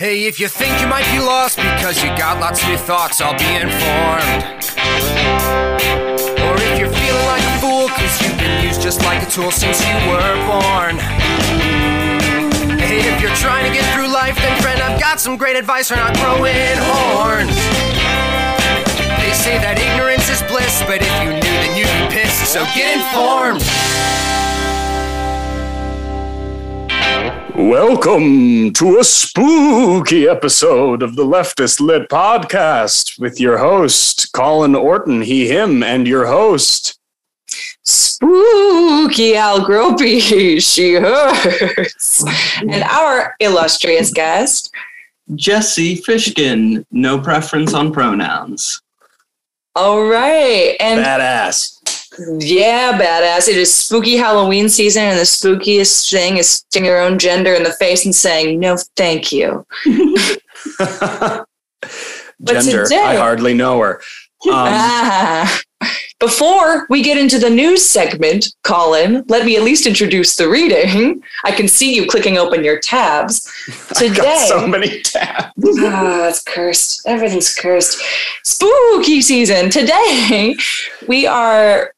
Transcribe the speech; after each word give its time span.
Hey, 0.00 0.24
if 0.24 0.40
you 0.40 0.48
think 0.48 0.80
you 0.80 0.88
might 0.88 1.04
be 1.12 1.20
lost 1.20 1.58
because 1.58 2.02
you 2.02 2.08
got 2.16 2.40
lots 2.40 2.62
of 2.62 2.70
new 2.70 2.78
thoughts, 2.78 3.20
I'll 3.20 3.36
be 3.36 3.44
informed. 3.52 4.64
Or 6.40 6.56
if 6.56 6.80
you're 6.80 6.88
feeling 6.88 7.26
like 7.28 7.44
a 7.44 7.54
fool 7.60 7.84
because 7.84 8.08
you've 8.24 8.40
been 8.40 8.64
used 8.64 8.80
just 8.80 9.04
like 9.04 9.20
a 9.20 9.28
tool 9.28 9.50
since 9.52 9.76
you 9.84 9.92
were 10.08 10.36
born. 10.48 10.96
Hey, 12.80 13.04
if 13.12 13.20
you're 13.20 13.36
trying 13.44 13.68
to 13.68 13.72
get 13.76 13.84
through 13.92 14.08
life, 14.08 14.40
then 14.40 14.56
friend, 14.62 14.80
I've 14.80 14.98
got 14.98 15.20
some 15.20 15.36
great 15.36 15.56
advice 15.56 15.88
for 15.88 15.96
not 15.96 16.16
growing 16.16 16.80
horns. 16.80 17.52
They 19.20 19.36
say 19.36 19.60
that 19.60 19.76
ignorance 19.76 20.32
is 20.32 20.40
bliss, 20.48 20.80
but 20.88 21.04
if 21.04 21.12
you 21.20 21.36
knew, 21.36 21.56
then 21.60 21.76
you'd 21.76 21.92
be 22.08 22.08
pissed, 22.08 22.48
so 22.48 22.64
get 22.72 22.96
informed. 22.96 23.60
Welcome 27.68 28.72
to 28.72 28.98
a 28.98 29.04
spooky 29.04 30.26
episode 30.26 31.02
of 31.02 31.14
the 31.14 31.24
Leftist 31.24 31.78
Lit 31.78 32.08
Podcast 32.08 33.20
with 33.20 33.38
your 33.38 33.58
host, 33.58 34.32
Colin 34.32 34.74
Orton, 34.74 35.20
he, 35.20 35.46
him, 35.46 35.82
and 35.82 36.08
your 36.08 36.24
host. 36.24 36.98
Spooky 37.84 39.36
Al 39.36 39.60
Gropey, 39.60 40.58
she, 40.74 40.94
hers. 40.94 42.24
And 42.60 42.82
our 42.82 43.36
illustrious 43.40 44.10
guest, 44.10 44.72
Jesse 45.34 45.96
Fishkin, 45.96 46.86
no 46.90 47.20
preference 47.20 47.74
on 47.74 47.92
pronouns. 47.92 48.80
all 49.76 50.06
right. 50.06 50.76
And 50.80 51.04
Badass. 51.04 51.79
Yeah, 52.38 52.98
badass. 52.98 53.48
It 53.48 53.56
is 53.56 53.74
spooky 53.74 54.16
Halloween 54.16 54.68
season, 54.68 55.02
and 55.04 55.18
the 55.18 55.22
spookiest 55.22 56.10
thing 56.10 56.36
is 56.36 56.48
sticking 56.50 56.86
your 56.86 57.00
own 57.00 57.18
gender 57.18 57.54
in 57.54 57.62
the 57.62 57.72
face 57.74 58.04
and 58.04 58.14
saying, 58.14 58.58
no, 58.60 58.76
thank 58.96 59.32
you. 59.32 59.66
Gender, 62.42 62.84
today- 62.84 62.96
I 63.02 63.16
hardly 63.16 63.54
know 63.54 63.80
her. 63.80 64.00
Um, 64.46 64.52
Ah. 64.54 65.60
Before 66.18 66.86
we 66.88 67.02
get 67.02 67.18
into 67.18 67.38
the 67.38 67.50
news 67.50 67.86
segment, 67.86 68.46
Colin, 68.64 69.22
let 69.28 69.44
me 69.44 69.56
at 69.58 69.62
least 69.62 69.86
introduce 69.86 70.34
the 70.36 70.48
reading. 70.48 71.22
I 71.44 71.50
can 71.50 71.68
see 71.68 71.94
you 71.94 72.06
clicking 72.06 72.38
open 72.38 72.64
your 72.64 72.78
tabs. 72.78 73.52
Today, 73.94 74.46
so 74.48 74.66
many 74.66 75.02
tabs. 75.02 75.52
Ah, 75.80 76.28
it's 76.28 76.42
cursed. 76.42 77.02
Everything's 77.06 77.54
cursed. 77.54 78.02
Spooky 78.46 79.20
season. 79.20 79.68
Today, 79.68 80.56
we 81.06 81.26
are. 81.26 81.92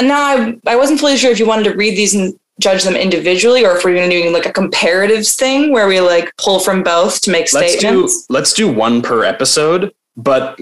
Now, 0.00 0.20
I, 0.20 0.58
I 0.66 0.76
wasn't 0.76 1.00
fully 1.00 1.16
sure 1.16 1.30
if 1.30 1.38
you 1.38 1.46
wanted 1.46 1.64
to 1.64 1.74
read 1.74 1.96
these 1.96 2.14
and 2.14 2.38
judge 2.60 2.84
them 2.84 2.96
individually 2.96 3.64
or 3.64 3.76
if 3.76 3.84
we're 3.84 3.94
going 3.94 4.08
to 4.08 4.22
do 4.22 4.30
like 4.30 4.46
a 4.46 4.52
comparatives 4.52 5.36
thing 5.36 5.72
where 5.72 5.86
we 5.86 6.00
like 6.00 6.34
pull 6.38 6.58
from 6.58 6.82
both 6.82 7.20
to 7.22 7.30
make 7.30 7.52
Let's 7.52 7.74
do 7.74 7.78
statements. 7.78 8.26
let's 8.30 8.52
do 8.54 8.72
one 8.72 9.02
per 9.02 9.24
episode, 9.24 9.92
but 10.16 10.58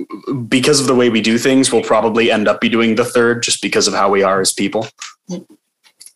because 0.49 0.81
of 0.81 0.87
the 0.87 0.95
way 0.95 1.09
we 1.09 1.21
do 1.21 1.39
things, 1.39 1.73
we'll 1.73 1.83
probably 1.83 2.31
end 2.31 2.49
up 2.49 2.61
be 2.61 2.69
doing 2.69 2.97
the 2.97 3.05
third 3.05 3.43
just 3.43 3.63
because 3.63 3.87
of 3.87 3.95
how 3.95 4.11
we 4.11 4.23
are 4.23 4.41
as 4.41 4.53
people. 4.53 4.87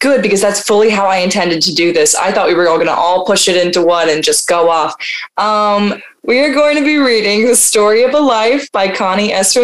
Good, 0.00 0.22
because 0.22 0.40
that's 0.40 0.62
fully 0.62 0.90
how 0.90 1.06
I 1.06 1.18
intended 1.18 1.60
to 1.62 1.74
do 1.74 1.92
this. 1.92 2.14
I 2.14 2.30
thought 2.30 2.46
we 2.46 2.54
were 2.54 2.68
all 2.68 2.76
going 2.76 2.86
to 2.86 2.94
all 2.94 3.24
push 3.24 3.48
it 3.48 3.56
into 3.56 3.82
one 3.84 4.08
and 4.08 4.22
just 4.22 4.46
go 4.46 4.70
off. 4.70 4.94
Um, 5.36 6.00
we 6.22 6.38
are 6.40 6.52
going 6.52 6.76
to 6.76 6.84
be 6.84 6.98
reading 6.98 7.46
The 7.46 7.56
Story 7.56 8.04
of 8.04 8.14
a 8.14 8.20
Life 8.20 8.70
by 8.70 8.94
Connie 8.94 9.32
S. 9.32 9.56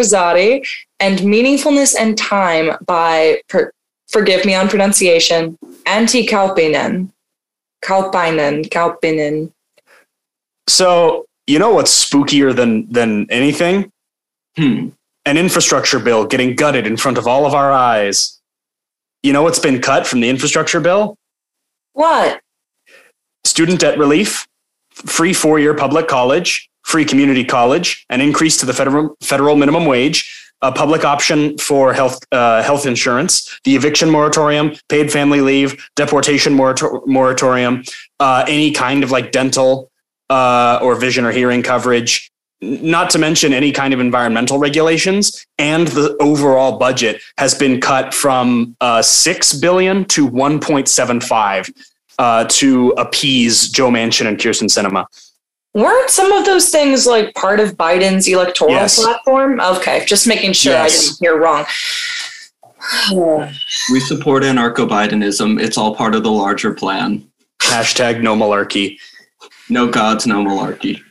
Rosati 0.99 1.05
and 1.05 1.19
Meaningfulness 1.19 1.95
and 1.97 2.17
Time 2.17 2.77
by, 2.85 3.41
per, 3.49 3.71
forgive 4.07 4.45
me 4.45 4.55
on 4.55 4.67
pronunciation, 4.67 5.57
Antti 5.85 6.27
Kauppinen. 6.27 7.11
Kauppinen, 7.83 8.69
Kauppinen. 8.69 9.51
So 10.67 11.25
you 11.47 11.59
know 11.59 11.73
what's 11.73 12.09
spookier 12.09 12.55
than 12.55 12.91
than 12.91 13.27
anything? 13.29 13.91
Hmm. 14.57 14.89
An 15.25 15.37
infrastructure 15.37 15.99
bill 15.99 16.25
getting 16.25 16.55
gutted 16.55 16.87
in 16.87 16.97
front 16.97 17.17
of 17.17 17.27
all 17.27 17.45
of 17.45 17.53
our 17.53 17.71
eyes. 17.71 18.39
You 19.23 19.33
know 19.33 19.43
what's 19.43 19.59
been 19.59 19.81
cut 19.81 20.05
from 20.07 20.19
the 20.19 20.29
infrastructure 20.29 20.79
bill? 20.79 21.17
What? 21.93 22.41
Student 23.43 23.79
debt 23.79 23.97
relief, 23.97 24.47
free 24.91 25.33
four-year 25.33 25.73
public 25.73 26.07
college, 26.07 26.69
free 26.83 27.05
community 27.05 27.43
college, 27.43 28.05
an 28.09 28.21
increase 28.21 28.57
to 28.57 28.65
the 28.65 28.73
federal 28.73 29.15
federal 29.21 29.55
minimum 29.55 29.85
wage, 29.85 30.44
a 30.61 30.71
public 30.71 31.03
option 31.03 31.57
for 31.57 31.93
health 31.93 32.19
uh, 32.31 32.63
health 32.63 32.85
insurance, 32.85 33.59
the 33.63 33.75
eviction 33.75 34.09
moratorium, 34.09 34.75
paid 34.89 35.11
family 35.11 35.41
leave, 35.41 35.89
deportation 35.95 36.53
morator- 36.53 37.01
moratorium, 37.05 37.83
uh, 38.19 38.43
any 38.47 38.71
kind 38.71 39.03
of 39.03 39.11
like 39.11 39.31
dental 39.31 39.91
uh, 40.29 40.79
or 40.81 40.95
vision 40.95 41.25
or 41.25 41.31
hearing 41.31 41.61
coverage, 41.61 42.31
not 42.61 43.09
to 43.11 43.19
mention 43.19 43.53
any 43.53 43.71
kind 43.71 43.93
of 43.93 43.99
environmental 43.99 44.57
regulations, 44.57 45.45
and 45.57 45.87
the 45.89 46.15
overall 46.19 46.79
budget 46.79 47.21
has 47.37 47.53
been 47.53 47.79
cut 47.79 48.13
from 48.13 48.75
uh, 48.81 49.01
six 49.01 49.53
billion 49.53 50.05
to 50.05 50.25
one 50.25 50.59
point 50.59 50.87
seven 50.87 51.21
five 51.21 51.69
uh, 52.17 52.45
to 52.45 52.89
appease 52.97 53.69
Joe 53.69 53.89
Manchin 53.89 54.25
and 54.25 54.37
Kyrsten 54.37 54.69
Sinema. 54.69 55.05
Weren't 55.75 56.09
some 56.09 56.31
of 56.31 56.45
those 56.45 56.69
things 56.69 57.05
like 57.05 57.35
part 57.35 57.59
of 57.59 57.75
Biden's 57.75 58.27
electoral 58.29 58.71
Yes. 58.71 58.97
platform? 59.03 59.59
Okay, 59.59 60.05
just 60.05 60.25
making 60.25 60.53
sure 60.53 60.71
Yes. 60.73 60.95
I 60.95 61.01
didn't 61.01 61.19
hear 61.19 61.37
wrong. 61.37 61.65
We 63.91 63.99
support 63.99 64.43
anarcho 64.43 64.87
Bidenism. 64.87 65.59
It's 65.61 65.77
all 65.77 65.95
part 65.95 66.13
of 66.15 66.23
the 66.23 66.31
larger 66.31 66.71
plan. 66.73 67.27
Hashtag 67.59 68.21
no 68.21 68.35
malarkey. 68.35 68.97
No 69.69 69.87
gods, 69.87 70.25
no 70.27 70.43
malarkey. 70.45 71.01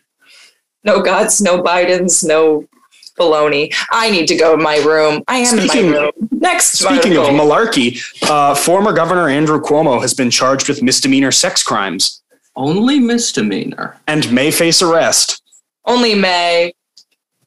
no 0.85 1.01
gods, 1.03 1.41
no 1.43 1.61
Bidens, 1.63 2.25
no 2.25 2.65
baloney. 3.19 3.75
I 3.91 4.11
need 4.11 4.27
to 4.29 4.37
go 4.37 4.57
to 4.57 4.63
my 4.63 4.77
room. 4.79 5.23
I 5.29 5.39
am 5.39 5.59
Speaking- 5.59 5.87
in 5.87 5.91
my 5.93 5.99
room. 5.99 6.13
Next. 6.31 6.79
Speaking 6.79 7.17
of 7.17 7.25
article. 7.27 7.47
malarkey, 7.47 8.01
uh, 8.31 8.55
former 8.55 8.93
Governor 8.93 9.29
Andrew 9.29 9.61
Cuomo 9.61 10.01
has 10.01 10.15
been 10.15 10.31
charged 10.31 10.69
with 10.69 10.81
misdemeanor 10.83 11.33
sex 11.33 11.63
crimes 11.63 12.23
Only 12.57 13.01
misdemeanor. 13.01 13.97
and 14.07 14.31
may 14.33 14.51
face 14.51 14.83
arrest. 14.83 15.43
only 15.87 16.15
May. 16.15 16.73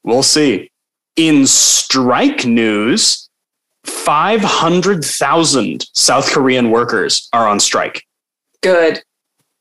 We'll 0.03 0.23
see. 0.23 0.72
In 1.16 1.47
strike 1.47 2.45
news, 2.45 3.29
500,000 3.85 5.85
South 5.94 6.31
Korean 6.31 6.69
workers 6.72 7.29
are 7.34 7.47
on 7.47 7.59
strike. 7.59 8.03
Good. 8.62 9.01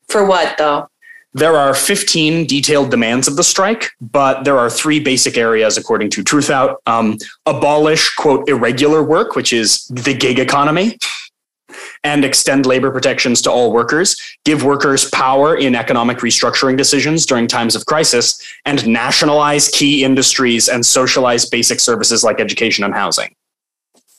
For 0.09 0.25
what 0.25 0.57
though? 0.57 0.87
There 1.33 1.55
are 1.55 1.73
15 1.75 2.47
detailed 2.47 2.89
demands 2.89 3.27
of 3.27 3.35
the 3.35 3.43
strike, 3.43 3.89
but 4.01 4.43
there 4.43 4.57
are 4.57 4.69
three 4.69 4.99
basic 4.99 5.37
areas, 5.37 5.77
according 5.77 6.09
to 6.11 6.23
Truthout. 6.23 6.77
Um, 6.87 7.17
abolish, 7.45 8.13
quote, 8.15 8.49
irregular 8.49 9.03
work, 9.03 9.35
which 9.35 9.53
is 9.53 9.85
the 9.87 10.15
gig 10.15 10.39
economy, 10.39 10.97
and 12.07 12.23
extend 12.23 12.65
labor 12.65 12.89
protections 12.89 13.41
to 13.41 13.51
all 13.51 13.73
workers, 13.73 14.15
give 14.45 14.63
workers 14.63 15.09
power 15.09 15.57
in 15.57 15.75
economic 15.75 16.19
restructuring 16.19 16.77
decisions 16.77 17.25
during 17.25 17.47
times 17.47 17.75
of 17.75 17.85
crisis, 17.85 18.25
and 18.65 18.87
nationalize 18.87 19.67
key 19.67 20.05
industries 20.05 20.69
and 20.69 20.85
socialize 20.85 21.45
basic 21.49 21.81
services 21.81 22.23
like 22.23 22.39
education 22.39 22.85
and 22.85 22.93
housing. 22.93 23.35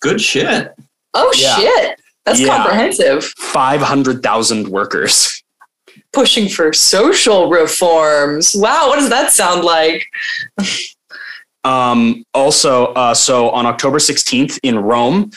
Good 0.01 0.21
shit. 0.21 0.75
Oh 1.15 1.33
Yeah. 1.35 1.57
shit. 1.57 2.01
That's 2.27 2.41
Yeah. 2.41 2.57
comprehensive. 2.59 3.25
500,000 3.39 4.69
workers. 4.69 5.43
Pushing 6.13 6.47
for 6.49 6.75
social 6.75 7.49
reforms. 7.49 8.55
Wow, 8.55 8.89
what 8.89 8.97
does 8.97 9.09
that 9.09 9.33
sound 9.33 9.65
like? 9.65 10.05
Um, 11.65 12.25
also, 12.35 12.87
uh, 12.95 13.15
so 13.15 13.49
on 13.51 13.65
October 13.67 13.99
16th 13.99 14.59
in 14.63 14.79
Rome, 14.79 15.31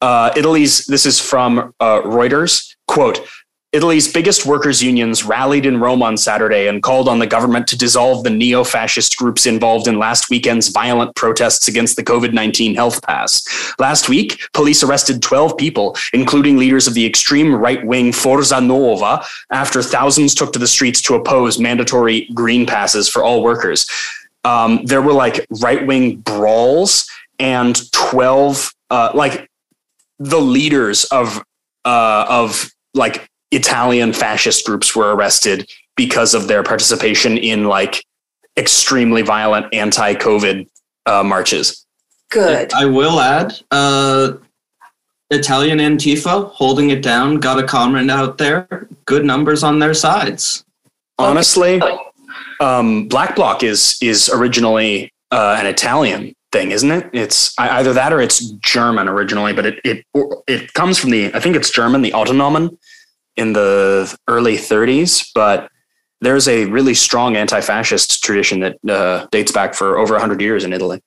uh, 0.00 0.32
Italy's, 0.36 0.86
this 0.86 1.06
is 1.06 1.20
from 1.20 1.72
uh, 1.80 2.02
Reuters, 2.02 2.74
quote, 2.86 3.26
Italy's 3.72 4.10
biggest 4.10 4.46
workers' 4.46 4.82
unions 4.82 5.24
rallied 5.24 5.66
in 5.66 5.78
Rome 5.78 6.02
on 6.02 6.16
Saturday 6.16 6.68
and 6.68 6.82
called 6.82 7.08
on 7.08 7.18
the 7.18 7.26
government 7.26 7.66
to 7.66 7.76
dissolve 7.76 8.24
the 8.24 8.30
neo 8.30 8.64
fascist 8.64 9.16
groups 9.18 9.44
involved 9.44 9.86
in 9.86 9.98
last 9.98 10.30
weekend's 10.30 10.68
violent 10.68 11.14
protests 11.14 11.68
against 11.68 11.96
the 11.96 12.04
COVID 12.04 12.32
19 12.32 12.74
health 12.74 13.02
pass. 13.02 13.74
Last 13.78 14.08
week, 14.08 14.40
police 14.54 14.82
arrested 14.82 15.20
12 15.20 15.58
people, 15.58 15.94
including 16.14 16.56
leaders 16.56 16.86
of 16.86 16.94
the 16.94 17.04
extreme 17.04 17.54
right 17.54 17.84
wing 17.84 18.12
Forza 18.12 18.60
Nuova, 18.60 19.22
after 19.50 19.82
thousands 19.82 20.34
took 20.34 20.54
to 20.54 20.58
the 20.58 20.68
streets 20.68 21.02
to 21.02 21.14
oppose 21.14 21.58
mandatory 21.58 22.28
green 22.32 22.64
passes 22.64 23.10
for 23.10 23.24
all 23.24 23.42
workers 23.42 23.84
um, 24.46 24.84
there 24.84 25.02
were 25.02 25.12
like 25.12 25.44
right 25.60 25.86
wing 25.86 26.18
brawls 26.18 27.10
and 27.38 27.90
12 27.92 28.72
uh, 28.90 29.10
like 29.14 29.50
the 30.18 30.40
leaders 30.40 31.04
of 31.04 31.42
uh, 31.84 32.26
of 32.28 32.70
like 32.94 33.28
Italian 33.50 34.12
fascist 34.12 34.66
groups 34.66 34.96
were 34.96 35.14
arrested 35.14 35.70
because 35.96 36.34
of 36.34 36.48
their 36.48 36.62
participation 36.62 37.38
in 37.38 37.64
like 37.64 38.04
extremely 38.56 39.22
violent 39.22 39.72
anti-COVID 39.72 40.66
uh, 41.06 41.22
marches. 41.22 41.86
Good. 42.30 42.72
I 42.72 42.86
will 42.86 43.20
add, 43.20 43.54
uh, 43.70 44.32
Italian 45.30 45.78
Antifa 45.78 46.50
holding 46.50 46.90
it 46.90 47.02
down, 47.02 47.36
got 47.38 47.58
a 47.58 47.66
comment 47.66 48.10
out 48.10 48.38
there. 48.38 48.88
Good 49.04 49.24
numbers 49.24 49.62
on 49.62 49.78
their 49.78 49.94
sides. 49.94 50.64
Honestly, 51.18 51.80
Um, 52.58 53.06
Black 53.08 53.36
Bloc 53.36 53.62
is 53.62 53.98
is 54.00 54.30
originally 54.30 55.12
uh, 55.30 55.56
an 55.58 55.66
Italian 55.66 56.34
thing, 56.56 56.70
isn't 56.70 56.90
it? 56.90 57.10
It's 57.12 57.54
either 57.58 57.92
that 57.92 58.12
or 58.12 58.20
it's 58.20 58.40
German 58.74 59.08
originally, 59.08 59.52
but 59.52 59.66
it 59.66 59.80
it 59.84 60.06
it 60.46 60.72
comes 60.72 60.98
from 60.98 61.10
the 61.10 61.32
I 61.34 61.40
think 61.40 61.56
it's 61.56 61.70
German, 61.70 62.02
the 62.02 62.12
Autonomen 62.12 62.76
in 63.36 63.52
the 63.52 64.16
early 64.28 64.56
30s. 64.56 65.30
But 65.34 65.70
there's 66.20 66.48
a 66.48 66.64
really 66.66 66.94
strong 66.94 67.36
anti-fascist 67.36 68.24
tradition 68.24 68.60
that 68.60 68.76
uh, 68.88 69.26
dates 69.30 69.52
back 69.52 69.74
for 69.74 69.98
over 69.98 70.14
100 70.14 70.40
years 70.40 70.64
in 70.64 70.72
Italy. 70.72 71.02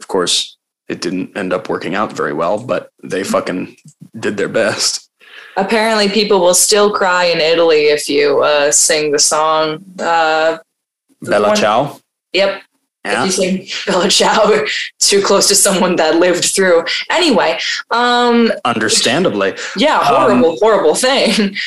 Of 0.00 0.08
course, 0.08 0.56
it 0.88 1.00
didn't 1.00 1.36
end 1.36 1.52
up 1.52 1.68
working 1.68 1.94
out 1.94 2.12
very 2.12 2.32
well, 2.32 2.58
but 2.58 2.90
they 3.04 3.22
fucking 3.22 3.76
did 4.18 4.36
their 4.36 4.48
best. 4.48 5.08
Apparently, 5.56 6.08
people 6.08 6.40
will 6.40 6.54
still 6.54 6.92
cry 6.92 7.26
in 7.26 7.38
Italy 7.38 7.82
if 7.96 8.08
you 8.08 8.42
uh, 8.42 8.72
sing 8.72 9.12
the 9.12 9.18
song. 9.18 9.84
Uh, 10.00 10.58
Bella 11.20 11.48
one- 11.48 11.56
ciao. 11.56 12.00
yep, 12.32 12.62
Yeah. 13.04 13.20
if 13.24 13.26
you 13.26 13.32
sing 13.32 13.66
Bella 13.86 14.08
Ciao 14.08 14.64
too 15.00 15.22
close 15.22 15.48
to 15.48 15.54
someone 15.54 15.96
that 15.96 16.16
lived 16.16 16.44
through. 16.44 16.84
Anyway, 17.10 17.58
um, 17.90 18.52
Understandably. 18.64 19.54
yeah, 19.76 19.98
Um, 19.98 20.04
horrible, 20.06 20.56
horrible 20.56 20.94
thing. 20.94 21.56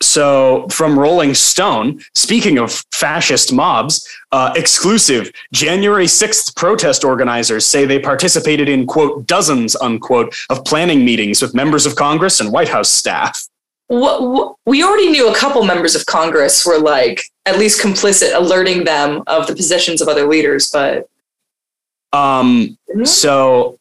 So, 0.00 0.66
from 0.70 0.98
Rolling 0.98 1.34
Stone, 1.34 2.00
speaking 2.14 2.58
of 2.58 2.82
fascist 2.92 3.52
mobs, 3.52 4.08
uh, 4.32 4.50
exclusive 4.56 5.30
January 5.52 6.06
6th 6.06 6.56
protest 6.56 7.04
organizers 7.04 7.66
say 7.66 7.84
they 7.84 7.98
participated 7.98 8.66
in, 8.66 8.86
quote, 8.86 9.26
dozens, 9.26 9.76
unquote, 9.76 10.34
of 10.48 10.64
planning 10.64 11.04
meetings 11.04 11.42
with 11.42 11.54
members 11.54 11.84
of 11.84 11.96
Congress 11.96 12.40
and 12.40 12.50
White 12.50 12.70
House 12.70 12.88
staff. 12.88 13.46
What, 13.88 14.22
what, 14.22 14.56
we 14.64 14.82
already 14.82 15.10
knew 15.10 15.28
a 15.30 15.34
couple 15.34 15.62
members 15.64 15.94
of 15.94 16.06
Congress 16.06 16.64
were 16.64 16.78
like 16.78 17.22
at 17.46 17.58
least 17.58 17.80
complicit, 17.82 18.34
alerting 18.34 18.84
them 18.84 19.22
of 19.26 19.46
the 19.46 19.54
positions 19.54 20.00
of 20.00 20.08
other 20.08 20.26
leaders. 20.26 20.70
But 20.70 21.08
Um, 22.12 22.78
so, 23.04 23.78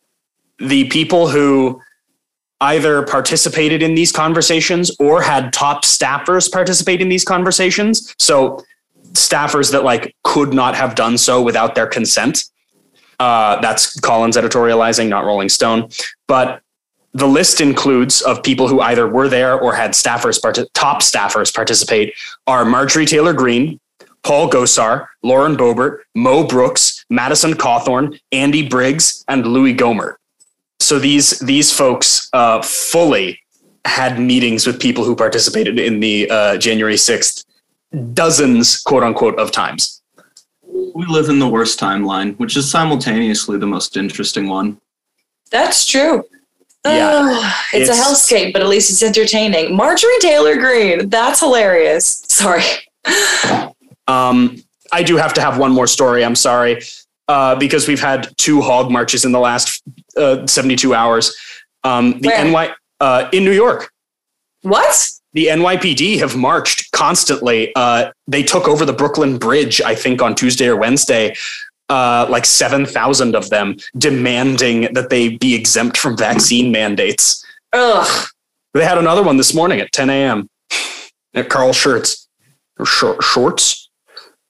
the 0.60 0.86
people 0.90 1.28
who 1.28 1.82
either 2.62 3.04
participated 3.04 3.84
in 3.84 3.94
these 3.96 4.12
conversations 4.12 4.92
or 5.00 5.22
had 5.22 5.52
top 5.54 5.84
staffers 5.84 6.52
participate 6.52 7.02
in 7.02 7.10
these 7.10 7.24
conversations. 7.24 8.16
So, 8.18 8.64
staffers 9.14 9.72
that 9.72 9.84
like 9.84 10.16
could 10.24 10.54
not 10.54 10.74
have 10.76 10.96
done 10.96 11.18
so 11.18 11.42
without 11.42 11.76
their 11.76 11.86
consent. 11.88 12.46
Uh, 13.20 13.62
that's 13.62 14.00
Collins 14.00 14.36
editorializing, 14.36 15.08
not 15.08 15.24
Rolling 15.24 15.50
Stone. 15.50 15.90
But 16.28 16.63
the 17.14 17.28
list 17.28 17.62
includes 17.62 18.22
of 18.22 18.42
people 18.42 18.68
who 18.68 18.82
either 18.82 19.08
were 19.08 19.30
there 19.30 19.60
or 19.60 19.74
had 19.74 19.92
staffers, 19.92 20.42
part- 20.42 20.60
top 20.74 21.02
staffers 21.02 21.54
participate 21.54 22.14
are 22.48 22.66
Marjorie 22.66 23.06
Taylor 23.06 23.34
Greene, 23.34 23.80
Paul 24.24 24.50
Gosar, 24.50 25.08
Lauren 25.22 25.56
Boebert, 25.56 26.00
Mo 26.16 26.48
Brooks, 26.48 27.06
Madison 27.10 27.54
Cawthorn, 27.54 28.20
Andy 28.32 28.68
Biggs, 28.68 29.24
and 29.28 29.46
Louie 29.46 29.76
Gohmert. 29.76 30.16
So 30.80 30.98
these 30.98 31.40
these 31.40 31.72
folks 31.72 32.30
uh, 32.34 32.62
fully 32.62 33.40
had 33.86 34.20
meetings 34.20 34.66
with 34.66 34.80
people 34.80 35.04
who 35.04 35.16
participated 35.16 35.78
in 35.78 36.00
the 36.00 36.30
uh, 36.30 36.58
January 36.58 36.98
sixth 36.98 37.44
dozens, 38.14 38.82
quote 38.82 39.04
unquote, 39.04 39.38
of 39.38 39.52
times. 39.52 40.02
We 40.96 41.06
live 41.06 41.30
in 41.30 41.40
the 41.40 41.48
worst 41.48 41.80
timeline, 41.80 42.38
which 42.38 42.58
is 42.58 42.70
simultaneously 42.70 43.58
the 43.58 43.68
most 43.68 43.98
interesting 43.98 44.48
one. 44.48 44.80
that's 45.52 45.86
true. 45.86 46.24
Yeah, 46.86 47.10
Oh, 47.14 47.54
it's, 47.74 47.90
it's- 47.90 47.98
a 48.00 48.02
hellscape, 48.04 48.54
but 48.54 48.62
at 48.62 48.68
least 48.68 48.90
it's 48.92 49.02
entertaining. 49.04 49.76
Marjorie 49.76 50.12
Taylor 50.20 50.56
Greene, 50.58 51.10
that's 51.10 51.40
hilarious. 51.40 52.24
Sorry. 52.28 52.64
Um, 54.08 54.58
I 54.92 55.02
do 55.04 55.16
have 55.18 55.34
to 55.36 55.42
have 55.42 55.58
one 55.58 55.72
more 55.72 55.88
story. 55.88 56.26
I'm 56.26 56.36
sorry, 56.36 56.82
uh, 57.28 57.56
because 57.56 57.88
we've 57.88 58.02
had 58.02 58.28
two 58.38 58.62
hog 58.62 58.92
marches 58.92 59.24
in 59.26 59.32
the 59.32 59.40
last 59.40 59.82
uh, 60.18 60.46
72 60.46 60.94
hours. 60.94 61.36
Um, 61.86 62.20
the 62.20 62.28
Where? 62.30 62.46
NY 62.46 62.74
uh, 63.00 63.30
in 63.32 63.46
New 63.46 63.52
York. 63.52 63.92
What? 64.62 65.10
the 65.36 65.48
NYPD 65.48 66.20
have 66.20 66.36
marched 66.38 66.92
constantly. 66.92 67.72
Uh, 67.76 68.12
they 68.28 68.44
took 68.44 68.68
over 68.68 68.86
the 68.86 68.94
Brooklyn 68.94 69.40
Bridge, 69.40 69.82
I 69.82 69.96
think, 69.96 70.22
on 70.22 70.36
Tuesday 70.36 70.68
or 70.68 70.76
Wednesday. 70.76 71.34
Uh, 71.94 72.26
like 72.28 72.44
7,000 72.44 73.36
of 73.36 73.52
them 73.52 73.76
demanding 74.00 74.92
that 74.96 75.12
they 75.12 75.38
be 75.38 75.54
exempt 75.54 75.96
from 75.96 76.18
vaccine 76.18 76.72
mandates. 76.72 77.46
Ugh. 77.72 78.28
They 78.74 78.84
had 78.84 78.98
another 78.98 79.22
one 79.22 79.38
this 79.38 79.54
morning 79.54 79.80
at 79.80 79.92
10 79.92 80.10
a.m. 80.10 80.50
at 81.36 81.50
Carl 81.50 81.70
or 81.70 82.86
Shorts 83.22 83.90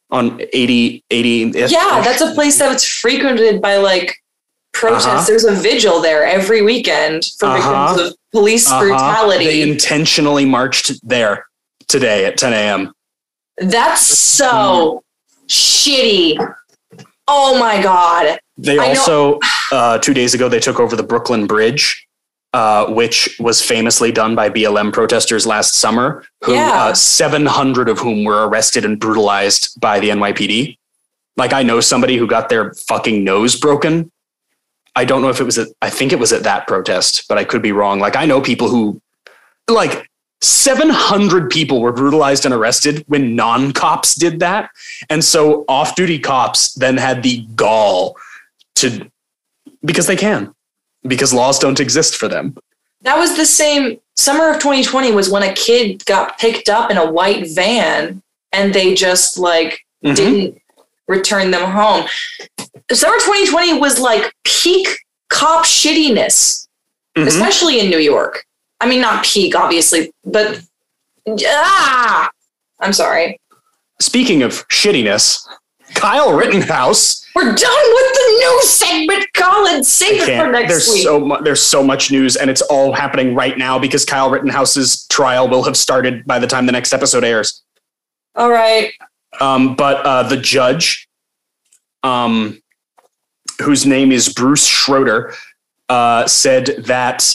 on 0.10 0.40
80, 0.54 1.04
80. 1.10 1.30
Yeah, 1.70 2.00
that's 2.02 2.22
a 2.22 2.34
place 2.34 2.58
that's 2.58 2.86
frequented 2.88 3.62
by 3.62 3.76
like 3.76 4.16
protests. 4.72 5.06
Uh-huh. 5.08 5.26
There's 5.28 5.44
a 5.44 5.52
vigil 5.54 6.00
there 6.00 6.24
every 6.26 6.62
weekend 6.62 7.26
for 7.38 7.48
Uh-huh. 7.48 7.88
victims 7.94 8.08
of 8.12 8.16
police 8.32 8.72
Uh-huh. 8.72 8.80
brutality. 8.80 9.44
They 9.46 9.62
intentionally 9.70 10.46
marched 10.46 10.94
there 11.06 11.46
today 11.90 12.24
at 12.26 12.38
10 12.38 12.54
a.m. 12.54 12.94
That's 13.58 14.02
so 14.02 15.04
shitty. 15.50 16.38
Oh 17.28 17.58
my 17.60 17.82
god. 17.82 18.40
They 18.58 18.78
I 18.78 18.90
also 18.90 19.40
uh, 19.72 19.98
two 20.00 20.14
days 20.14 20.34
ago 20.34 20.50
they 20.50 20.60
took 20.60 20.80
over 20.80 20.96
the 20.96 21.04
Brooklyn 21.04 21.48
Bridge, 21.48 22.08
uh, 22.54 22.86
which 22.88 23.36
was 23.40 23.62
famously 23.62 24.12
done 24.12 24.36
by 24.36 24.50
BLM 24.50 24.92
protesters 24.94 25.46
last 25.48 25.74
summer, 25.76 26.24
who 26.44 26.54
Yeah. 26.54 26.72
uh, 26.86 26.94
700 26.94 27.90
of 27.90 28.00
whom 28.00 28.24
were 28.24 28.48
arrested 28.48 28.86
and 28.86 29.00
brutalized 29.00 29.80
by 29.80 30.00
the 30.00 30.10
NYPD. 30.10 30.78
Like 31.38 31.54
I 31.54 31.64
know 31.64 31.80
somebody 31.80 32.18
who 32.18 32.28
got 32.28 32.50
their 32.50 32.74
fucking 32.74 33.24
nose 33.24 33.60
broken. 33.60 34.12
I 34.96 35.06
don't 35.06 35.24
know 35.24 35.30
if 35.30 35.40
it 35.40 35.46
was 35.46 35.58
at 35.58 35.70
I 35.82 35.90
think 35.90 36.12
it 36.14 36.20
was 36.20 36.32
at 36.32 36.44
that 36.44 36.68
protest, 36.68 37.26
but 37.28 37.38
I 37.40 37.44
could 37.44 37.62
be 37.64 37.72
wrong. 37.72 38.00
Like 38.00 38.16
I 38.16 38.26
know 38.26 38.40
people 38.42 38.68
who 38.70 39.02
like 39.68 40.08
700 40.44 41.50
people 41.50 41.82
were 41.82 41.92
brutalized 41.94 42.46
and 42.46 42.54
arrested 42.54 43.04
when 43.08 43.36
non-cops 43.36 44.16
did 44.16 44.40
that. 44.42 44.70
And 45.10 45.24
so 45.24 45.64
off-duty 45.68 46.20
cops 46.20 46.74
then 46.74 46.98
had 46.98 47.24
the 47.24 47.46
gall 47.56 48.18
to 48.76 49.10
because 49.86 50.08
they 50.08 50.16
can 50.16 50.54
because 51.08 51.34
laws 51.34 51.60
don't 51.60 51.80
exist 51.80 52.16
for 52.16 52.28
them 52.28 52.56
That 53.02 53.18
was 53.18 53.36
the 53.36 53.46
same 53.46 54.00
summer 54.16 54.50
of 54.50 54.60
2020 54.60 55.12
was 55.12 55.30
when 55.30 55.44
a 55.44 55.54
kid 55.54 56.06
got 56.06 56.38
picked 56.40 56.70
up 56.70 56.90
in 56.90 56.98
a 56.98 57.10
white 57.12 57.48
van 57.54 58.22
and 58.52 58.74
they 58.74 58.94
just 58.94 59.38
like 59.38 59.80
Mhm. 60.04 60.16
didn't 60.16 60.62
return 61.08 61.52
them 61.52 61.70
home. 61.72 62.06
Summer 62.92 63.18
2020 63.20 63.80
was 63.80 64.00
like 64.00 64.34
peak 64.44 64.88
cop 65.30 65.66
shittiness, 65.66 66.68
Mhm. 67.18 67.28
especially 67.28 67.80
in 67.80 67.90
New 67.90 67.98
York. 68.00 68.46
I 68.84 68.88
mean, 68.90 69.00
not 69.00 69.24
peak, 69.24 69.56
obviously, 69.56 70.12
but 70.26 70.62
ah, 71.46 72.30
I'm 72.82 72.92
sorry. 72.92 73.40
speaking 74.02 74.44
of 74.44 74.68
shittiness 74.68 75.40
kyle 75.94 76.34
rittenhouse 76.34 77.24
We're 77.36 77.44
done 77.44 77.54
with 77.54 78.14
the 78.14 78.38
news 78.40 78.70
segment, 78.70 79.26
Colin. 79.36 79.84
Save 79.84 80.28
it 80.28 80.38
for 80.40 80.52
next 80.52 80.70
there's 80.70 80.88
week. 80.90 81.04
so 81.04 81.20
mu- 81.20 81.42
there's 81.44 81.62
so 81.62 81.84
much 81.84 82.12
news 82.12 82.36
and 82.36 82.50
it's 82.50 82.62
all 82.64 82.94
happening 82.94 83.36
right 83.36 83.58
now 83.58 83.80
because 83.80 84.04
kyle 84.04 84.30
rittenhouse's 84.30 85.08
trial 85.08 85.48
will 85.48 85.64
have 85.64 85.78
started 85.78 86.26
by 86.26 86.40
the 86.40 86.48
time 86.48 86.66
the 86.66 86.72
next 86.72 86.94
episode 86.94 87.24
airs 87.24 87.62
All 88.36 88.50
right. 88.50 88.92
um, 89.40 89.76
but 89.76 90.06
uh, 90.06 90.24
the 90.24 90.38
judge 90.38 91.08
um, 92.02 92.62
whose 93.62 93.86
name 93.86 94.12
is 94.12 94.34
bruce 94.34 94.66
schroeder 94.66 95.34
uh, 95.90 96.26
said 96.28 96.66
that 96.80 97.34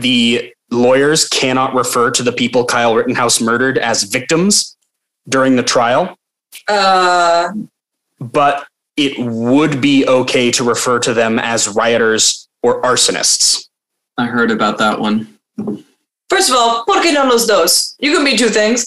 the 0.00 0.52
lawyers 0.70 1.28
cannot 1.28 1.74
refer 1.74 2.10
to 2.10 2.22
the 2.22 2.32
people 2.32 2.64
kyle 2.64 2.94
rittenhouse 2.94 3.40
murdered 3.40 3.78
as 3.78 4.02
victims 4.04 4.76
during 5.28 5.56
the 5.56 5.62
trial 5.62 6.16
Uh, 6.66 7.52
but 8.20 8.66
it 8.96 9.16
would 9.18 9.80
be 9.80 10.06
okay 10.06 10.50
to 10.50 10.64
refer 10.64 10.98
to 10.98 11.14
them 11.14 11.38
as 11.38 11.68
rioters 11.68 12.48
or 12.62 12.82
arsonists. 12.82 13.68
I 14.16 14.26
heard 14.26 14.50
about 14.50 14.78
that 14.78 14.98
one. 14.98 15.28
First 16.28 16.50
of 16.50 16.56
all, 16.56 16.84
¿por 16.84 16.96
qué 17.02 17.12
no 17.12 17.24
los 17.24 17.46
dos? 17.46 17.94
You 18.00 18.14
can 18.14 18.24
be 18.24 18.36
two 18.36 18.48
things. 18.48 18.86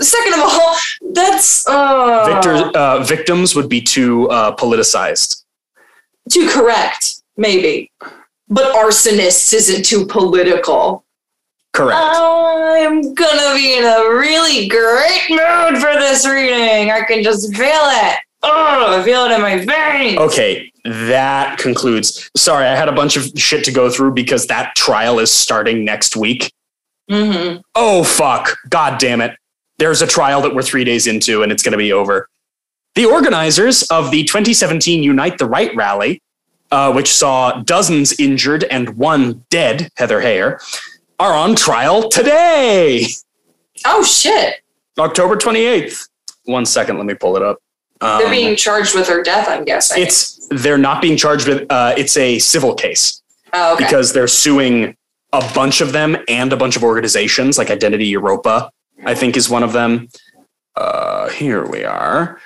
Second 0.00 0.34
of 0.34 0.40
all, 0.40 0.76
that's 1.12 1.66
uh, 1.68 2.24
Victor, 2.26 2.76
uh, 2.76 3.04
victims 3.04 3.54
would 3.54 3.68
be 3.68 3.80
too 3.80 4.28
uh, 4.30 4.56
politicized. 4.56 5.44
too 6.30 6.48
correct, 6.48 7.22
maybe. 7.36 7.90
But 8.52 8.74
arsonists 8.74 9.52
isn't 9.54 9.84
too 9.84 10.06
political. 10.06 11.04
Correct. 11.72 11.98
I'm 11.98 13.14
gonna 13.14 13.54
be 13.54 13.78
in 13.78 13.84
a 13.84 14.10
really 14.14 14.68
great 14.68 15.22
mood 15.30 15.80
for 15.80 15.92
this 15.98 16.26
reading. 16.26 16.90
I 16.90 17.02
can 17.08 17.22
just 17.22 17.54
feel 17.56 17.64
it. 17.66 18.16
Oh, 18.42 18.98
I 18.98 19.02
feel 19.04 19.24
it 19.24 19.32
in 19.32 19.40
my 19.40 19.64
veins. 19.64 20.18
okay, 20.18 20.70
that 20.84 21.58
concludes. 21.58 22.28
Sorry, 22.36 22.66
I 22.66 22.74
had 22.74 22.88
a 22.88 22.92
bunch 22.92 23.16
of 23.16 23.26
shit 23.38 23.64
to 23.64 23.72
go 23.72 23.88
through 23.88 24.12
because 24.14 24.48
that 24.48 24.74
trial 24.76 25.18
is 25.20 25.30
starting 25.30 25.84
next 25.84 26.16
week. 26.16 26.52
hmm 27.08 27.56
Oh, 27.74 28.02
fuck. 28.04 28.56
God 28.68 28.98
damn 28.98 29.20
it. 29.20 29.36
there's 29.78 30.02
a 30.02 30.06
trial 30.06 30.42
that 30.42 30.54
we're 30.54 30.62
three 30.62 30.84
days 30.84 31.06
into 31.06 31.42
and 31.42 31.50
it's 31.52 31.62
going 31.62 31.72
to 31.72 31.78
be 31.78 31.92
over. 31.92 32.28
The 32.96 33.06
organizers 33.06 33.82
of 33.84 34.10
the 34.10 34.24
2017 34.24 35.02
Unite 35.02 35.38
the 35.38 35.46
Right 35.46 35.74
rally, 35.74 36.20
uh, 36.72 36.92
which 36.92 37.12
saw 37.12 37.52
dozens 37.62 38.18
injured 38.18 38.64
and 38.64 38.96
one 38.96 39.44
dead, 39.50 39.90
Heather 39.96 40.20
Heyer, 40.20 40.58
are 41.20 41.34
on 41.34 41.54
trial 41.54 42.08
today, 42.08 43.06
Oh 43.84 44.02
shit! 44.02 44.56
October 44.98 45.36
28th. 45.36 46.08
One 46.44 46.64
second, 46.66 46.96
let 46.98 47.06
me 47.06 47.14
pull 47.14 47.36
it 47.36 47.42
up. 47.42 47.58
They're 48.00 48.24
Um, 48.26 48.30
being 48.30 48.56
charged 48.56 48.94
with 48.94 49.06
her 49.08 49.22
death. 49.22 49.48
I'm 49.48 49.64
guessing. 49.64 50.02
it's 50.02 50.46
they're 50.50 50.78
not 50.78 51.00
being 51.00 51.16
charged 51.16 51.46
with 51.48 51.70
uh, 51.70 51.94
it's 51.96 52.16
a 52.16 52.38
civil 52.38 52.74
case 52.74 53.22
oh, 53.52 53.74
okay. 53.74 53.84
because 53.84 54.12
they're 54.12 54.28
suing 54.28 54.96
a 55.32 55.40
bunch 55.54 55.80
of 55.80 55.92
them 55.92 56.16
and 56.28 56.52
a 56.52 56.56
bunch 56.56 56.76
of 56.76 56.82
organizations 56.84 57.58
like 57.58 57.70
Identity 57.70 58.06
Europa, 58.06 58.70
I 59.04 59.14
think 59.14 59.36
is 59.36 59.48
one 59.48 59.62
of 59.62 59.72
them. 59.72 60.08
Uh, 60.76 61.28
here 61.30 61.64
we 61.66 61.84
are. 61.84 62.40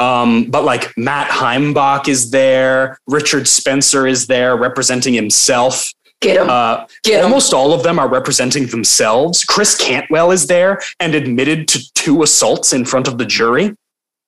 Um, 0.00 0.44
but 0.44 0.64
like 0.64 0.92
Matt 0.96 1.28
Heimbach 1.30 2.08
is 2.08 2.30
there, 2.30 2.98
Richard 3.06 3.46
Spencer 3.46 4.06
is 4.06 4.26
there 4.26 4.56
representing 4.56 5.14
himself. 5.14 5.92
Get 6.20 6.36
him. 6.40 6.50
Uh, 6.50 6.86
Get 7.04 7.20
him. 7.20 7.24
almost 7.26 7.52
all 7.54 7.72
of 7.72 7.82
them 7.82 7.98
are 7.98 8.08
representing 8.08 8.66
themselves. 8.66 9.44
Chris 9.44 9.76
Cantwell 9.76 10.30
is 10.30 10.46
there 10.46 10.80
and 11.00 11.14
admitted 11.14 11.66
to 11.68 11.92
two 11.94 12.22
assaults 12.22 12.72
in 12.72 12.84
front 12.84 13.08
of 13.08 13.18
the 13.18 13.24
jury. 13.24 13.74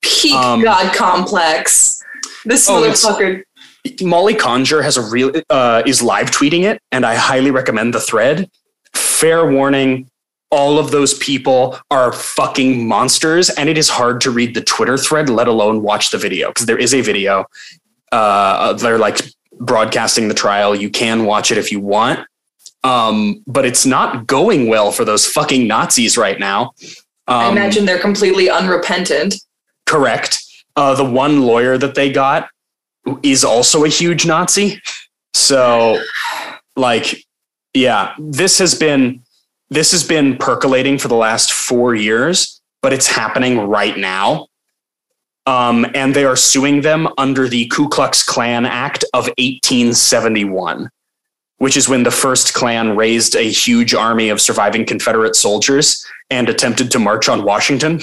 Peak 0.03 0.35
um, 0.35 0.63
God 0.63 0.95
complex. 0.95 2.03
This 2.45 2.69
Oh, 2.69 2.75
motherfucker. 2.83 3.43
Molly 4.01 4.35
Conger 4.35 4.83
has 4.83 4.97
a 4.97 5.03
real 5.03 5.33
uh, 5.51 5.83
is 5.87 6.03
live 6.03 6.31
tweeting 6.31 6.63
it, 6.63 6.81
and 6.93 7.05
I 7.05 7.15
highly 7.15 7.51
recommend 7.51 7.93
the 7.95 8.01
thread. 8.01 8.49
Fair 8.95 9.51
warning: 9.51 10.09
all 10.53 10.79
of 10.79 10.91
those 10.91 11.15
people 11.15 11.79
are 11.91 12.13
fucking 12.13 12.87
monsters, 12.87 13.51
and 13.51 13.69
it 13.69 13.79
is 13.79 13.89
hard 13.89 14.21
to 14.21 14.31
read 14.31 14.55
the 14.55 14.61
Twitter 14.61 14.99
thread, 14.99 15.29
let 15.29 15.49
alone 15.49 15.83
watch 15.83 16.11
the 16.11 16.19
video, 16.19 16.51
because 16.51 16.67
there 16.67 16.79
is 16.79 16.95
a 16.95 17.01
video. 17.01 17.47
Uh, 18.13 18.75
they're 18.75 18.99
like 18.99 19.19
broadcasting 19.59 20.29
the 20.29 20.35
trial. 20.35 20.77
You 20.77 20.91
can 20.91 21.25
watch 21.25 21.51
it 21.51 21.57
if 21.57 21.73
you 21.73 21.81
want, 21.81 22.21
um, 22.85 23.43
but 23.47 23.65
it's 23.65 23.87
not 23.87 24.27
going 24.27 24.69
well 24.69 24.93
for 24.93 25.05
those 25.05 25.27
fucking 25.27 25.67
Nazis 25.67 26.19
right 26.19 26.39
now. 26.39 26.73
I 27.27 27.47
Um, 27.49 27.57
imagine 27.57 27.87
they're 27.87 27.99
completely 27.99 28.51
unrepentant. 28.51 29.35
Correct. 29.87 30.39
Uh, 30.77 30.95
the 30.95 31.05
one 31.05 31.43
lawyer 31.43 31.79
that 31.79 31.95
they 31.95 32.13
got 32.13 32.49
is 33.23 33.43
also 33.43 33.85
a 33.85 33.89
huge 33.89 34.27
Nazi. 34.27 34.81
So, 35.33 36.03
like, 36.77 37.25
yeah, 37.73 38.15
this 38.19 38.59
has 38.59 38.75
been 38.75 39.22
this 39.73 39.93
has 39.93 40.05
been 40.05 40.37
percolating 40.37 40.99
for 40.99 41.09
the 41.09 41.17
last 41.17 41.53
four 41.53 41.95
years, 41.95 42.61
but 42.83 42.93
it's 42.93 43.07
happening 43.07 43.59
right 43.59 43.97
now. 43.97 44.49
Um, 45.45 45.87
and 45.95 46.15
they 46.15 46.25
are 46.25 46.37
suing 46.37 46.83
them 46.83 47.09
under 47.19 47.49
the 47.49 47.67
Ku 47.67 47.89
Klux 47.89 48.23
Klan 48.23 48.65
Act 48.65 49.05
of 49.13 49.25
1871, 49.39 50.89
which 51.59 51.77
is 51.77 51.89
when 51.89 52.05
the 52.05 52.13
first 52.13 52.55
Klan 52.55 52.97
raised 52.97 53.35
a 53.35 53.51
huge 53.51 53.93
army 53.93 54.29
of 54.29 54.41
surviving 54.41 54.87
Confederate 54.87 55.35
soldiers 55.35 56.07
and 56.31 56.49
attempted 56.49 56.93
to 56.93 57.01
march 57.01 57.29
on 57.29 57.45
Washington 57.45 58.01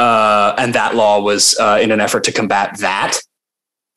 uh, 0.00 0.54
and 0.56 0.74
that 0.74 0.94
law 0.94 1.20
was 1.20 1.58
uh, 1.60 1.78
in 1.80 1.90
an 1.90 2.00
effort 2.00 2.24
to 2.24 2.32
combat 2.32 2.78
that, 2.78 3.18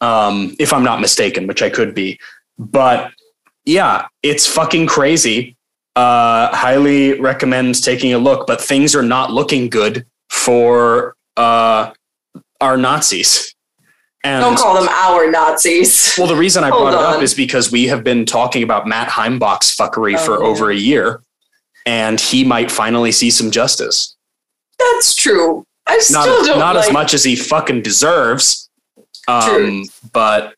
um, 0.02 0.54
if 0.60 0.74
I'm 0.74 0.84
not 0.84 1.00
mistaken, 1.00 1.48
which 1.48 1.62
I 1.62 1.70
could 1.70 1.96
be. 1.96 2.20
But 2.60 3.12
yeah, 3.64 4.08
it's 4.22 4.46
fucking 4.46 4.88
crazy. 4.88 5.56
Uh, 5.96 6.54
highly 6.56 7.20
recommend 7.20 7.82
taking 7.84 8.14
a 8.14 8.18
look, 8.18 8.48
but 8.48 8.60
things 8.60 8.96
are 8.96 9.04
not 9.04 9.32
looking 9.32 9.70
good 9.70 10.06
for 10.30 11.16
uh, 11.38 11.92
our 12.62 12.78
Nazis. 12.78 13.54
And 14.24 14.42
Don't 14.42 14.58
call 14.58 14.74
them 14.76 14.88
our 14.90 15.30
Nazis. 15.30 16.16
well, 16.18 16.28
the 16.28 16.36
reason 16.36 16.64
I 16.64 16.70
brought 16.70 16.94
it 16.94 17.00
up 17.00 17.22
is 17.22 17.34
because 17.34 17.72
we 17.72 17.88
have 17.88 18.04
been 18.04 18.26
talking 18.26 18.64
about 18.64 18.88
Matt 18.88 19.10
Heimbach's 19.10 19.76
fuckery 19.76 20.18
for 20.18 20.42
Oh. 20.42 20.48
over 20.48 20.72
a 20.72 20.76
year, 20.76 21.22
and 21.86 22.20
he 22.20 22.44
might 22.46 22.72
finally 22.72 23.12
see 23.12 23.30
some 23.30 23.52
justice 23.52 24.16
That's 24.80 25.14
true. 25.14 25.66
I 25.86 25.96
not, 25.96 26.02
still 26.04 26.46
don't 26.46 26.58
not 26.60 26.76
like. 26.78 26.88
as 26.88 26.94
much 26.94 27.14
as 27.14 27.24
he 27.26 27.36
fucking 27.36 27.82
deserves. 27.82 28.70
Um, 29.28 29.84
but 30.14 30.56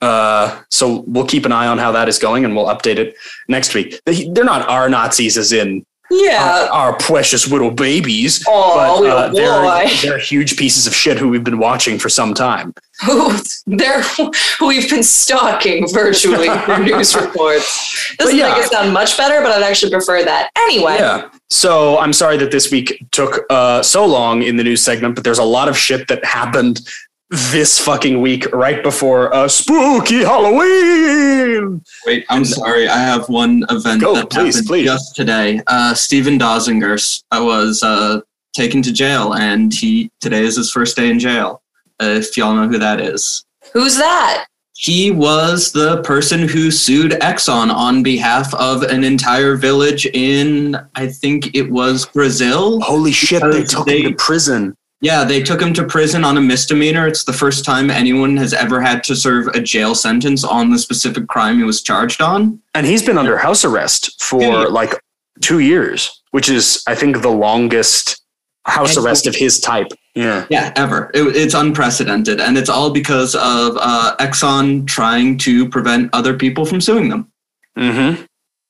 uh, 0.00 0.62
so 0.70 1.04
we'll 1.06 1.26
keep 1.26 1.44
an 1.46 1.52
eye 1.52 1.66
on 1.66 1.78
how 1.78 1.92
that 1.92 2.08
is 2.08 2.18
going, 2.18 2.44
and 2.44 2.54
we'll 2.54 2.66
update 2.66 2.96
it 2.98 3.16
next 3.48 3.74
week. 3.74 4.00
They- 4.06 4.28
They're 4.28 4.44
not 4.44 4.68
our 4.68 4.88
Nazis, 4.88 5.36
as 5.38 5.52
in 5.52 5.84
Yeah. 6.10 6.68
our, 6.72 6.90
our 6.92 6.96
precious 6.98 7.50
little 7.50 7.70
babies. 7.70 8.44
Oh, 8.48 9.02
but 9.02 9.10
uh, 9.10 9.28
they're, 9.32 9.62
boy. 9.62 9.90
they're 10.02 10.18
huge 10.18 10.56
pieces 10.56 10.86
of 10.86 10.94
shit 10.94 11.18
who 11.18 11.28
we've 11.28 11.44
been 11.44 11.58
watching 11.58 11.98
for 11.98 12.08
some 12.08 12.34
time. 12.34 12.74
Who 13.04 13.32
they're 13.66 14.02
who 14.02 14.32
we've 14.68 14.88
been 14.88 15.02
stalking 15.02 15.86
virtually 15.92 16.48
for 16.64 16.78
news 16.78 17.14
reports. 17.14 18.14
Doesn't 18.18 18.36
yeah. 18.36 18.48
make 18.54 18.64
it 18.64 18.70
sound 18.70 18.92
much 18.92 19.16
better, 19.18 19.40
but 19.42 19.50
I'd 19.50 19.62
actually 19.62 19.90
prefer 19.90 20.24
that. 20.24 20.50
Anyway, 20.56 20.96
Yeah. 20.98 21.28
So 21.50 21.98
I'm 21.98 22.12
sorry 22.12 22.36
that 22.38 22.50
this 22.50 22.70
week 22.72 23.04
took 23.12 23.44
uh, 23.50 23.82
so 23.82 24.04
long 24.06 24.42
in 24.42 24.56
the 24.56 24.64
news 24.64 24.82
segment, 24.82 25.14
but 25.14 25.24
there's 25.24 25.38
a 25.38 25.44
lot 25.44 25.68
of 25.68 25.76
shit 25.76 26.08
that 26.08 26.24
happened 26.24 26.80
this 27.30 27.78
fucking 27.80 28.20
week 28.20 28.46
right 28.52 28.82
before 28.82 29.34
uh, 29.34 29.48
spooky 29.48 30.22
Halloween. 30.22 31.82
Wait, 32.06 32.24
I'm 32.28 32.44
sorry. 32.44 32.88
I 32.88 32.98
have 32.98 33.28
one 33.28 33.64
event 33.70 34.00
Go, 34.00 34.14
that 34.14 34.30
please, 34.30 34.54
happened 34.56 34.68
please. 34.68 34.84
just 34.84 35.16
today. 35.16 35.60
Uh, 35.66 35.94
Steven 35.94 36.38
Donziger 36.38 37.22
uh, 37.32 37.42
was 37.44 37.82
uh, 37.82 38.20
taken 38.52 38.82
to 38.82 38.92
jail, 38.92 39.34
and 39.34 39.72
he 39.74 40.10
today 40.20 40.42
is 40.42 40.56
his 40.56 40.70
first 40.70 40.96
day 40.96 41.10
in 41.10 41.18
jail. 41.18 41.62
Uh, 42.00 42.06
if 42.06 42.36
y'all 42.36 42.54
know 42.54 42.68
who 42.68 42.78
that 42.78 43.00
is, 43.00 43.44
who's 43.72 43.96
that? 43.96 44.46
he 44.78 45.10
was 45.10 45.72
the 45.72 46.02
person 46.02 46.46
who 46.46 46.70
sued 46.70 47.12
Exxon 47.12 47.72
on 47.72 48.02
behalf 48.02 48.52
of 48.56 48.82
an 48.82 49.04
entire 49.04 49.56
village 49.56 50.04
in, 50.04 50.76
I 50.94 51.06
think 51.06 51.54
it 51.56 51.70
was 51.70 52.04
Brazil. 52.04 52.78
Holy 52.82 53.10
shit, 53.10 53.42
they 53.50 53.64
took 53.64 53.86
they- 53.86 54.02
him 54.02 54.10
to 54.12 54.16
prison. 54.16 54.76
Yeah, 55.02 55.24
they 55.24 55.42
took 55.42 55.60
him 55.60 55.74
to 55.74 55.84
prison 55.84 56.24
on 56.24 56.36
a 56.38 56.40
misdemeanor. 56.40 57.06
It's 57.06 57.24
the 57.24 57.32
first 57.32 57.64
time 57.64 57.90
anyone 57.90 58.36
has 58.38 58.54
ever 58.54 58.80
had 58.80 59.04
to 59.04 59.14
serve 59.16 59.46
a 59.48 59.60
jail 59.60 59.94
sentence 59.94 60.42
on 60.42 60.70
the 60.70 60.78
specific 60.78 61.26
crime 61.28 61.58
he 61.58 61.64
was 61.64 61.82
charged 61.82 62.22
on. 62.22 62.60
And 62.74 62.86
he's 62.86 63.02
been 63.02 63.18
under 63.18 63.36
house 63.36 63.64
arrest 63.64 64.22
for 64.22 64.40
Two 64.40 64.46
years. 64.46 64.70
like 64.70 64.94
two 65.42 65.58
years, 65.58 66.22
which 66.30 66.48
is, 66.48 66.82
I 66.86 66.94
think, 66.94 67.20
the 67.20 67.28
longest 67.30 68.22
house 68.64 68.96
And- 68.96 69.04
arrest 69.04 69.26
of 69.26 69.34
his 69.36 69.60
type. 69.60 69.88
Yeah. 70.14 70.46
Yeah, 70.48 70.72
ever. 70.76 71.10
It, 71.12 71.36
it's 71.36 71.52
unprecedented, 71.52 72.40
and 72.40 72.56
it's 72.56 72.70
all 72.70 72.90
because 72.90 73.34
of 73.34 73.76
uh, 73.78 74.16
Exxon 74.18 74.86
trying 74.86 75.36
to 75.40 75.68
prevent 75.68 76.08
other 76.14 76.32
people 76.34 76.64
from 76.64 76.80
suing 76.80 77.10
them. 77.10 77.30
Mm-hmm. 77.76 78.22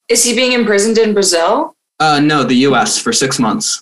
Is 0.08 0.24
he 0.24 0.34
being 0.34 0.52
imprisoned 0.52 0.98
in 0.98 1.14
Brazil? 1.14 1.76
Uh, 2.00 2.18
no, 2.18 2.42
the 2.42 2.56
U.S. 2.68 2.98
for 2.98 3.12
six 3.12 3.38
months. 3.38 3.80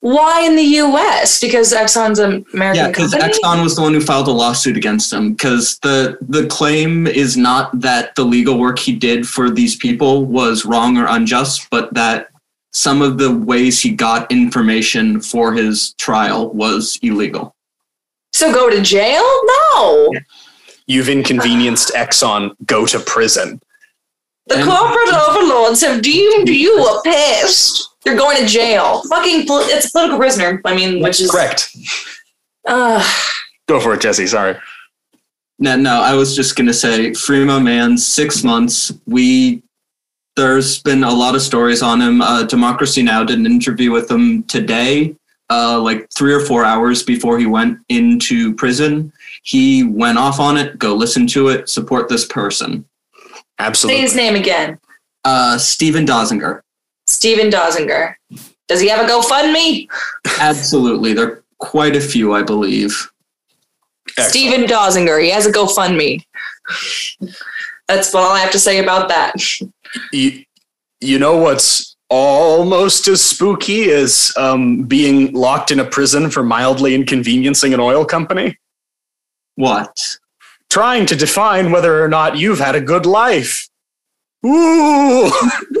Why 0.00 0.42
in 0.42 0.54
the 0.54 0.62
U.S.? 0.62 1.40
Because 1.40 1.72
Exxon's 1.72 2.20
an 2.20 2.44
American 2.54 2.84
Yeah, 2.84 2.88
because. 2.88 3.12
Exxon 3.14 3.62
was 3.64 3.74
the 3.74 3.82
one 3.82 3.92
who 3.94 4.00
filed 4.00 4.28
a 4.28 4.32
lawsuit 4.32 4.76
against 4.76 5.12
him. 5.12 5.32
Because 5.32 5.78
the 5.80 6.16
the 6.20 6.46
claim 6.46 7.06
is 7.08 7.36
not 7.36 7.78
that 7.80 8.14
the 8.14 8.24
legal 8.24 8.58
work 8.58 8.78
he 8.78 8.94
did 8.94 9.26
for 9.28 9.50
these 9.50 9.74
people 9.76 10.24
was 10.24 10.64
wrong 10.64 10.96
or 10.96 11.06
unjust, 11.08 11.68
but 11.70 11.92
that 11.94 12.28
some 12.72 13.02
of 13.02 13.18
the 13.18 13.34
ways 13.34 13.80
he 13.80 13.90
got 13.90 14.30
information 14.30 15.20
for 15.20 15.52
his 15.52 15.94
trial 15.94 16.50
was 16.50 16.98
illegal. 17.02 17.54
so 18.32 18.52
go 18.52 18.70
to 18.70 18.80
jail? 18.80 19.24
No. 19.74 20.12
You've 20.86 21.08
inconvenienced 21.08 21.92
Exxon. 21.94 22.52
Go 22.66 22.86
to 22.86 23.00
prison. 23.00 23.60
The 24.46 24.56
And- 24.60 24.70
corporate 24.70 25.12
overlords 25.28 25.80
have 25.82 26.02
deemed 26.02 26.48
you 26.48 26.72
a 26.86 27.02
pest. 27.04 27.88
You're 28.08 28.16
going 28.16 28.38
to 28.38 28.46
jail. 28.46 29.02
Fucking, 29.08 29.46
pol- 29.46 29.60
it's 29.64 29.86
a 29.86 29.90
political 29.90 30.18
prisoner. 30.18 30.60
I 30.64 30.74
mean, 30.74 31.02
which 31.02 31.20
is 31.20 31.30
Correct. 31.30 31.76
Uh, 32.66 33.02
Go 33.66 33.80
for 33.80 33.92
it, 33.94 34.00
Jesse. 34.00 34.26
Sorry. 34.26 34.56
No, 35.58 35.76
no, 35.76 36.00
I 36.00 36.14
was 36.14 36.34
just 36.36 36.54
gonna 36.56 36.72
say, 36.72 37.10
Fremo 37.10 37.62
man, 37.62 37.98
six 37.98 38.44
months. 38.44 38.92
We 39.06 39.62
there's 40.36 40.80
been 40.82 41.02
a 41.02 41.10
lot 41.12 41.34
of 41.34 41.42
stories 41.42 41.82
on 41.82 42.00
him. 42.00 42.22
Uh, 42.22 42.44
Democracy 42.44 43.02
Now 43.02 43.24
did 43.24 43.38
an 43.40 43.46
interview 43.46 43.90
with 43.90 44.08
him 44.08 44.44
today, 44.44 45.16
uh, 45.50 45.80
like 45.80 46.08
three 46.16 46.32
or 46.32 46.38
four 46.40 46.64
hours 46.64 47.02
before 47.02 47.38
he 47.40 47.46
went 47.46 47.78
into 47.88 48.54
prison. 48.54 49.12
He 49.42 49.82
went 49.82 50.16
off 50.16 50.38
on 50.38 50.56
it. 50.56 50.78
Go 50.78 50.94
listen 50.94 51.26
to 51.28 51.48
it. 51.48 51.68
Support 51.68 52.08
this 52.08 52.24
person, 52.24 52.84
Absolutely. 53.58 53.96
say 53.98 54.02
his 54.02 54.14
name 54.14 54.36
again. 54.36 54.78
uh, 55.24 55.58
Steven 55.58 56.06
Donziger. 56.06 56.60
Steven 57.08 57.50
Donziger. 57.50 58.14
Does 58.68 58.80
he 58.80 58.88
have 58.88 59.04
a 59.04 59.10
GoFundMe? 59.10 59.88
Absolutely, 60.40 61.14
there 61.14 61.26
are 61.26 61.44
quite 61.58 61.96
a 61.96 62.00
few, 62.00 62.34
I 62.34 62.42
believe. 62.42 63.10
Excellent. 64.10 64.30
Steven 64.30 64.64
Donziger. 64.64 65.22
He 65.22 65.30
has 65.30 65.46
a 65.46 65.52
GoFundMe. 65.52 66.22
That's 67.88 68.14
all 68.14 68.32
I 68.32 68.40
have 68.40 68.52
to 68.52 68.58
say 68.58 68.78
about 68.78 69.08
that. 69.08 69.34
you, 70.12 70.44
you 71.00 71.18
know 71.18 71.38
what's 71.38 71.96
almost 72.10 73.08
as 73.08 73.22
spooky 73.22 73.90
as 73.90 74.32
um, 74.36 74.82
being 74.82 75.32
locked 75.32 75.70
in 75.70 75.80
a 75.80 75.84
prison 75.84 76.30
for 76.30 76.42
mildly 76.42 76.94
inconveniencing 76.94 77.72
an 77.72 77.80
oil 77.80 78.04
company? 78.04 78.58
What? 79.56 80.18
Trying 80.68 81.06
to 81.06 81.16
define 81.16 81.72
whether 81.72 82.04
or 82.04 82.08
not 82.08 82.36
you've 82.36 82.58
had 82.58 82.74
a 82.74 82.80
good 82.80 83.06
life. 83.06 83.66
Ooh! 84.44 85.30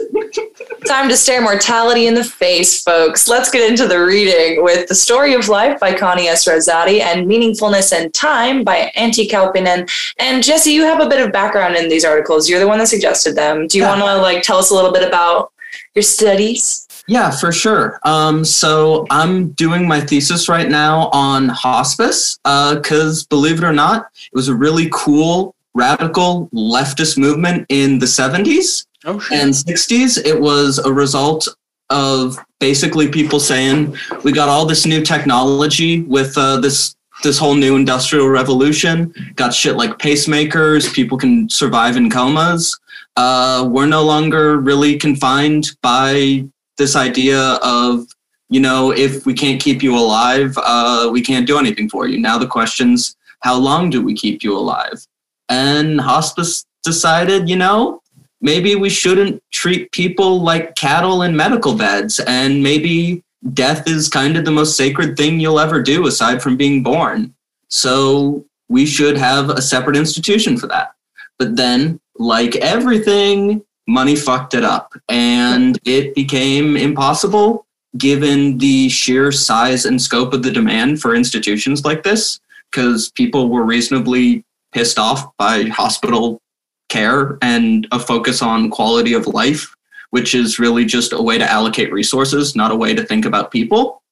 Time 0.88 1.10
to 1.10 1.18
stare 1.18 1.42
mortality 1.42 2.06
in 2.06 2.14
the 2.14 2.24
face, 2.24 2.82
folks. 2.82 3.28
Let's 3.28 3.50
get 3.50 3.68
into 3.70 3.86
the 3.86 4.02
reading 4.02 4.64
with 4.64 4.88
The 4.88 4.94
Story 4.94 5.34
of 5.34 5.46
Life 5.50 5.78
by 5.78 5.92
Connie 5.92 6.28
S. 6.28 6.48
Rosati 6.48 7.00
and 7.02 7.26
Meaningfulness 7.28 7.92
and 7.92 8.12
Time 8.14 8.64
by 8.64 8.90
Antti 8.96 9.28
Kauppinen. 9.30 9.86
And 10.18 10.42
Jesse, 10.42 10.72
you 10.72 10.84
have 10.84 11.00
a 11.00 11.06
bit 11.08 11.20
of 11.20 11.30
background 11.30 11.76
in 11.76 11.90
these 11.90 12.06
articles. 12.06 12.48
You're 12.48 12.58
the 12.58 12.66
one 12.66 12.78
that 12.78 12.88
suggested 12.88 13.36
them. 13.36 13.66
Do 13.66 13.76
you 13.76 13.84
Yeah. 13.84 13.90
want 13.90 14.00
to 14.00 14.16
like 14.22 14.42
tell 14.42 14.56
us 14.56 14.70
a 14.70 14.74
little 14.74 14.90
bit 14.90 15.06
about 15.06 15.52
your 15.94 16.02
studies? 16.02 16.86
Yeah, 17.06 17.30
for 17.32 17.52
sure. 17.52 18.00
Um, 18.04 18.42
so 18.42 19.06
I'm 19.10 19.48
doing 19.50 19.86
my 19.86 20.00
thesis 20.00 20.48
right 20.48 20.70
now 20.70 21.10
on 21.12 21.50
hospice 21.50 22.38
because, 22.44 23.24
believe 23.26 23.58
it 23.58 23.64
or 23.64 23.74
not, 23.74 24.06
it 24.32 24.34
was 24.36 24.48
a 24.48 24.54
really 24.54 24.88
cool, 24.90 25.54
radical 25.74 26.48
leftist 26.54 27.18
movement 27.18 27.66
in 27.68 27.98
the 27.98 28.06
70s 28.06 28.84
Oh, 29.04 29.24
and 29.32 29.52
60s. 29.52 30.24
It 30.24 30.40
was 30.40 30.78
a 30.78 30.92
result 30.92 31.48
of 31.90 32.38
basically 32.60 33.08
people 33.08 33.40
saying 33.40 33.96
we 34.24 34.32
got 34.32 34.48
all 34.48 34.66
this 34.66 34.84
new 34.84 35.02
technology 35.02 36.02
with 36.02 36.36
uh, 36.36 36.58
this 36.60 36.94
this 37.22 37.38
whole 37.38 37.54
new 37.54 37.76
industrial 37.76 38.28
revolution. 38.28 39.12
Got 39.34 39.54
shit 39.54 39.76
like 39.76 39.98
pacemakers. 39.98 40.92
People 40.92 41.18
can 41.18 41.48
survive 41.48 41.96
in 41.96 42.10
comas. 42.10 42.78
Uh, 43.16 43.68
we're 43.70 43.86
no 43.86 44.04
longer 44.04 44.58
really 44.58 44.96
confined 44.96 45.70
by 45.82 46.44
this 46.76 46.94
idea 46.94 47.54
of 47.62 48.06
you 48.48 48.60
know 48.60 48.92
if 48.92 49.26
we 49.26 49.34
can't 49.34 49.60
keep 49.60 49.82
you 49.82 49.96
alive, 49.96 50.56
uh, 50.58 51.08
we 51.12 51.20
can't 51.20 51.46
do 51.46 51.58
anything 51.58 51.88
for 51.88 52.06
you. 52.08 52.18
Now 52.18 52.38
the 52.38 52.46
question's 52.46 53.16
how 53.40 53.56
long 53.56 53.90
do 53.90 54.02
we 54.02 54.14
keep 54.14 54.42
you 54.42 54.56
alive? 54.56 55.04
And 55.48 56.00
hospice 56.00 56.64
decided, 56.82 57.48
you 57.48 57.56
know, 57.56 58.02
maybe 58.40 58.74
we 58.74 58.88
shouldn't 58.88 59.42
treat 59.52 59.90
people 59.92 60.40
like 60.40 60.74
cattle 60.74 61.22
in 61.22 61.36
medical 61.36 61.74
beds 61.74 62.20
and 62.20 62.62
maybe 62.62 63.22
death 63.52 63.88
is 63.88 64.08
kind 64.08 64.36
of 64.36 64.44
the 64.44 64.50
most 64.50 64.76
sacred 64.76 65.16
thing 65.16 65.40
you'll 65.40 65.60
ever 65.60 65.82
do 65.82 66.06
aside 66.06 66.42
from 66.42 66.56
being 66.56 66.82
born. 66.82 67.34
So 67.68 68.44
we 68.68 68.86
should 68.86 69.16
have 69.16 69.50
a 69.50 69.62
separate 69.62 69.96
institution 69.96 70.56
for 70.56 70.66
that. 70.68 70.94
But 71.38 71.56
then 71.56 72.00
like 72.16 72.56
everything 72.56 73.62
money 73.86 74.16
fucked 74.16 74.54
it 74.54 74.64
up 74.64 74.92
and 75.08 75.78
it 75.84 76.14
became 76.14 76.76
impossible 76.76 77.66
given 77.96 78.58
the 78.58 78.88
sheer 78.90 79.32
size 79.32 79.86
and 79.86 80.00
scope 80.00 80.34
of 80.34 80.42
the 80.42 80.50
demand 80.50 81.00
for 81.00 81.14
institutions 81.14 81.84
like 81.84 82.02
this 82.02 82.38
because 82.70 83.10
people 83.12 83.48
were 83.48 83.64
reasonably 83.64 84.44
pissed 84.72 84.98
off 84.98 85.34
by 85.38 85.62
hospital 85.64 86.40
care 86.88 87.38
and 87.42 87.86
a 87.92 87.98
focus 87.98 88.42
on 88.42 88.70
quality 88.70 89.12
of 89.12 89.26
life, 89.26 89.74
which 90.10 90.34
is 90.34 90.58
really 90.58 90.84
just 90.84 91.12
a 91.12 91.22
way 91.22 91.38
to 91.38 91.50
allocate 91.50 91.92
resources, 91.92 92.56
not 92.56 92.70
a 92.70 92.76
way 92.76 92.94
to 92.94 93.04
think 93.04 93.24
about 93.24 93.50
people. 93.50 94.02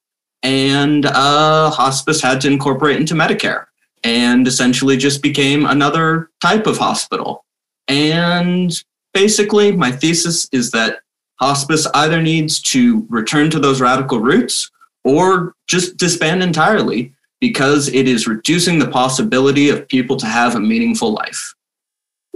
And 0.42 1.06
uh, 1.06 1.71
hospice 1.71 2.21
had 2.21 2.40
to 2.42 2.49
incorporate 2.49 3.00
into 3.00 3.14
Medicare 3.14 3.66
and 4.04 4.47
essentially 4.47 4.97
just 4.97 5.23
became 5.23 5.66
another 5.66 6.30
type 6.40 6.66
of 6.66 6.78
hospital. 6.78 7.45
And 7.88 8.73
basically, 9.14 9.73
my 9.73 9.90
thesis 9.90 10.49
is 10.52 10.71
that 10.73 11.00
hospice 11.40 11.87
either 11.95 12.23
needs 12.23 12.61
to 12.61 13.06
return 13.09 13.50
to 13.50 13.59
those 13.59 13.80
radical 13.80 14.21
roots 14.21 14.71
or 15.04 15.54
just 15.66 15.97
disband 15.97 16.42
entirely 16.42 17.12
because 17.40 17.88
it 17.88 18.09
is 18.09 18.26
reducing 18.26 18.78
the 18.78 18.88
possibility 18.88 19.68
of 19.68 19.88
people 19.88 20.16
to 20.16 20.26
have 20.26 20.54
a 20.54 20.61
meaningful 20.61 21.12
life. 21.12 21.54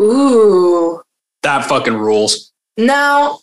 Ooh. 0.01 1.03
That 1.43 1.65
fucking 1.67 1.97
rules. 1.97 2.53
Now, 2.77 3.41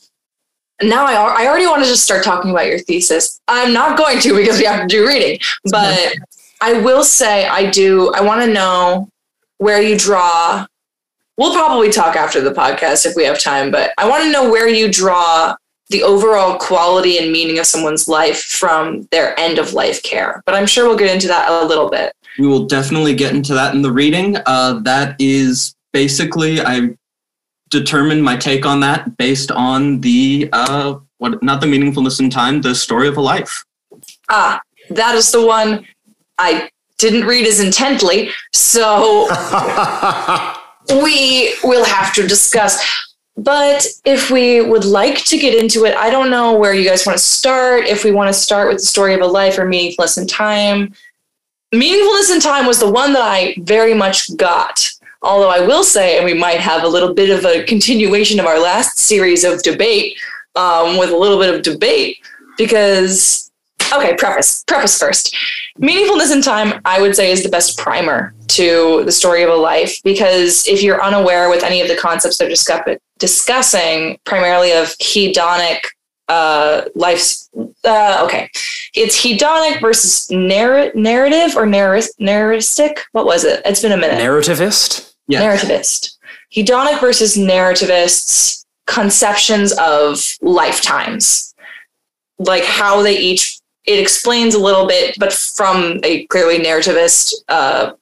now 0.81 1.05
I, 1.05 1.43
I 1.43 1.47
already 1.47 1.67
want 1.67 1.83
to 1.83 1.89
just 1.89 2.03
start 2.03 2.23
talking 2.23 2.51
about 2.51 2.67
your 2.67 2.79
thesis. 2.79 3.39
I'm 3.47 3.73
not 3.73 3.97
going 3.97 4.19
to 4.19 4.35
because 4.35 4.57
we 4.57 4.65
have 4.65 4.81
to 4.81 4.87
do 4.87 5.07
reading, 5.07 5.39
but 5.65 6.13
I 6.61 6.73
will 6.73 7.03
say 7.03 7.47
I 7.47 7.69
do. 7.69 8.11
I 8.13 8.21
want 8.21 8.41
to 8.41 8.51
know 8.51 9.09
where 9.57 9.81
you 9.81 9.97
draw. 9.97 10.65
We'll 11.37 11.53
probably 11.53 11.91
talk 11.91 12.15
after 12.15 12.41
the 12.41 12.51
podcast 12.51 13.05
if 13.05 13.15
we 13.15 13.23
have 13.23 13.39
time, 13.39 13.69
but 13.69 13.93
I 13.97 14.07
want 14.09 14.23
to 14.23 14.31
know 14.31 14.49
where 14.49 14.67
you 14.67 14.91
draw 14.91 15.55
the 15.89 16.03
overall 16.03 16.57
quality 16.57 17.17
and 17.17 17.31
meaning 17.31 17.59
of 17.59 17.65
someone's 17.65 18.07
life 18.07 18.41
from 18.41 19.07
their 19.11 19.39
end 19.39 19.57
of 19.57 19.73
life 19.73 20.03
care. 20.03 20.41
But 20.45 20.55
I'm 20.55 20.65
sure 20.65 20.87
we'll 20.87 20.97
get 20.97 21.13
into 21.13 21.27
that 21.27 21.49
a 21.49 21.65
little 21.65 21.89
bit. 21.89 22.11
We 22.37 22.47
will 22.47 22.65
definitely 22.65 23.15
get 23.15 23.33
into 23.33 23.53
that 23.53 23.73
in 23.73 23.81
the 23.81 23.91
reading. 23.91 24.37
Uh, 24.45 24.79
that 24.83 25.15
is 25.19 25.75
basically, 25.93 26.61
I 26.61 26.95
determined 27.69 28.23
my 28.23 28.37
take 28.37 28.65
on 28.65 28.79
that 28.81 29.17
based 29.17 29.51
on 29.51 30.01
the, 30.01 30.49
uh, 30.53 30.95
what, 31.17 31.41
not 31.43 31.61
the 31.61 31.67
meaningfulness 31.67 32.19
in 32.19 32.29
time, 32.29 32.61
the 32.61 32.75
story 32.75 33.07
of 33.07 33.17
a 33.17 33.21
life. 33.21 33.65
Ah, 34.29 34.61
that 34.89 35.15
is 35.15 35.31
the 35.31 35.45
one 35.45 35.85
I 36.37 36.69
didn't 36.97 37.25
read 37.25 37.47
as 37.47 37.59
intently. 37.59 38.31
So 38.53 39.27
we 41.03 41.55
will 41.63 41.85
have 41.85 42.13
to 42.15 42.27
discuss. 42.27 42.83
But 43.37 43.85
if 44.03 44.31
we 44.31 44.61
would 44.61 44.85
like 44.85 45.23
to 45.25 45.37
get 45.37 45.53
into 45.53 45.85
it, 45.85 45.95
I 45.95 46.09
don't 46.09 46.31
know 46.31 46.57
where 46.57 46.73
you 46.73 46.83
guys 46.83 47.05
want 47.05 47.19
to 47.19 47.23
start. 47.23 47.85
If 47.85 48.03
we 48.03 48.11
want 48.11 48.29
to 48.29 48.33
start 48.33 48.67
with 48.67 48.77
the 48.77 48.85
story 48.85 49.13
of 49.13 49.21
a 49.21 49.27
life 49.27 49.59
or 49.59 49.65
meaningfulness 49.65 50.17
in 50.17 50.27
time. 50.27 50.93
Meaningfulness 51.73 52.33
in 52.33 52.39
time 52.39 52.65
was 52.65 52.79
the 52.79 52.89
one 52.89 53.13
that 53.13 53.21
I 53.21 53.55
very 53.59 53.93
much 53.93 54.35
got. 54.37 54.89
Although 55.27 55.49
I 55.49 55.59
will 55.59 55.83
say, 55.83 56.15
and 56.15 56.25
we 56.25 56.33
might 56.33 56.61
have 56.61 56.83
a 56.83 56.87
little 56.87 57.13
bit 57.13 57.29
of 57.29 57.43
a 57.43 57.63
continuation 57.65 58.39
of 58.39 58.45
our 58.45 58.59
last 58.59 58.97
series 58.97 59.43
of 59.43 59.61
debate 59.61 60.17
um, 60.55 60.97
with 60.97 61.09
a 61.09 61.17
little 61.17 61.37
bit 61.37 61.53
of 61.53 61.63
debate 61.63 62.17
because, 62.57 63.51
okay, 63.93 64.15
preface, 64.15 64.63
preface 64.65 64.97
first. 64.97 65.35
Meaningfulness 65.81 66.31
in 66.31 66.41
time, 66.41 66.79
I 66.85 67.01
would 67.01 67.13
say, 67.13 67.29
is 67.29 67.43
the 67.43 67.49
best 67.49 67.77
primer 67.77 68.33
to 68.47 69.03
the 69.03 69.11
story 69.11 69.43
of 69.43 69.49
a 69.49 69.55
life 69.55 70.01
because 70.01 70.65
if 70.65 70.81
you're 70.81 71.03
unaware 71.03 71.49
with 71.49 71.61
any 71.61 71.81
of 71.81 71.89
the 71.89 71.97
concepts 71.97 72.37
they're 72.37 72.47
discuss- 72.47 72.97
discussing, 73.19 74.17
primarily 74.23 74.71
of 74.71 74.87
hedonic 74.99 75.79
uh, 76.29 76.83
life's, 76.95 77.49
uh, 77.83 78.21
okay, 78.23 78.49
it's 78.95 79.21
hedonic 79.21 79.81
versus 79.81 80.29
narr- 80.31 80.91
narrative 80.95 81.55
or 81.57 81.65
narr- 81.65 81.99
narristic. 82.17 83.01
What 83.11 83.25
was 83.25 83.43
it? 83.43 83.61
It's 83.65 83.81
been 83.81 83.91
a 83.91 83.97
minute. 83.97 84.19
Narrativist? 84.19 85.06
Yeah. 85.27 85.41
Narrativist. 85.41 86.15
Hedonic 86.55 86.99
versus 86.99 87.37
narrativists' 87.37 88.65
conceptions 88.85 89.73
of 89.73 90.23
lifetimes, 90.41 91.53
like 92.39 92.63
how 92.63 93.01
they 93.01 93.17
each. 93.17 93.59
It 93.85 93.99
explains 93.99 94.53
a 94.53 94.59
little 94.59 94.85
bit, 94.85 95.15
but 95.17 95.31
from 95.31 96.01
a 96.03 96.25
clearly 96.27 96.59
narrativist 96.59 97.33
uh, 97.47 97.93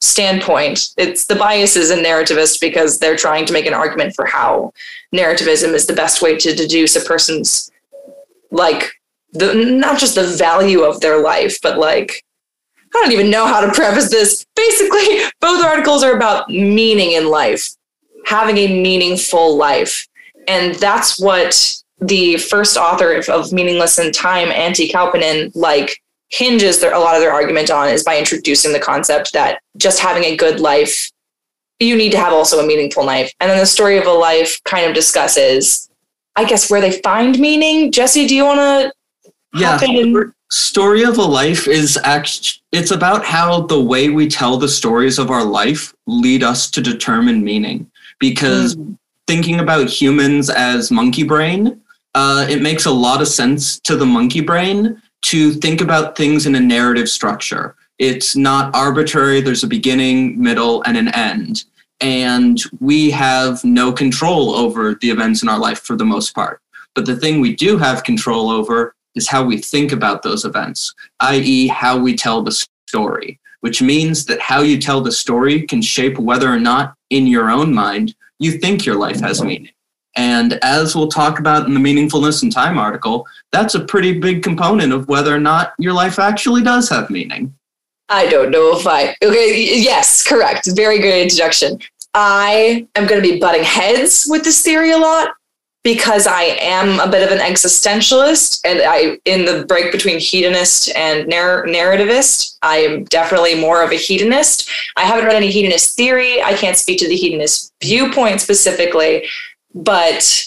standpoint, 0.00 0.90
it's 0.98 1.26
the 1.26 1.34
biases 1.34 1.90
in 1.90 2.00
narrativist 2.00 2.60
because 2.60 2.98
they're 2.98 3.16
trying 3.16 3.46
to 3.46 3.52
make 3.52 3.66
an 3.66 3.74
argument 3.74 4.14
for 4.14 4.26
how 4.26 4.72
narrativism 5.14 5.72
is 5.72 5.86
the 5.86 5.94
best 5.94 6.20
way 6.20 6.36
to 6.36 6.54
deduce 6.54 6.96
a 6.96 7.00
person's 7.00 7.70
like 8.50 8.90
the 9.32 9.54
not 9.54 9.98
just 9.98 10.14
the 10.14 10.26
value 10.26 10.82
of 10.82 11.00
their 11.00 11.22
life, 11.22 11.58
but 11.62 11.78
like 11.78 12.24
I 12.94 13.00
don't 13.02 13.12
even 13.12 13.30
know 13.30 13.46
how 13.46 13.60
to 13.60 13.72
preface 13.72 14.10
this. 14.10 14.44
Basically, 14.56 15.20
both 15.40 15.64
articles 15.64 16.02
are 16.02 16.16
about 16.16 16.48
meaning 16.50 17.12
in 17.12 17.28
life, 17.28 17.70
having 18.26 18.58
a 18.58 18.82
meaningful 18.82 19.56
life. 19.56 20.06
And 20.48 20.74
that's 20.76 21.20
what 21.20 21.76
the 22.00 22.36
first 22.38 22.76
author 22.76 23.12
of, 23.14 23.28
of 23.28 23.52
Meaningless 23.52 23.98
in 23.98 24.10
Time, 24.10 24.48
Antti 24.48 24.90
Kauppinen, 24.90 25.52
like 25.54 26.00
hinges 26.30 26.80
their, 26.80 26.92
a 26.94 26.98
lot 26.98 27.14
of 27.14 27.20
their 27.20 27.32
argument 27.32 27.70
on 27.70 27.88
is 27.88 28.02
by 28.04 28.18
introducing 28.18 28.72
the 28.72 28.80
concept 28.80 29.32
that 29.32 29.60
just 29.76 30.00
having 30.00 30.24
a 30.24 30.36
good 30.36 30.60
life, 30.60 31.10
you 31.78 31.96
need 31.96 32.12
to 32.12 32.18
have 32.18 32.32
also 32.32 32.58
a 32.58 32.66
meaningful 32.66 33.04
life. 33.04 33.32
And 33.40 33.50
then 33.50 33.58
the 33.58 33.66
story 33.66 33.98
of 33.98 34.06
a 34.06 34.12
life 34.12 34.60
kind 34.64 34.86
of 34.86 34.94
discusses, 34.94 35.88
I 36.36 36.44
guess, 36.44 36.70
where 36.70 36.80
they 36.80 37.00
find 37.02 37.38
meaning. 37.38 37.92
Jesse, 37.92 38.26
do 38.26 38.34
you 38.34 38.44
want 38.44 38.58
to 38.58 38.92
Yeah. 39.58 39.78
hop 39.78 39.82
in? 39.82 40.32
Story 40.52 41.04
of 41.04 41.18
a 41.18 41.22
life 41.22 41.68
is 41.68 41.98
actually, 42.02 42.60
it's 42.72 42.90
about 42.90 43.24
how 43.24 43.60
the 43.62 43.80
way 43.80 44.08
we 44.08 44.28
tell 44.28 44.56
the 44.56 44.68
stories 44.68 45.18
of 45.18 45.30
our 45.30 45.44
life 45.44 45.94
lead 46.06 46.42
us 46.42 46.70
to 46.70 46.80
determine 46.80 47.44
meaning. 47.44 47.90
Because 48.18 48.76
thinking 49.26 49.60
about 49.60 49.88
humans 49.88 50.50
as 50.50 50.90
monkey 50.90 51.22
brain, 51.22 51.80
uh, 52.14 52.46
it 52.50 52.62
makes 52.62 52.86
a 52.86 52.90
lot 52.90 53.22
of 53.22 53.28
sense 53.28 53.78
to 53.80 53.96
the 53.96 54.06
monkey 54.06 54.40
brain 54.40 55.00
to 55.22 55.52
think 55.52 55.80
about 55.80 56.16
things 56.16 56.46
in 56.46 56.56
a 56.56 56.60
narrative 56.60 57.08
structure. 57.08 57.76
It's 58.00 58.34
not 58.34 58.74
arbitrary, 58.74 59.40
there's 59.40 59.62
a 59.62 59.68
beginning, 59.68 60.40
middle, 60.42 60.82
and 60.82 60.96
an 60.96 61.08
end. 61.08 61.64
And 62.00 62.60
we 62.80 63.10
have 63.10 63.62
no 63.62 63.92
control 63.92 64.54
over 64.54 64.94
the 64.94 65.10
events 65.10 65.42
in 65.42 65.48
our 65.48 65.58
life 65.58 65.80
for 65.80 65.96
the 65.96 66.04
most 66.04 66.34
part. 66.34 66.60
But 66.94 67.06
the 67.06 67.16
thing 67.16 67.40
we 67.40 67.54
do 67.54 67.76
have 67.76 68.02
control 68.02 68.50
over 68.50 68.96
is 69.14 69.28
how 69.28 69.44
we 69.44 69.58
think 69.58 69.92
about 69.92 70.22
those 70.22 70.44
events, 70.44 70.94
i.e., 71.20 71.66
how 71.68 71.98
we 71.98 72.14
tell 72.14 72.42
the 72.42 72.66
story, 72.86 73.38
which 73.60 73.82
means 73.82 74.24
that 74.26 74.40
how 74.40 74.62
you 74.62 74.78
tell 74.78 75.00
the 75.00 75.12
story 75.12 75.62
can 75.62 75.82
shape 75.82 76.18
whether 76.18 76.48
or 76.48 76.58
not, 76.58 76.94
in 77.10 77.26
your 77.26 77.50
own 77.50 77.74
mind, 77.74 78.14
you 78.38 78.52
think 78.52 78.86
your 78.86 78.96
life 78.96 79.20
has 79.20 79.42
meaning. 79.42 79.72
And 80.16 80.54
as 80.62 80.96
we'll 80.96 81.08
talk 81.08 81.38
about 81.38 81.66
in 81.66 81.74
the 81.74 81.80
Meaningfulness 81.80 82.42
and 82.42 82.52
Time 82.52 82.78
article, 82.78 83.26
that's 83.52 83.74
a 83.74 83.84
pretty 83.84 84.18
big 84.18 84.42
component 84.42 84.92
of 84.92 85.08
whether 85.08 85.34
or 85.34 85.40
not 85.40 85.72
your 85.78 85.92
life 85.92 86.18
actually 86.18 86.62
does 86.62 86.88
have 86.88 87.10
meaning. 87.10 87.54
I 88.08 88.28
don't 88.28 88.50
know 88.50 88.76
if 88.76 88.86
I. 88.88 89.14
Okay, 89.22 89.80
yes, 89.80 90.26
correct. 90.26 90.68
Very 90.74 90.98
good 90.98 91.22
introduction. 91.22 91.78
I 92.12 92.88
am 92.96 93.06
going 93.06 93.22
to 93.22 93.28
be 93.28 93.38
butting 93.38 93.62
heads 93.62 94.26
with 94.28 94.42
this 94.42 94.62
theory 94.62 94.90
a 94.90 94.98
lot 94.98 95.30
because 95.82 96.26
I 96.26 96.42
am 96.42 97.00
a 97.00 97.10
bit 97.10 97.26
of 97.26 97.36
an 97.36 97.38
existentialist, 97.38 98.60
and 98.64 98.82
I, 98.84 99.18
in 99.24 99.46
the 99.46 99.64
break 99.64 99.92
between 99.92 100.18
hedonist 100.18 100.94
and 100.94 101.26
narr- 101.26 101.66
narrativist, 101.66 102.58
I 102.62 102.78
am 102.78 103.04
definitely 103.04 103.58
more 103.58 103.82
of 103.82 103.90
a 103.90 103.96
hedonist. 103.96 104.68
I 104.96 105.02
haven't 105.02 105.24
read 105.24 105.36
any 105.36 105.50
hedonist 105.50 105.96
theory. 105.96 106.42
I 106.42 106.52
can't 106.54 106.76
speak 106.76 106.98
to 106.98 107.08
the 107.08 107.16
hedonist 107.16 107.72
viewpoint 107.82 108.42
specifically, 108.42 109.26
but 109.74 110.44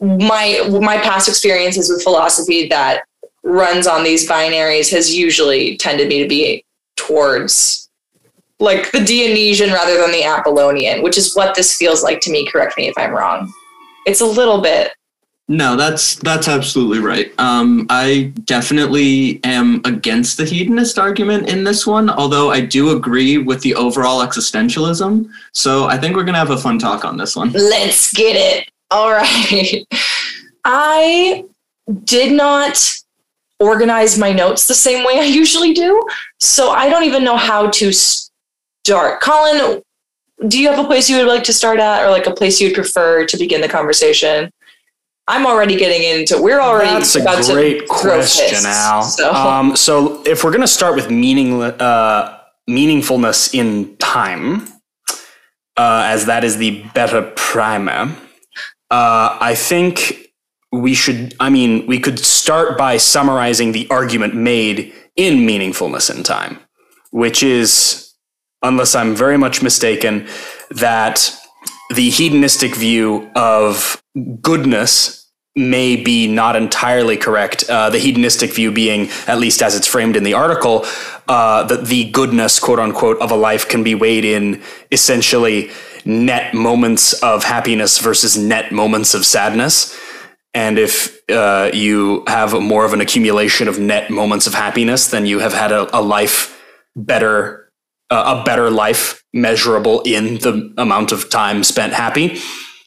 my 0.00 0.60
my 0.82 0.98
past 0.98 1.28
experiences 1.28 1.88
with 1.88 2.02
philosophy 2.02 2.68
that 2.68 3.04
runs 3.42 3.86
on 3.86 4.04
these 4.04 4.28
binaries 4.28 4.90
has 4.90 5.14
usually 5.14 5.76
tended 5.76 6.08
me 6.08 6.22
to 6.22 6.28
be 6.28 6.64
towards 6.96 7.90
like 8.60 8.90
the 8.92 9.04
Dionysian 9.04 9.72
rather 9.72 9.96
than 9.96 10.12
the 10.12 10.24
Apollonian, 10.24 11.02
which 11.02 11.18
is 11.18 11.34
what 11.34 11.54
this 11.54 11.76
feels 11.76 12.02
like 12.04 12.20
to 12.20 12.30
me. 12.30 12.46
Correct 12.46 12.76
me 12.76 12.86
if 12.86 12.94
I'm 12.96 13.10
wrong. 13.10 13.52
It's 14.06 14.20
a 14.20 14.26
little 14.26 14.60
bit. 14.60 14.92
No, 15.46 15.76
that's 15.76 16.16
that's 16.16 16.48
absolutely 16.48 17.00
right. 17.00 17.30
Um, 17.38 17.86
I 17.90 18.32
definitely 18.44 19.40
am 19.44 19.82
against 19.84 20.38
the 20.38 20.44
hedonist 20.44 20.98
argument 20.98 21.50
in 21.50 21.64
this 21.64 21.86
one, 21.86 22.08
although 22.08 22.50
I 22.50 22.62
do 22.62 22.96
agree 22.96 23.36
with 23.36 23.60
the 23.60 23.74
overall 23.74 24.26
existentialism. 24.26 25.28
So 25.52 25.84
I 25.84 25.98
think 25.98 26.16
we're 26.16 26.24
gonna 26.24 26.38
have 26.38 26.50
a 26.50 26.56
fun 26.56 26.78
talk 26.78 27.04
on 27.04 27.18
this 27.18 27.36
one. 27.36 27.52
Let's 27.52 28.10
get 28.14 28.36
it. 28.36 28.70
All 28.90 29.12
right. 29.12 29.84
I 30.64 31.44
did 32.04 32.32
not 32.32 32.94
organize 33.60 34.16
my 34.16 34.32
notes 34.32 34.66
the 34.66 34.74
same 34.74 35.04
way 35.04 35.18
I 35.18 35.24
usually 35.24 35.74
do. 35.74 36.02
So 36.40 36.70
I 36.70 36.88
don't 36.88 37.04
even 37.04 37.22
know 37.22 37.36
how 37.36 37.68
to 37.68 37.92
start. 37.92 39.20
Colin, 39.20 39.82
do 40.48 40.58
you 40.58 40.68
have 40.68 40.78
a 40.78 40.86
place 40.86 41.08
you 41.08 41.16
would 41.18 41.26
like 41.26 41.44
to 41.44 41.52
start 41.52 41.78
at 41.78 42.04
or 42.04 42.10
like 42.10 42.26
a 42.26 42.34
place 42.34 42.60
you'd 42.60 42.74
prefer 42.74 43.24
to 43.26 43.36
begin 43.36 43.60
the 43.60 43.68
conversation? 43.68 44.50
I'm 45.26 45.46
already 45.46 45.76
getting 45.76 46.02
into. 46.02 46.40
We're 46.40 46.60
already. 46.60 46.90
That's 46.90 47.16
a 47.16 47.52
great 47.52 47.80
to 47.80 47.86
question, 47.86 48.48
fists, 48.48 48.66
Al. 48.66 49.02
So. 49.02 49.32
Um, 49.32 49.74
so 49.74 50.22
if 50.24 50.44
we're 50.44 50.50
going 50.50 50.60
to 50.60 50.66
start 50.66 50.96
with 50.96 51.10
meaning, 51.10 51.62
uh, 51.62 52.38
meaningfulness 52.68 53.54
in 53.54 53.96
time, 53.96 54.68
uh, 55.76 56.02
as 56.06 56.26
that 56.26 56.44
is 56.44 56.58
the 56.58 56.82
better 56.94 57.32
primer, 57.36 58.14
uh, 58.90 59.38
I 59.40 59.54
think 59.54 60.30
we 60.72 60.92
should. 60.92 61.34
I 61.40 61.48
mean, 61.48 61.86
we 61.86 61.98
could 61.98 62.18
start 62.18 62.76
by 62.76 62.98
summarizing 62.98 63.72
the 63.72 63.88
argument 63.88 64.34
made 64.34 64.92
in 65.16 65.38
meaningfulness 65.38 66.14
in 66.14 66.22
time, 66.22 66.58
which 67.12 67.42
is, 67.42 68.03
unless 68.64 68.94
I'm 68.94 69.14
very 69.14 69.36
much 69.36 69.62
mistaken, 69.62 70.26
that 70.70 71.30
the 71.94 72.10
hedonistic 72.10 72.74
view 72.74 73.30
of 73.36 74.02
goodness 74.40 75.30
may 75.56 75.94
be 75.94 76.26
not 76.26 76.56
entirely 76.56 77.16
correct. 77.16 77.64
Uh, 77.68 77.88
the 77.88 77.98
hedonistic 77.98 78.52
view 78.52 78.72
being, 78.72 79.08
at 79.28 79.38
least 79.38 79.62
as 79.62 79.76
it's 79.76 79.86
framed 79.86 80.16
in 80.16 80.24
the 80.24 80.34
article, 80.34 80.84
uh, 81.28 81.62
that 81.62 81.86
the 81.86 82.10
goodness, 82.10 82.58
quote 82.58 82.80
unquote, 82.80 83.18
of 83.20 83.30
a 83.30 83.36
life 83.36 83.68
can 83.68 83.84
be 83.84 83.94
weighed 83.94 84.24
in 84.24 84.60
essentially 84.90 85.70
net 86.04 86.54
moments 86.54 87.12
of 87.22 87.44
happiness 87.44 87.98
versus 87.98 88.36
net 88.36 88.72
moments 88.72 89.14
of 89.14 89.24
sadness. 89.24 89.98
And 90.54 90.78
if 90.78 91.18
uh, 91.30 91.70
you 91.72 92.24
have 92.26 92.52
more 92.60 92.84
of 92.84 92.92
an 92.92 93.00
accumulation 93.00 93.68
of 93.68 93.78
net 93.78 94.10
moments 94.10 94.46
of 94.46 94.54
happiness, 94.54 95.08
then 95.08 95.26
you 95.26 95.38
have 95.38 95.52
had 95.52 95.72
a, 95.72 95.96
a 95.96 96.00
life 96.00 96.62
better, 96.96 97.63
a 98.16 98.42
better 98.44 98.70
life 98.70 99.22
measurable 99.32 100.00
in 100.02 100.38
the 100.38 100.72
amount 100.78 101.12
of 101.12 101.28
time 101.30 101.64
spent 101.64 101.92
happy. 101.92 102.38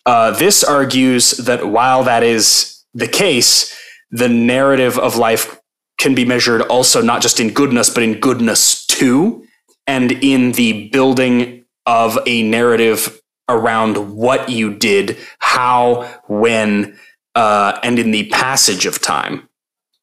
Uh, 0.06 0.32
this 0.32 0.64
argues 0.64 1.32
that 1.32 1.68
while 1.68 2.04
that 2.04 2.24
is 2.24 2.84
the 2.94 3.08
case, 3.08 3.76
the 4.10 4.30
narrative 4.30 4.98
of 4.98 5.18
life 5.18 5.60
can 6.00 6.16
be 6.16 6.24
measured 6.24 6.62
also 6.62 7.02
not 7.02 7.22
just 7.22 7.40
in 7.40 7.52
goodness, 7.52 7.90
but 7.90 8.04
in 8.04 8.20
goodness 8.20 8.86
too, 8.86 9.46
and 9.86 10.12
in 10.12 10.54
the 10.54 10.90
building 10.90 11.66
of 11.86 12.18
a 12.26 12.44
narrative 12.44 13.22
around 13.50 14.16
what 14.16 14.50
you 14.50 14.74
did, 14.74 15.18
how, 15.40 16.04
when, 16.28 16.98
uh, 17.36 17.80
and 17.84 17.98
in 17.98 18.12
the 18.12 18.30
passage 18.30 18.86
of 18.86 19.02
time. 19.02 19.48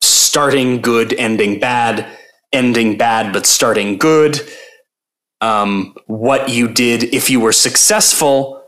Starting 0.02 0.80
good, 0.80 1.12
ending 1.14 1.60
bad, 1.60 2.06
ending 2.52 2.96
bad, 2.96 3.32
but 3.32 3.46
starting 3.46 3.98
good. 3.98 4.40
Um, 5.44 5.94
what 6.06 6.48
you 6.48 6.68
did 6.68 7.04
if 7.14 7.28
you 7.28 7.38
were 7.38 7.52
successful 7.52 8.64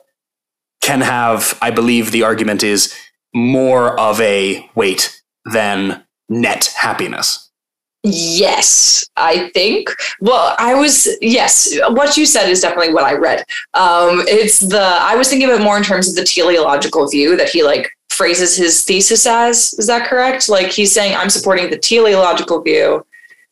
can 0.82 1.00
have, 1.00 1.58
I 1.62 1.70
believe 1.70 2.10
the 2.10 2.22
argument 2.22 2.62
is, 2.62 2.94
more 3.34 3.98
of 3.98 4.20
a 4.20 4.68
weight 4.74 5.22
than 5.52 6.04
net 6.28 6.72
happiness. 6.76 7.50
Yes, 8.02 9.08
I 9.16 9.48
think. 9.54 9.88
Well, 10.20 10.54
I 10.58 10.74
was 10.74 11.08
yes. 11.20 11.76
What 11.88 12.16
you 12.16 12.24
said 12.24 12.48
is 12.48 12.60
definitely 12.60 12.94
what 12.94 13.04
I 13.04 13.14
read. 13.14 13.40
Um, 13.74 14.22
it's 14.28 14.60
the 14.60 14.80
I 14.80 15.16
was 15.16 15.28
thinking 15.28 15.50
of 15.50 15.58
it 15.58 15.62
more 15.64 15.76
in 15.76 15.82
terms 15.82 16.08
of 16.08 16.14
the 16.14 16.24
teleological 16.24 17.08
view 17.08 17.36
that 17.36 17.48
he 17.48 17.64
like 17.64 17.90
phrases 18.10 18.56
his 18.56 18.84
thesis 18.84 19.26
as. 19.26 19.72
Is 19.74 19.86
that 19.88 20.08
correct? 20.08 20.48
Like 20.48 20.70
he's 20.70 20.92
saying, 20.92 21.16
I'm 21.16 21.30
supporting 21.30 21.68
the 21.70 21.78
teleological 21.78 22.62
view. 22.62 23.04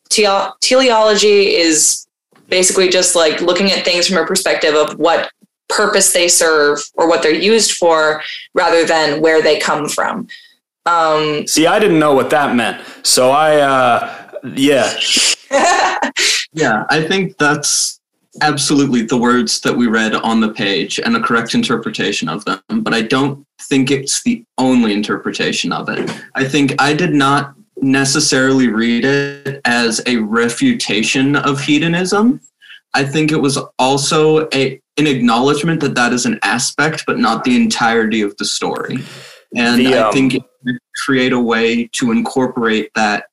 Tele- 0.09 0.53
teleology 0.61 1.55
is 1.55 2.04
basically 2.55 2.87
just 2.87 3.17
like 3.17 3.41
looking 3.41 3.69
at 3.71 3.83
things 3.83 4.07
from 4.07 4.17
a 4.17 4.25
perspective 4.25 4.75
of 4.75 4.97
what 4.97 5.29
purpose 5.67 6.13
they 6.13 6.29
serve 6.29 6.79
or 6.93 7.09
what 7.09 7.21
they're 7.21 7.33
used 7.33 7.73
for, 7.73 8.21
rather 8.53 8.85
than 8.85 9.19
where 9.19 9.41
they 9.41 9.59
come 9.59 9.89
from. 9.89 10.27
Um, 10.85 11.45
See, 11.47 11.67
I 11.67 11.79
didn't 11.79 11.99
know 11.99 12.13
what 12.13 12.29
that 12.29 12.55
meant, 12.55 12.81
so 13.03 13.31
I. 13.31 13.57
Uh, 13.57 14.31
yeah. 14.55 14.89
Yeah, 16.55 16.85
I 16.89 17.01
think 17.05 17.37
that's 17.37 17.99
absolutely 18.41 19.01
the 19.01 19.17
words 19.17 19.59
that 19.61 19.75
we 19.75 19.87
read 19.87 20.15
on 20.15 20.39
the 20.39 20.53
page 20.53 20.99
and 20.99 21.15
a 21.15 21.21
correct 21.21 21.53
interpretation 21.53 22.29
of 22.29 22.45
them, 22.45 22.61
but 22.69 22.93
I 22.93 23.01
don't 23.01 23.45
think 23.61 23.91
it's 23.91 24.23
the 24.23 24.43
only 24.57 24.93
interpretation 24.93 25.73
of 25.73 25.89
it. 25.89 26.09
I 26.33 26.45
think 26.45 26.73
I 26.79 26.93
did 26.93 27.13
not 27.13 27.55
necessarily 27.85 28.67
read 28.67 29.05
it 29.05 29.61
as 29.63 30.01
a 30.07 30.17
refutation 30.17 31.35
of 31.35 31.61
hedonism. 31.61 32.41
I 32.93 33.03
think 33.03 33.31
it 33.31 33.37
was 33.37 33.57
also 33.77 34.49
a 34.53 34.81
an 34.97 35.07
acknowledgement 35.07 35.81
that 35.81 35.95
that 35.95 36.13
is 36.13 36.25
an 36.25 36.39
aspect, 36.41 37.03
but 37.05 37.19
not 37.19 37.43
the 37.43 37.55
entirety 37.55 38.21
of 38.21 38.35
the 38.37 38.45
story. 38.45 38.97
And 39.53 39.79
The, 39.79 39.95
I 39.95 40.07
um, 40.07 40.13
think 40.13 40.35
it 40.35 40.43
would 40.63 40.77
create 41.05 41.33
a 41.33 41.39
way 41.39 41.89
to 41.93 42.11
incorporate 42.11 42.91
that 42.95 43.25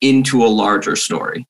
into 0.00 0.44
a 0.44 0.48
larger 0.48 0.96
story. 0.96 1.46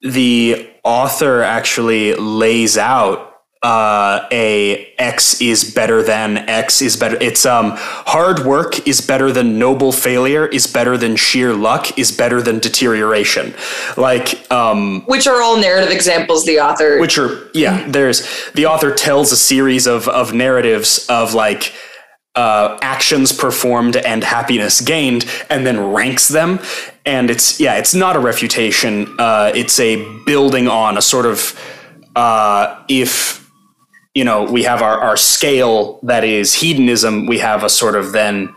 the 0.00 0.70
author 0.84 1.42
actually 1.42 2.14
lays 2.14 2.78
out 2.78 3.29
uh, 3.62 4.26
a 4.32 4.94
X 4.98 5.40
is 5.42 5.74
better 5.74 6.02
than 6.02 6.38
X 6.38 6.80
is 6.80 6.96
better. 6.96 7.18
It's 7.20 7.44
um 7.44 7.72
hard 7.76 8.40
work 8.40 8.86
is 8.88 9.02
better 9.02 9.30
than 9.32 9.58
noble 9.58 9.92
failure 9.92 10.46
is 10.46 10.66
better 10.66 10.96
than 10.96 11.14
sheer 11.16 11.52
luck 11.52 11.98
is 11.98 12.10
better 12.10 12.40
than 12.40 12.58
deterioration. 12.58 13.54
Like 13.98 14.50
um 14.50 15.02
which 15.02 15.26
are 15.26 15.42
all 15.42 15.58
narrative 15.58 15.90
examples 15.90 16.46
the 16.46 16.58
author 16.58 16.98
which 17.00 17.18
are 17.18 17.50
yeah 17.52 17.86
there's 17.86 18.26
the 18.52 18.64
author 18.64 18.94
tells 18.94 19.30
a 19.30 19.36
series 19.36 19.86
of 19.86 20.08
of 20.08 20.32
narratives 20.32 21.06
of 21.08 21.34
like 21.34 21.74
uh, 22.36 22.78
actions 22.80 23.32
performed 23.32 23.96
and 23.96 24.22
happiness 24.22 24.80
gained 24.80 25.26
and 25.50 25.66
then 25.66 25.92
ranks 25.92 26.28
them 26.28 26.60
and 27.04 27.28
it's 27.28 27.58
yeah 27.58 27.74
it's 27.74 27.92
not 27.92 28.14
a 28.14 28.20
refutation 28.20 29.06
uh, 29.18 29.50
it's 29.54 29.80
a 29.80 29.96
building 30.24 30.68
on 30.68 30.96
a 30.96 31.02
sort 31.02 31.26
of 31.26 31.58
uh, 32.14 32.82
if 32.88 33.39
you 34.14 34.24
know 34.24 34.44
we 34.44 34.62
have 34.62 34.82
our, 34.82 34.98
our 34.98 35.16
scale 35.16 36.00
that 36.02 36.24
is 36.24 36.54
hedonism 36.54 37.26
we 37.26 37.38
have 37.38 37.62
a 37.62 37.68
sort 37.68 37.96
of 37.96 38.12
then 38.12 38.54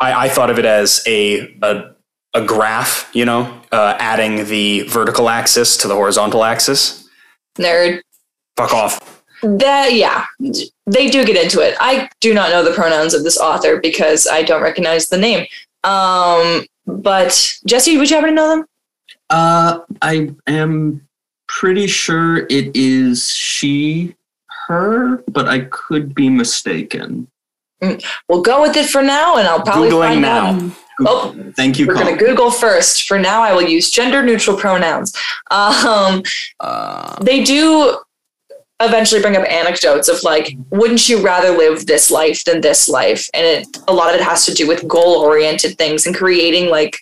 i, 0.00 0.26
I 0.26 0.28
thought 0.28 0.50
of 0.50 0.58
it 0.58 0.64
as 0.64 1.02
a, 1.06 1.56
a 1.62 1.94
a 2.34 2.44
graph 2.44 3.10
you 3.14 3.24
know 3.24 3.60
uh, 3.72 3.96
adding 3.98 4.46
the 4.46 4.82
vertical 4.82 5.28
axis 5.28 5.76
to 5.78 5.88
the 5.88 5.94
horizontal 5.94 6.44
axis 6.44 7.08
nerd. 7.58 8.00
fuck 8.56 8.72
off 8.72 9.16
that 9.42 9.92
yeah, 9.92 10.24
they 10.86 11.08
do 11.08 11.24
get 11.24 11.42
into 11.42 11.60
it. 11.60 11.76
I 11.78 12.08
do 12.20 12.32
not 12.32 12.50
know 12.50 12.64
the 12.64 12.72
pronouns 12.72 13.14
of 13.14 13.22
this 13.22 13.38
author 13.38 13.80
because 13.80 14.26
I 14.26 14.42
don't 14.42 14.62
recognize 14.62 15.08
the 15.08 15.18
name. 15.18 15.46
Um, 15.84 16.64
but 16.86 17.54
Jesse, 17.66 17.96
would 17.98 18.10
you 18.10 18.16
happen 18.16 18.30
to 18.30 18.34
know 18.34 18.48
them? 18.48 18.66
Uh, 19.28 19.80
I 20.02 20.34
am 20.46 21.06
pretty 21.48 21.86
sure 21.86 22.46
it 22.46 22.74
is 22.74 23.30
she, 23.30 24.14
her, 24.66 25.22
but 25.28 25.46
I 25.48 25.60
could 25.70 26.14
be 26.14 26.28
mistaken. 26.28 27.28
We'll 28.28 28.42
go 28.42 28.62
with 28.62 28.76
it 28.76 28.88
for 28.88 29.02
now, 29.02 29.36
and 29.36 29.46
I'll 29.46 29.62
probably 29.62 29.90
Googling 29.90 30.08
find 30.08 30.22
now. 30.22 30.46
out. 30.54 30.72
Oh, 31.00 31.52
Thank 31.56 31.78
you, 31.78 31.86
we're 31.86 31.94
going 31.94 32.16
to 32.16 32.24
Google 32.24 32.50
first. 32.50 33.06
For 33.06 33.18
now, 33.18 33.42
I 33.42 33.52
will 33.52 33.62
use 33.68 33.90
gender 33.90 34.22
neutral 34.22 34.56
pronouns. 34.56 35.14
Um, 35.50 36.22
Uh, 36.60 37.22
they 37.22 37.44
do 37.44 37.98
eventually 38.80 39.20
bring 39.20 39.36
up 39.36 39.44
anecdotes 39.50 40.08
of 40.08 40.22
like, 40.22 40.56
wouldn't 40.70 41.08
you 41.08 41.22
rather 41.22 41.50
live 41.50 41.86
this 41.86 42.10
life 42.10 42.44
than 42.44 42.60
this 42.62 42.88
life? 42.88 43.28
And 43.34 43.44
it, 43.46 43.78
a 43.88 43.92
lot 43.92 44.14
of 44.14 44.20
it 44.20 44.24
has 44.24 44.46
to 44.46 44.54
do 44.54 44.66
with 44.66 44.88
goal 44.88 45.16
oriented 45.16 45.76
things 45.78 46.06
and 46.06 46.16
creating 46.16 46.70
like, 46.70 46.98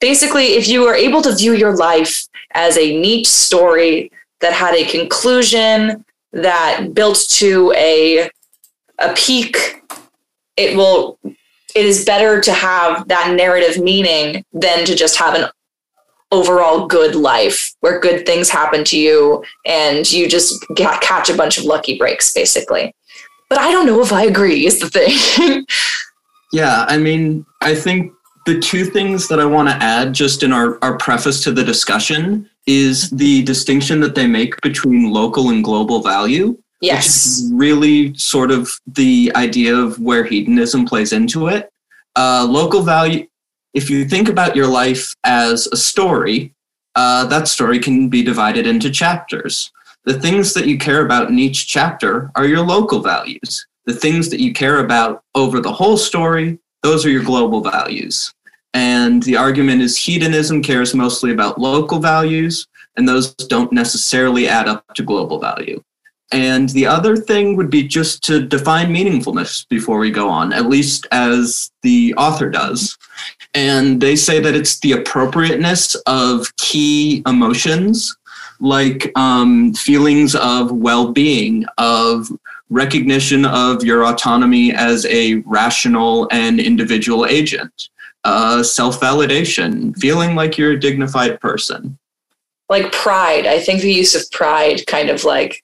basically, 0.00 0.54
if 0.54 0.66
you 0.68 0.84
are 0.86 0.94
able 0.94 1.22
to 1.22 1.34
view 1.34 1.52
your 1.52 1.76
life 1.76 2.26
as 2.54 2.76
a 2.76 3.00
neat 3.00 3.26
story 3.26 4.10
that 4.40 4.52
had 4.52 4.74
a 4.74 4.84
conclusion 4.84 6.04
that 6.32 6.88
built 6.92 7.18
to 7.30 7.72
a 7.76 8.30
a 8.98 9.12
peak, 9.14 9.82
it 10.56 10.76
will. 10.76 11.18
It 11.74 11.84
is 11.84 12.06
better 12.06 12.40
to 12.40 12.52
have 12.52 13.06
that 13.08 13.34
narrative 13.36 13.82
meaning 13.82 14.42
than 14.52 14.86
to 14.86 14.94
just 14.94 15.16
have 15.18 15.34
an 15.34 15.50
overall 16.32 16.86
good 16.86 17.14
life 17.14 17.74
where 17.80 18.00
good 18.00 18.24
things 18.24 18.48
happen 18.48 18.82
to 18.84 18.98
you 18.98 19.44
and 19.66 20.10
you 20.10 20.26
just 20.28 20.64
get, 20.74 21.00
catch 21.02 21.28
a 21.28 21.36
bunch 21.36 21.58
of 21.58 21.64
lucky 21.64 21.98
breaks, 21.98 22.32
basically. 22.32 22.94
But 23.50 23.58
I 23.58 23.70
don't 23.70 23.86
know 23.86 24.00
if 24.00 24.12
I 24.12 24.24
agree, 24.24 24.66
is 24.66 24.80
the 24.80 24.88
thing. 24.88 25.66
Yeah, 26.52 26.84
I 26.88 26.96
mean, 26.96 27.44
I 27.60 27.74
think 27.74 28.12
the 28.46 28.58
two 28.58 28.84
things 28.84 29.28
that 29.28 29.40
I 29.40 29.44
want 29.44 29.68
to 29.68 29.74
add 29.74 30.12
just 30.12 30.42
in 30.42 30.52
our, 30.52 30.82
our 30.82 30.96
preface 30.96 31.42
to 31.44 31.52
the 31.52 31.64
discussion 31.64 32.48
is 32.66 33.10
the 33.10 33.42
distinction 33.42 34.00
that 34.00 34.14
they 34.14 34.26
make 34.26 34.60
between 34.60 35.10
local 35.10 35.50
and 35.50 35.62
global 35.62 36.02
value. 36.02 36.48
Which 36.80 36.90
yes. 36.90 37.16
is 37.38 37.52
really 37.54 38.14
sort 38.14 38.50
of 38.50 38.70
the 38.86 39.32
idea 39.34 39.74
of 39.74 39.98
where 39.98 40.24
hedonism 40.24 40.84
plays 40.84 41.12
into 41.12 41.46
it. 41.46 41.72
Uh, 42.16 42.46
local 42.48 42.82
value, 42.82 43.26
if 43.72 43.88
you 43.88 44.04
think 44.04 44.28
about 44.28 44.56
your 44.56 44.66
life 44.66 45.14
as 45.24 45.66
a 45.68 45.76
story, 45.76 46.54
uh, 46.94 47.24
that 47.26 47.48
story 47.48 47.78
can 47.78 48.08
be 48.08 48.22
divided 48.22 48.66
into 48.66 48.90
chapters. 48.90 49.70
The 50.04 50.18
things 50.18 50.54
that 50.54 50.66
you 50.66 50.78
care 50.78 51.04
about 51.04 51.28
in 51.28 51.38
each 51.38 51.66
chapter 51.68 52.30
are 52.34 52.46
your 52.46 52.64
local 52.64 53.00
values. 53.00 53.66
The 53.84 53.94
things 53.94 54.30
that 54.30 54.40
you 54.40 54.52
care 54.52 54.80
about 54.80 55.22
over 55.34 55.60
the 55.60 55.72
whole 55.72 55.96
story, 55.96 56.58
those 56.82 57.04
are 57.04 57.10
your 57.10 57.24
global 57.24 57.60
values. 57.60 58.32
And 58.76 59.22
the 59.22 59.38
argument 59.38 59.80
is 59.80 59.96
hedonism 59.96 60.62
cares 60.62 60.94
mostly 60.94 61.32
about 61.32 61.58
local 61.58 61.98
values, 61.98 62.66
and 62.98 63.08
those 63.08 63.34
don't 63.34 63.72
necessarily 63.72 64.48
add 64.48 64.68
up 64.68 64.84
to 64.96 65.02
global 65.02 65.40
value. 65.40 65.82
And 66.30 66.68
the 66.68 66.86
other 66.86 67.16
thing 67.16 67.56
would 67.56 67.70
be 67.70 67.88
just 67.88 68.22
to 68.24 68.46
define 68.46 68.94
meaningfulness 68.94 69.66
before 69.70 69.98
we 69.98 70.10
go 70.10 70.28
on, 70.28 70.52
at 70.52 70.68
least 70.68 71.06
as 71.10 71.70
the 71.80 72.12
author 72.18 72.50
does. 72.50 72.98
And 73.54 73.98
they 73.98 74.14
say 74.14 74.40
that 74.40 74.54
it's 74.54 74.78
the 74.80 74.92
appropriateness 74.92 75.94
of 76.06 76.54
key 76.58 77.22
emotions, 77.26 78.14
like 78.60 79.10
um, 79.16 79.72
feelings 79.72 80.34
of 80.34 80.70
well 80.70 81.12
being, 81.12 81.64
of 81.78 82.28
recognition 82.68 83.46
of 83.46 83.84
your 83.84 84.04
autonomy 84.04 84.74
as 84.74 85.06
a 85.06 85.36
rational 85.46 86.28
and 86.30 86.60
individual 86.60 87.24
agent, 87.24 87.88
uh, 88.26 88.62
self 88.62 89.00
validation, 89.00 89.96
feeling 89.96 90.34
like 90.34 90.58
you're 90.58 90.72
a 90.72 90.80
dignified 90.80 91.40
person. 91.40 91.98
like 92.68 92.90
pride. 92.92 93.46
I 93.46 93.60
think 93.60 93.80
the 93.80 93.92
use 93.92 94.14
of 94.14 94.28
pride 94.32 94.84
kind 94.86 95.08
of 95.10 95.24
like 95.24 95.62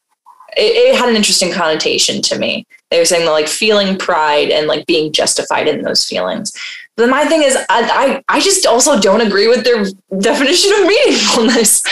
it, 0.56 0.76
it 0.76 0.94
had 0.96 1.08
an 1.08 1.16
interesting 1.16 1.52
connotation 1.52 2.22
to 2.22 2.38
me. 2.38 2.66
They 2.90 2.98
were 2.98 3.04
saying 3.04 3.24
that 3.24 3.32
like 3.32 3.48
feeling 3.48 3.98
pride 3.98 4.50
and 4.50 4.66
like 4.66 4.86
being 4.86 5.12
justified 5.12 5.66
in 5.66 5.82
those 5.82 6.04
feelings. 6.04 6.52
But 6.96 7.08
my 7.08 7.24
thing 7.24 7.42
is, 7.42 7.56
I, 7.56 7.64
I, 8.28 8.36
I 8.36 8.40
just 8.40 8.66
also 8.66 9.00
don't 9.00 9.22
agree 9.22 9.48
with 9.48 9.64
their 9.64 9.84
definition 10.20 10.72
of 10.72 10.90
meaningfulness. 10.90 11.84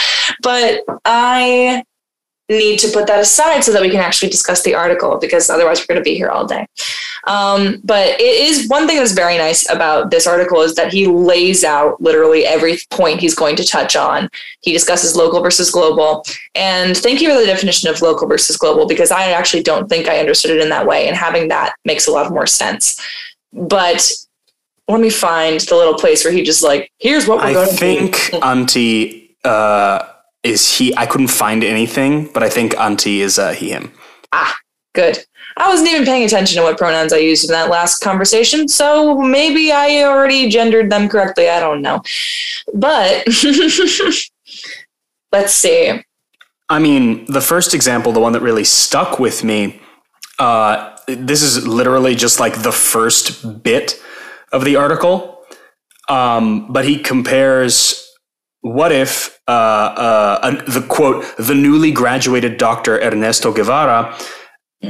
But 0.42 0.83
I 1.04 1.83
need 2.58 2.78
to 2.80 2.88
put 2.88 3.06
that 3.06 3.20
aside 3.20 3.62
so 3.62 3.72
that 3.72 3.82
we 3.82 3.90
can 3.90 4.00
actually 4.00 4.28
discuss 4.28 4.62
the 4.62 4.74
article 4.74 5.18
because 5.18 5.48
otherwise 5.48 5.80
we're 5.80 5.94
going 5.94 6.04
to 6.04 6.08
be 6.08 6.16
here 6.16 6.28
all 6.28 6.46
day. 6.46 6.66
Um, 7.24 7.80
but 7.84 8.20
it 8.20 8.20
is 8.20 8.68
one 8.68 8.86
thing 8.86 8.96
that's 8.96 9.12
very 9.12 9.36
nice 9.36 9.68
about 9.70 10.10
this 10.10 10.26
article 10.26 10.60
is 10.62 10.74
that 10.74 10.92
he 10.92 11.06
lays 11.06 11.64
out 11.64 12.00
literally 12.00 12.46
every 12.46 12.78
point 12.90 13.20
he's 13.20 13.34
going 13.34 13.56
to 13.56 13.64
touch 13.64 13.94
on. 13.94 14.28
He 14.62 14.72
discusses 14.72 15.16
local 15.16 15.42
versus 15.42 15.70
global. 15.70 16.24
And 16.54 16.96
thank 16.96 17.20
you 17.20 17.28
for 17.28 17.38
the 17.38 17.46
definition 17.46 17.88
of 17.88 18.02
local 18.02 18.26
versus 18.26 18.56
global 18.56 18.86
because 18.86 19.10
I 19.10 19.30
actually 19.30 19.62
don't 19.62 19.88
think 19.88 20.08
I 20.08 20.18
understood 20.18 20.50
it 20.50 20.62
in 20.62 20.70
that 20.70 20.86
way. 20.86 21.08
And 21.08 21.16
having 21.16 21.48
that 21.48 21.74
makes 21.84 22.08
a 22.08 22.12
lot 22.12 22.32
more 22.32 22.46
sense. 22.46 23.00
But 23.52 24.10
let 24.88 25.00
me 25.00 25.10
find 25.10 25.60
the 25.60 25.76
little 25.76 25.94
place 25.94 26.24
where 26.24 26.32
he 26.32 26.42
just 26.42 26.62
like, 26.62 26.90
here's 26.98 27.28
what 27.28 27.38
we're 27.38 27.44
I 27.44 27.52
going 27.52 27.68
to 27.68 27.76
think 27.76 28.14
Antti 28.42 29.30
uh, 29.44 30.04
is 30.42 30.79
he. 30.79 30.96
I 30.96 31.07
couldn't 31.07 31.29
find 31.29 31.62
anything, 31.62 32.31
but 32.33 32.42
I 32.42 32.48
think 32.48 32.72
Antti 32.72 33.18
is 33.18 33.38
uh, 33.38 33.53
he, 33.53 33.70
him. 33.70 33.92
Ah, 34.33 34.57
good. 34.94 35.18
I 35.57 35.68
wasn't 35.68 35.90
even 35.90 36.05
paying 36.05 36.24
attention 36.24 36.57
to 36.57 36.62
what 36.62 36.79
pronouns 36.79 37.12
I 37.12 37.18
used 37.18 37.44
in 37.44 37.50
that 37.50 37.68
last 37.68 38.00
conversation, 38.00 38.68
so 38.68 39.20
maybe 39.20 39.72
I 39.72 40.05
already 40.05 40.48
gendered 40.48 40.90
them 40.90 41.09
correctly. 41.09 41.48
I 41.48 41.61
don't 41.61 41.83
know. 41.83 42.03
But 42.72 43.26
let's 45.33 45.53
see. 45.53 46.03
I 46.68 46.79
mean, 46.79 47.24
the 47.26 47.40
first 47.40 47.74
example, 47.74 48.12
the 48.12 48.20
one 48.20 48.33
that 48.33 48.42
really 48.42 48.64
stuck 48.64 49.18
with 49.18 49.42
me, 49.42 49.81
uh, 50.38 50.96
this 51.07 51.42
is 51.42 51.66
literally 51.66 52.14
just 52.14 52.38
like 52.38 52.62
the 52.62 52.72
first 52.72 53.62
bit 53.62 54.00
of 54.53 54.64
the 54.64 54.76
article. 54.76 55.44
Um, 56.09 56.72
but 56.72 56.85
he 56.85 56.98
compares 56.98 58.10
what 58.62 58.92
if 58.92 59.40
uh, 59.49 59.51
uh, 59.51 60.51
the 60.70 60.85
quote, 60.88 61.25
the 61.38 61.55
newly 61.55 61.92
graduated 61.92 62.59
doctor 62.59 63.01
Ernesto 63.01 63.53
Guevara 63.53 64.16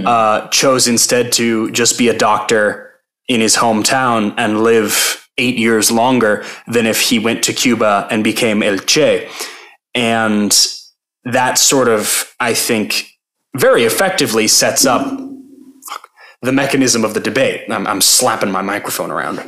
uh, 0.04 0.48
chose 0.48 0.86
instead 0.86 1.32
to 1.32 1.70
just 1.70 1.98
be 1.98 2.08
a 2.08 2.16
doctor 2.16 3.00
in 3.28 3.40
his 3.40 3.56
hometown 3.56 4.34
and 4.36 4.62
live 4.62 5.28
eight 5.38 5.56
years 5.56 5.90
longer 5.90 6.44
than 6.66 6.86
if 6.86 7.00
he 7.00 7.18
went 7.18 7.42
to 7.44 7.52
Cuba 7.52 8.06
and 8.10 8.22
became 8.24 8.62
El 8.62 8.78
Che. 8.78 9.28
And 9.94 10.56
that 11.24 11.58
sort 11.58 11.88
of, 11.88 12.34
I 12.40 12.54
think, 12.54 13.06
very 13.56 13.84
effectively 13.84 14.48
sets 14.48 14.84
up 14.86 15.18
the 16.42 16.52
mechanism 16.52 17.04
of 17.04 17.14
the 17.14 17.20
debate. 17.20 17.70
I'm, 17.70 17.86
I'm 17.86 18.00
slapping 18.00 18.50
my 18.50 18.62
microphone 18.62 19.10
around. 19.10 19.38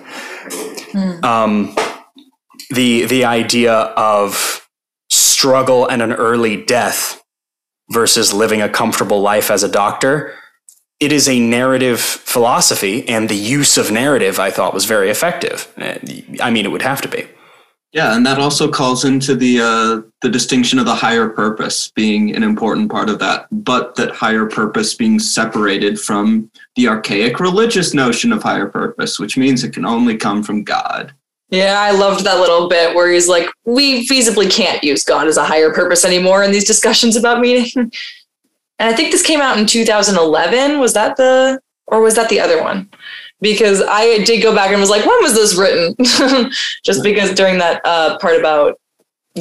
Um, 1.25 1.75
the 2.73 3.05
the 3.07 3.25
idea 3.25 3.73
of 3.73 4.69
struggle 5.11 5.87
and 5.87 6.01
an 6.03 6.13
early 6.13 6.65
death 6.65 7.23
versus 7.91 8.33
living 8.33 8.63
a 8.63 8.69
comfortable 8.69 9.21
life 9.21 9.51
as 9.51 9.63
a 9.63 9.69
doctor. 9.69 10.35
It 10.99 11.13
is 11.13 11.29
a 11.29 11.41
narrative 11.41 12.01
philosophy, 12.01 13.07
and 13.09 13.29
the 13.29 13.37
use 13.37 13.77
of 13.77 13.91
narrative 13.91 14.39
I 14.39 14.51
thought 14.51 14.73
was 14.73 14.85
very 14.85 15.11
effective. 15.11 15.67
I 15.77 16.51
mean, 16.51 16.65
it 16.65 16.71
would 16.71 16.83
have 16.83 17.01
to 17.03 17.09
be. 17.09 17.27
Yeah, 17.93 18.17
and 18.17 18.25
that 18.25 18.39
also 18.39 18.71
calls 18.71 19.05
into 19.05 19.35
the 19.35 19.61
uh, 19.61 20.09
the 20.23 20.31
distinction 20.31 20.79
of 20.79 20.87
the 20.87 20.95
higher 20.95 21.29
purpose 21.29 21.93
being 21.95 22.35
an 22.35 22.43
important 22.43 22.91
part 22.91 23.11
of 23.11 23.19
that, 23.19 23.49
but 23.51 23.97
that 23.97 24.13
higher 24.13 24.47
purpose 24.47 24.95
being 24.95 25.19
separated 25.19 26.01
from 26.01 26.51
the 26.77 26.89
archaic 26.89 27.39
religious 27.39 27.93
notion 27.93 28.33
of 28.33 28.43
higher 28.43 28.69
purpose, 28.69 29.19
which 29.19 29.37
means 29.37 29.63
it 29.63 29.75
can 29.75 29.85
only 29.85 30.17
come 30.17 30.43
from 30.43 30.65
God. 30.65 31.13
Yeah, 31.53 31.79
I 31.79 31.91
loved 31.91 32.25
that 32.25 32.41
little 32.41 32.67
bit 32.67 32.97
where 32.97 33.13
he's 33.13 33.29
like, 33.29 33.47
we 33.67 34.09
feasibly 34.09 34.51
can't 34.51 34.83
use 34.83 35.05
God 35.05 35.29
as 35.29 35.37
a 35.37 35.45
higher 35.45 35.71
purpose 35.71 36.03
anymore 36.03 36.43
in 36.43 36.51
these 36.51 36.65
discussions 36.65 37.15
about 37.15 37.41
meaning. 37.41 37.93
And 38.79 38.93
I 38.93 38.97
think 38.97 39.13
this 39.13 39.23
came 39.23 39.41
out 39.41 39.59
in 39.59 39.67
2011. 39.67 40.81
Was 40.81 40.95
that 40.95 41.17
the, 41.17 41.61
or 41.87 42.01
was 42.01 42.17
that 42.17 42.29
the 42.29 42.41
other 42.41 42.61
one? 42.61 42.91
Because 43.41 43.81
I 43.81 44.25
did 44.25 44.43
go 44.43 44.53
back 44.53 44.73
and 44.73 44.81
was 44.81 44.91
like, 44.91 45.07
when 45.07 45.23
was 45.23 45.35
this 45.35 45.55
written? 45.55 45.95
Just 46.85 47.05
because 47.05 47.33
during 47.33 47.59
that 47.59 47.81
uh, 47.85 48.19
part 48.19 48.41
about 48.41 48.81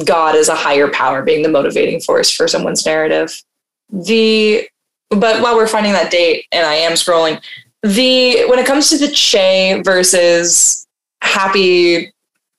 God 0.04 0.36
as 0.36 0.48
a 0.48 0.54
higher 0.54 0.88
power 0.88 1.22
being 1.22 1.42
the 1.42 1.48
motivating 1.48 2.00
force 2.00 2.30
for 2.30 2.46
someone's 2.46 2.86
narrative. 2.86 3.42
The, 3.90 4.68
but 5.10 5.42
while 5.42 5.56
we're 5.56 5.66
finding 5.66 5.92
that 5.94 6.12
date, 6.12 6.44
and 6.52 6.64
I 6.64 6.74
am 6.74 6.92
scrolling, 6.92 7.42
the, 7.82 8.44
when 8.44 8.60
it 8.60 8.66
comes 8.66 8.90
to 8.90 8.98
the 8.98 9.10
Che 9.10 9.82
versus 9.82 10.81
happy 11.22 12.12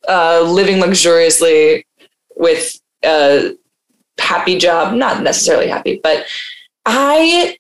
uh, 0.07 0.41
living 0.41 0.79
luxuriously 0.79 1.85
with 2.35 2.79
a 3.03 3.55
happy 4.19 4.57
job 4.57 4.93
not 4.93 5.21
necessarily 5.21 5.67
happy 5.67 5.99
but 6.03 6.25
i 6.85 7.57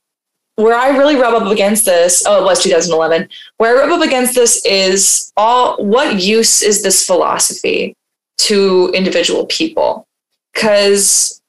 where 0.55 0.77
I 0.77 0.89
really 0.89 1.15
rub 1.15 1.41
up 1.41 1.51
against 1.51 1.85
this, 1.85 2.23
oh, 2.27 2.41
it 2.41 2.45
was 2.45 2.61
2011. 2.61 3.27
Where 3.57 3.75
I 3.75 3.79
rub 3.79 3.99
up 3.99 4.05
against 4.05 4.35
this 4.35 4.63
is 4.65 5.31
all 5.35 5.83
what 5.83 6.21
use 6.21 6.61
is 6.61 6.83
this 6.83 7.05
philosophy 7.05 7.95
to 8.39 8.91
individual 8.93 9.47
people? 9.47 10.07
Because, 10.53 11.41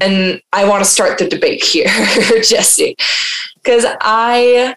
and 0.00 0.40
I 0.52 0.66
want 0.66 0.82
to 0.82 0.90
start 0.90 1.18
the 1.18 1.28
debate 1.28 1.62
here, 1.62 1.88
Jesse, 2.42 2.96
because 3.56 3.84
I 4.00 4.76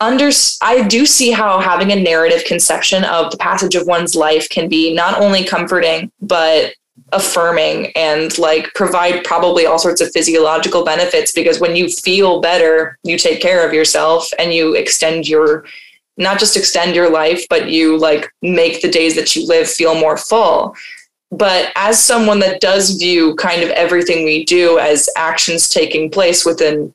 under 0.00 0.30
I 0.60 0.86
do 0.86 1.06
see 1.06 1.30
how 1.30 1.58
having 1.58 1.92
a 1.92 1.96
narrative 1.96 2.44
conception 2.44 3.04
of 3.04 3.30
the 3.30 3.38
passage 3.38 3.74
of 3.74 3.86
one's 3.86 4.14
life 4.14 4.48
can 4.48 4.68
be 4.68 4.92
not 4.92 5.20
only 5.20 5.44
comforting 5.44 6.10
but 6.20 6.74
affirming 7.12 7.92
and 7.94 8.36
like 8.38 8.72
provide 8.74 9.24
probably 9.24 9.64
all 9.64 9.78
sorts 9.78 10.00
of 10.00 10.10
physiological 10.12 10.84
benefits 10.84 11.32
because 11.32 11.60
when 11.60 11.76
you 11.76 11.88
feel 11.88 12.40
better 12.40 12.98
you 13.04 13.16
take 13.16 13.40
care 13.40 13.66
of 13.66 13.72
yourself 13.72 14.28
and 14.38 14.52
you 14.52 14.74
extend 14.74 15.28
your 15.28 15.64
not 16.16 16.38
just 16.38 16.56
extend 16.56 16.94
your 16.94 17.08
life 17.08 17.46
but 17.48 17.68
you 17.68 17.96
like 17.96 18.30
make 18.42 18.82
the 18.82 18.90
days 18.90 19.14
that 19.14 19.36
you 19.36 19.46
live 19.46 19.68
feel 19.68 19.94
more 19.94 20.16
full. 20.16 20.74
But 21.32 21.72
as 21.74 22.02
someone 22.02 22.38
that 22.40 22.60
does 22.60 22.96
view 22.98 23.34
kind 23.34 23.62
of 23.62 23.70
everything 23.70 24.24
we 24.24 24.44
do 24.44 24.78
as 24.78 25.08
actions 25.16 25.68
taking 25.68 26.10
place 26.10 26.44
within 26.44 26.94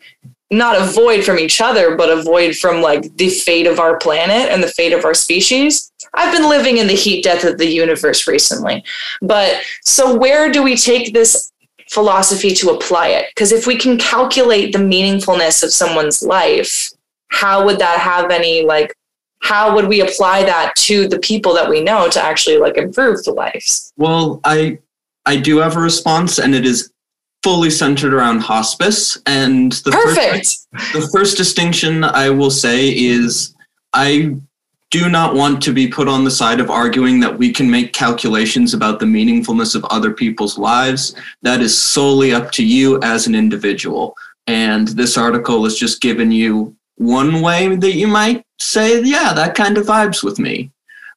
not 0.51 0.79
a 0.79 0.85
void 0.85 1.23
from 1.23 1.39
each 1.39 1.61
other, 1.61 1.95
but 1.95 2.09
a 2.09 2.21
void 2.21 2.57
from 2.57 2.81
like 2.81 3.15
the 3.15 3.29
fate 3.29 3.67
of 3.67 3.79
our 3.79 3.97
planet 3.97 4.51
and 4.51 4.61
the 4.61 4.67
fate 4.67 4.91
of 4.91 5.05
our 5.05 5.13
species. 5.13 5.91
I've 6.13 6.35
been 6.35 6.49
living 6.49 6.77
in 6.77 6.87
the 6.87 6.93
heat 6.93 7.23
death 7.23 7.45
of 7.45 7.57
the 7.57 7.67
universe 7.67 8.27
recently. 8.27 8.83
But 9.21 9.61
so 9.83 10.15
where 10.15 10.51
do 10.51 10.61
we 10.61 10.75
take 10.75 11.13
this 11.13 11.51
philosophy 11.89 12.53
to 12.55 12.71
apply 12.71 13.09
it? 13.09 13.27
Because 13.33 13.53
if 13.53 13.65
we 13.65 13.77
can 13.77 13.97
calculate 13.97 14.73
the 14.73 14.79
meaningfulness 14.79 15.63
of 15.63 15.71
someone's 15.71 16.21
life, 16.21 16.89
how 17.29 17.65
would 17.65 17.79
that 17.79 17.99
have 17.99 18.29
any 18.29 18.63
like 18.65 18.93
how 19.39 19.73
would 19.73 19.87
we 19.87 20.01
apply 20.01 20.43
that 20.43 20.75
to 20.75 21.07
the 21.07 21.17
people 21.17 21.53
that 21.55 21.67
we 21.67 21.81
know 21.81 22.07
to 22.09 22.21
actually 22.21 22.57
like 22.57 22.77
improve 22.77 23.23
the 23.23 23.31
lives? 23.31 23.91
Well, 23.97 24.41
I 24.43 24.79
I 25.25 25.37
do 25.37 25.57
have 25.59 25.77
a 25.77 25.79
response 25.79 26.39
and 26.39 26.53
it 26.53 26.65
is 26.65 26.91
fully 27.43 27.69
centered 27.69 28.13
around 28.13 28.39
hospice. 28.39 29.17
And 29.25 29.71
the 29.71 29.91
Perfect. 29.91 30.35
First, 30.35 30.67
the 30.93 31.09
first 31.13 31.37
distinction 31.37 32.03
I 32.03 32.29
will 32.29 32.51
say 32.51 32.89
is 32.89 33.55
I 33.93 34.35
do 34.91 35.09
not 35.09 35.35
want 35.35 35.63
to 35.63 35.73
be 35.73 35.87
put 35.87 36.07
on 36.07 36.23
the 36.23 36.31
side 36.31 36.59
of 36.59 36.69
arguing 36.69 37.19
that 37.21 37.37
we 37.37 37.51
can 37.51 37.71
make 37.71 37.93
calculations 37.93 38.73
about 38.73 38.99
the 38.99 39.05
meaningfulness 39.05 39.73
of 39.73 39.85
other 39.85 40.11
people's 40.11 40.57
lives. 40.57 41.15
That 41.41 41.61
is 41.61 41.77
solely 41.77 42.33
up 42.33 42.51
to 42.51 42.65
you 42.65 43.01
as 43.01 43.25
an 43.25 43.33
individual. 43.33 44.15
And 44.47 44.89
this 44.89 45.17
article 45.17 45.65
is 45.65 45.79
just 45.79 46.01
giving 46.01 46.31
you 46.31 46.75
one 46.97 47.41
way 47.41 47.73
that 47.75 47.93
you 47.93 48.07
might 48.07 48.43
say, 48.59 49.01
yeah, 49.01 49.33
that 49.33 49.55
kind 49.55 49.77
of 49.77 49.85
vibes 49.85 50.23
with 50.23 50.39
me. 50.39 50.71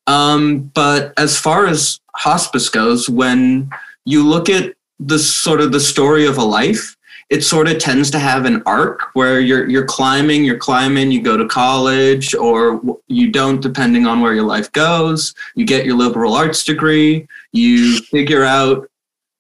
Um, 0.06 0.70
but 0.74 1.12
as 1.16 1.38
far 1.38 1.66
as 1.66 1.98
hospice 2.14 2.68
goes, 2.68 3.08
when 3.08 3.70
you 4.04 4.26
look 4.26 4.48
at 4.48 4.73
the 4.98 5.18
sort 5.18 5.60
of 5.60 5.72
the 5.72 5.80
story 5.80 6.26
of 6.26 6.38
a 6.38 6.44
life 6.44 6.96
it 7.30 7.42
sort 7.42 7.68
of 7.68 7.78
tends 7.78 8.10
to 8.10 8.18
have 8.18 8.44
an 8.44 8.62
arc 8.66 9.14
where 9.14 9.40
you're 9.40 9.68
you're 9.68 9.86
climbing 9.86 10.44
you're 10.44 10.58
climbing 10.58 11.10
you 11.10 11.22
go 11.22 11.36
to 11.36 11.46
college 11.46 12.34
or 12.34 12.80
you 13.08 13.30
don't 13.30 13.62
depending 13.62 14.06
on 14.06 14.20
where 14.20 14.34
your 14.34 14.44
life 14.44 14.70
goes. 14.72 15.34
You 15.54 15.64
get 15.64 15.86
your 15.86 15.96
liberal 15.96 16.34
arts 16.34 16.64
degree 16.64 17.26
you 17.52 17.98
figure 18.02 18.44
out 18.44 18.88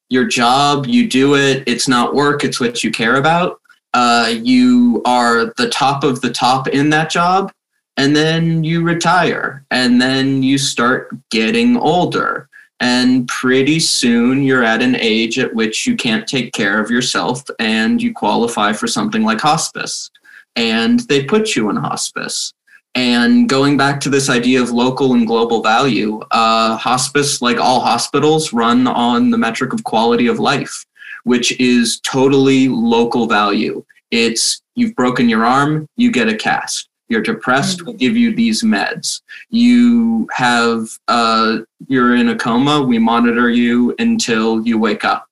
your 0.08 0.24
job 0.24 0.86
you 0.86 1.08
do 1.08 1.34
it 1.34 1.62
it's 1.66 1.88
not 1.88 2.14
work 2.14 2.44
it's 2.44 2.60
what 2.60 2.82
you 2.82 2.90
care 2.90 3.16
about. 3.16 3.60
Uh, 3.92 4.34
you 4.42 5.00
are 5.04 5.52
the 5.56 5.68
top 5.68 6.02
of 6.02 6.20
the 6.20 6.30
top 6.30 6.66
in 6.68 6.90
that 6.90 7.10
job 7.10 7.52
and 7.96 8.16
then 8.16 8.64
you 8.64 8.82
retire 8.82 9.64
and 9.70 10.00
then 10.00 10.42
you 10.42 10.58
start 10.58 11.16
getting 11.30 11.76
older 11.76 12.48
and 12.80 13.26
pretty 13.28 13.80
soon 13.80 14.42
you're 14.42 14.64
at 14.64 14.82
an 14.82 14.96
age 14.96 15.38
at 15.38 15.54
which 15.54 15.86
you 15.86 15.96
can't 15.96 16.26
take 16.26 16.52
care 16.52 16.80
of 16.80 16.90
yourself 16.90 17.42
and 17.58 18.02
you 18.02 18.12
qualify 18.12 18.72
for 18.72 18.86
something 18.86 19.22
like 19.22 19.40
hospice. 19.40 20.10
And 20.56 21.00
they 21.00 21.24
put 21.24 21.56
you 21.56 21.70
in 21.70 21.76
hospice. 21.76 22.52
And 22.96 23.48
going 23.48 23.76
back 23.76 24.00
to 24.00 24.10
this 24.10 24.30
idea 24.30 24.62
of 24.62 24.70
local 24.70 25.14
and 25.14 25.26
global 25.26 25.62
value, 25.62 26.20
uh, 26.30 26.76
hospice, 26.76 27.42
like 27.42 27.58
all 27.58 27.80
hospitals, 27.80 28.52
run 28.52 28.86
on 28.86 29.30
the 29.30 29.38
metric 29.38 29.72
of 29.72 29.82
quality 29.82 30.28
of 30.28 30.38
life, 30.38 30.84
which 31.24 31.58
is 31.60 31.98
totally 32.00 32.68
local 32.68 33.26
value. 33.26 33.84
It's 34.12 34.62
you've 34.76 34.94
broken 34.94 35.28
your 35.28 35.44
arm, 35.44 35.88
you 35.96 36.12
get 36.12 36.28
a 36.28 36.36
cast. 36.36 36.88
You're 37.08 37.22
depressed, 37.22 37.84
we 37.84 37.92
give 37.92 38.16
you 38.16 38.34
these 38.34 38.62
meds. 38.62 39.20
You 39.50 40.26
have, 40.32 40.88
uh, 41.08 41.58
you're 41.86 42.16
in 42.16 42.30
a 42.30 42.36
coma, 42.36 42.82
we 42.82 42.98
monitor 42.98 43.50
you 43.50 43.94
until 43.98 44.66
you 44.66 44.78
wake 44.78 45.04
up. 45.04 45.28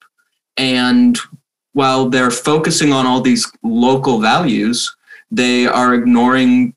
And 0.57 1.19
while 1.73 2.09
they're 2.09 2.31
focusing 2.31 2.93
on 2.93 3.07
all 3.07 3.21
these 3.21 3.51
local 3.63 4.21
values, 4.21 4.95
they 5.31 5.67
are 5.67 5.95
ignoring 5.95 6.75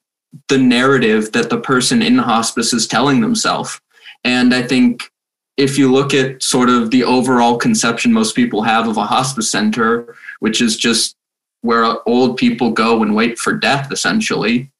the 0.48 0.58
narrative 0.58 1.32
that 1.34 1.50
the 1.50 1.60
person 1.60 2.02
in 2.02 2.18
hospice 2.18 2.74
is 2.74 2.88
telling 2.88 3.20
themselves. 3.20 3.80
And 4.24 4.54
I 4.54 4.62
think 4.62 5.12
if 5.58 5.78
you 5.78 5.92
look 5.92 6.14
at 6.14 6.42
sort 6.44 6.70
of 6.70 6.92
the 6.92 7.04
overall 7.04 7.58
conception 7.58 8.12
most 8.12 8.36
people 8.36 8.62
have 8.62 8.88
of 8.88 8.98
a 8.98 9.06
hospice 9.06 9.50
center, 9.50 10.16
which 10.40 10.62
is 10.62 10.78
just 10.78 11.16
where 11.62 11.98
old 12.08 12.38
people 12.38 12.72
go 12.72 13.02
and 13.02 13.16
wait 13.16 13.38
for 13.38 13.54
death, 13.54 13.92
essentially, 13.92 14.72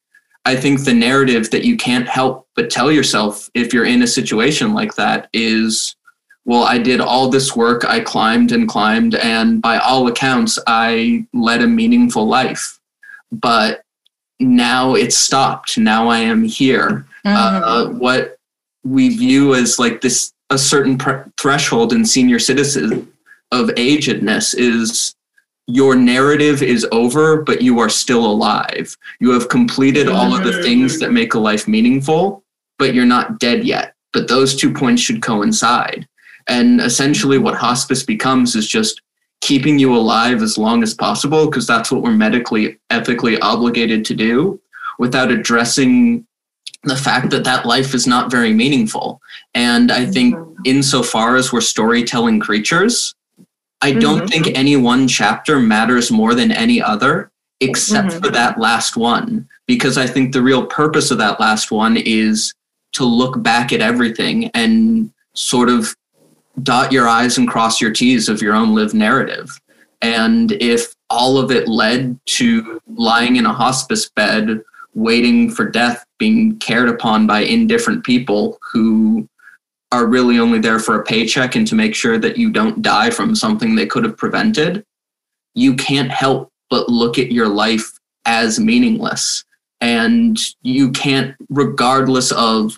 I 0.46 0.56
think 0.56 0.84
the 0.84 0.94
narrative 0.94 1.50
that 1.52 1.66
you 1.66 1.76
can't 1.76 2.08
help 2.08 2.48
but 2.56 2.70
tell 2.70 2.92
yourself 2.92 3.50
if 3.54 3.74
you're 3.74 3.86
in 3.86 4.04
a 4.04 4.08
situation 4.08 4.74
like 4.74 4.96
that 4.96 5.28
is, 5.34 5.96
well, 6.46 6.64
I 6.64 6.78
did 6.78 7.02
all 7.02 7.30
this 7.30 7.56
work, 7.56 7.84
I 7.86 8.00
climbed 8.00 8.52
and 8.52 8.68
climbed, 8.68 9.16
and 9.16 9.62
by 9.62 9.80
all 9.80 10.08
accounts, 10.08 10.60
I 10.68 11.26
led 11.34 11.62
a 11.62 11.68
meaningful 11.68 12.28
life. 12.28 12.80
But 13.32 13.84
now 14.40 14.94
it's 14.94 15.18
stopped. 15.18 15.78
Now 15.78 16.08
I 16.08 16.20
am 16.20 16.44
here. 16.44 17.08
Mm-hmm. 17.26 17.64
Uh, 17.64 17.90
what 17.98 18.38
we 18.84 19.18
view 19.18 19.56
as 19.56 19.80
like 19.80 20.02
this 20.02 20.32
a 20.52 20.58
certain 20.58 20.98
pre- 20.98 21.24
threshold 21.40 21.92
in 21.92 22.06
senior 22.06 22.38
citizen 22.38 23.12
of 23.52 23.70
agedness 23.70 24.54
is 24.56 25.15
your 25.68 25.96
narrative 25.96 26.62
is 26.62 26.86
over, 26.92 27.42
but 27.42 27.62
you 27.62 27.80
are 27.80 27.90
still 27.90 28.26
alive. 28.26 28.96
You 29.20 29.32
have 29.32 29.50
completed 29.50 30.08
all 30.08 30.36
of 30.36 30.44
the 30.44 30.62
things 30.62 31.00
that 31.00 31.12
make 31.12 31.34
a 31.34 31.40
life 31.40 31.68
meaningful, 31.68 32.44
but 32.78 32.94
you're 32.94 33.06
not 33.06 33.40
dead 33.40 33.64
yet. 33.64 33.96
But 34.14 34.28
those 34.28 34.56
two 34.56 34.72
points 34.72 35.02
should 35.02 35.22
coincide. 35.22 36.08
And 36.48 36.80
essentially, 36.80 37.40
what 37.40 37.56
hospice 37.56 38.04
becomes 38.04 38.56
is 38.56 38.68
just 38.68 39.02
keeping 39.42 39.80
you 39.80 39.96
alive 39.96 40.42
as 40.42 40.58
long 40.58 40.84
as 40.84 40.94
possible, 40.94 41.48
because 41.48 41.66
that's 41.66 41.92
what 41.92 42.04
we're 42.04 42.12
medically, 42.12 42.78
ethically 42.92 43.40
obligated 43.40 44.06
to 44.06 44.14
do, 44.14 44.62
without 45.00 45.32
addressing 45.32 46.26
the 46.84 46.96
fact 46.96 47.32
that 47.32 47.44
that 47.44 47.66
life 47.66 47.96
is 47.96 48.06
not 48.06 48.30
very 48.30 48.54
meaningful. 48.54 49.20
And 49.56 49.92
I 49.92 50.06
think, 50.06 50.36
mm-hmm. 50.36 50.62
insofar 50.66 51.36
as 51.36 51.52
we're 51.52 51.62
storytelling 51.62 52.40
creatures, 52.40 53.16
I 53.82 53.92
don't 53.92 54.20
mm-hmm. 54.20 54.28
think 54.28 54.58
any 54.58 54.78
one 54.78 55.08
chapter 55.08 55.60
matters 55.60 56.12
more 56.12 56.34
than 56.34 56.52
any 56.52 56.82
other, 56.82 57.32
except 57.60 58.10
mm-hmm. 58.10 58.24
for 58.24 58.32
that 58.32 58.60
last 58.60 58.98
one. 58.98 59.48
Because 59.68 59.98
I 59.98 60.08
think 60.08 60.34
the 60.34 60.42
real 60.42 60.66
purpose 60.66 61.12
of 61.12 61.18
that 61.20 61.40
last 61.40 61.72
one 61.72 61.98
is 61.98 62.54
to 62.94 63.06
look 63.06 63.42
back 63.44 63.74
at 63.74 63.82
everything 63.82 64.50
and 64.54 65.12
sort 65.34 65.70
of 65.70 65.96
dot 66.64 66.92
your 66.92 67.08
I's 67.08 67.38
and 67.38 67.48
cross 67.48 67.82
your 67.82 67.92
T's 67.92 68.30
of 68.30 68.42
your 68.42 68.56
own 68.56 68.74
lived 68.74 68.94
narrative. 68.94 69.60
And 70.02 70.52
if 70.54 70.94
all 71.10 71.38
of 71.38 71.52
it 71.52 71.68
led 71.68 72.20
to 72.26 72.82
lying 72.88 73.36
in 73.36 73.46
a 73.46 73.54
hospice 73.54 74.10
bed, 74.10 74.62
waiting 74.94 75.52
for 75.52 75.70
death, 75.70 76.06
being 76.18 76.58
cared 76.60 76.90
upon 76.90 77.28
by 77.28 77.42
indifferent 77.42 78.04
people 78.04 78.58
who 78.72 79.28
are 79.96 80.06
really 80.06 80.40
only 80.40 80.60
there 80.60 80.80
for 80.80 81.00
a 81.00 81.04
paycheck 81.04 81.56
and 81.56 81.66
to 81.68 81.74
make 81.74 81.96
sure 81.96 82.18
that 82.18 82.38
you 82.38 82.52
don't 82.52 82.82
die 82.82 83.10
from 83.10 83.34
something 83.34 83.76
they 83.76 83.86
could 83.86 84.04
have 84.04 84.18
prevented, 84.18 84.86
you 85.54 85.74
can't 85.74 86.12
help 86.12 86.52
but 86.70 86.90
look 86.90 87.18
at 87.18 87.32
your 87.32 87.48
life 87.48 87.98
as 88.26 88.60
meaningless. 88.60 89.46
And 89.80 90.38
you 90.64 90.92
can't, 90.92 91.34
regardless 91.50 92.34
of 92.34 92.78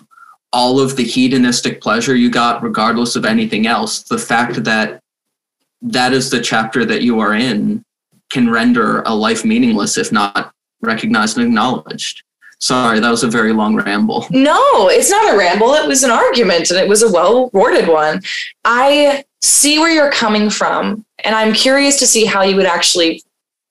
all 0.52 0.78
of 0.78 0.96
the 0.96 1.02
hedonistic 1.04 1.80
pleasure 1.80 2.14
you 2.14 2.30
got, 2.30 2.62
regardless 2.62 3.16
of 3.16 3.24
anything 3.24 3.66
else, 3.66 4.02
the 4.02 4.18
fact 4.18 4.62
that 4.64 5.00
that 5.82 6.12
is 6.12 6.30
the 6.30 6.40
chapter 6.40 6.84
that 6.84 7.02
you 7.02 7.18
are 7.18 7.34
in 7.34 7.84
can 8.30 8.48
render 8.48 9.00
a 9.02 9.14
life 9.14 9.44
meaningless 9.44 9.98
if 9.98 10.12
not 10.12 10.52
recognized 10.82 11.36
and 11.36 11.46
acknowledged. 11.46 12.22
Sorry, 12.60 12.98
that 12.98 13.10
was 13.10 13.22
a 13.22 13.28
very 13.28 13.52
long 13.52 13.76
ramble. 13.76 14.26
No, 14.30 14.88
it's 14.88 15.10
not 15.10 15.32
a 15.32 15.38
ramble. 15.38 15.74
It 15.74 15.86
was 15.86 16.02
an 16.02 16.10
argument 16.10 16.70
and 16.70 16.80
it 16.80 16.88
was 16.88 17.02
a 17.02 17.10
well 17.10 17.50
worded 17.52 17.88
one. 17.88 18.20
I 18.64 19.24
see 19.40 19.78
where 19.78 19.90
you're 19.90 20.10
coming 20.10 20.50
from, 20.50 21.04
and 21.22 21.34
I'm 21.34 21.54
curious 21.54 21.98
to 22.00 22.06
see 22.06 22.24
how 22.24 22.42
you 22.42 22.56
would 22.56 22.66
actually 22.66 23.22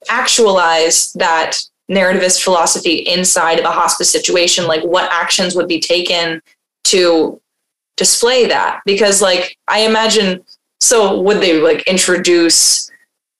actualize 0.09 1.11
that 1.13 1.59
narrativist 1.89 2.43
philosophy 2.43 2.95
inside 2.95 3.59
of 3.59 3.65
a 3.65 3.71
hospice 3.71 4.09
situation 4.09 4.67
like 4.67 4.83
what 4.83 5.09
actions 5.11 5.55
would 5.55 5.67
be 5.67 5.79
taken 5.79 6.41
to 6.83 7.39
display 7.95 8.45
that 8.45 8.81
because 8.85 9.21
like 9.21 9.57
i 9.69 9.79
imagine 9.79 10.43
so 10.81 11.21
would 11.21 11.37
they 11.37 11.61
like 11.61 11.81
introduce 11.87 12.91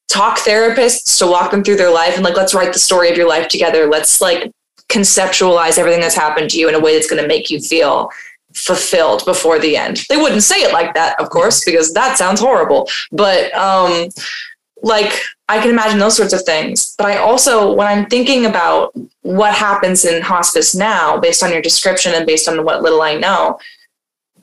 talk 0.07 0.37
therapists 0.39 1.19
to 1.19 1.27
walk 1.27 1.51
them 1.51 1.61
through 1.61 1.75
their 1.75 1.93
life 1.93 2.15
and 2.15 2.23
like 2.23 2.37
let's 2.37 2.53
write 2.53 2.71
the 2.71 2.79
story 2.79 3.09
of 3.09 3.17
your 3.17 3.27
life 3.27 3.49
together 3.49 3.85
let's 3.85 4.21
like 4.21 4.49
conceptualize 4.89 5.77
everything 5.77 6.01
that's 6.01 6.15
happened 6.15 6.49
to 6.49 6.57
you 6.57 6.69
in 6.69 6.75
a 6.75 6.79
way 6.79 6.93
that's 6.93 7.09
going 7.09 7.21
to 7.21 7.27
make 7.27 7.49
you 7.49 7.59
feel 7.59 8.09
fulfilled 8.53 9.23
before 9.25 9.59
the 9.59 9.77
end 9.77 10.03
they 10.09 10.17
wouldn't 10.17 10.41
say 10.41 10.63
it 10.63 10.73
like 10.73 10.93
that 10.93 11.19
of 11.19 11.29
course 11.29 11.63
because 11.63 11.93
that 11.93 12.17
sounds 12.17 12.39
horrible 12.39 12.89
but 13.11 13.53
um 13.53 14.09
like 14.81 15.21
I 15.49 15.59
can 15.59 15.69
imagine 15.69 15.99
those 15.99 16.17
sorts 16.17 16.33
of 16.33 16.43
things. 16.43 16.93
But 16.97 17.07
I 17.07 17.17
also, 17.17 17.73
when 17.73 17.87
I'm 17.87 18.05
thinking 18.07 18.45
about 18.45 18.93
what 19.21 19.53
happens 19.53 20.03
in 20.05 20.21
hospice 20.21 20.75
now, 20.75 21.19
based 21.19 21.41
on 21.41 21.51
your 21.51 21.61
description 21.61 22.13
and 22.13 22.25
based 22.25 22.49
on 22.49 22.65
what 22.65 22.81
little 22.81 23.01
I 23.01 23.15
know, 23.15 23.59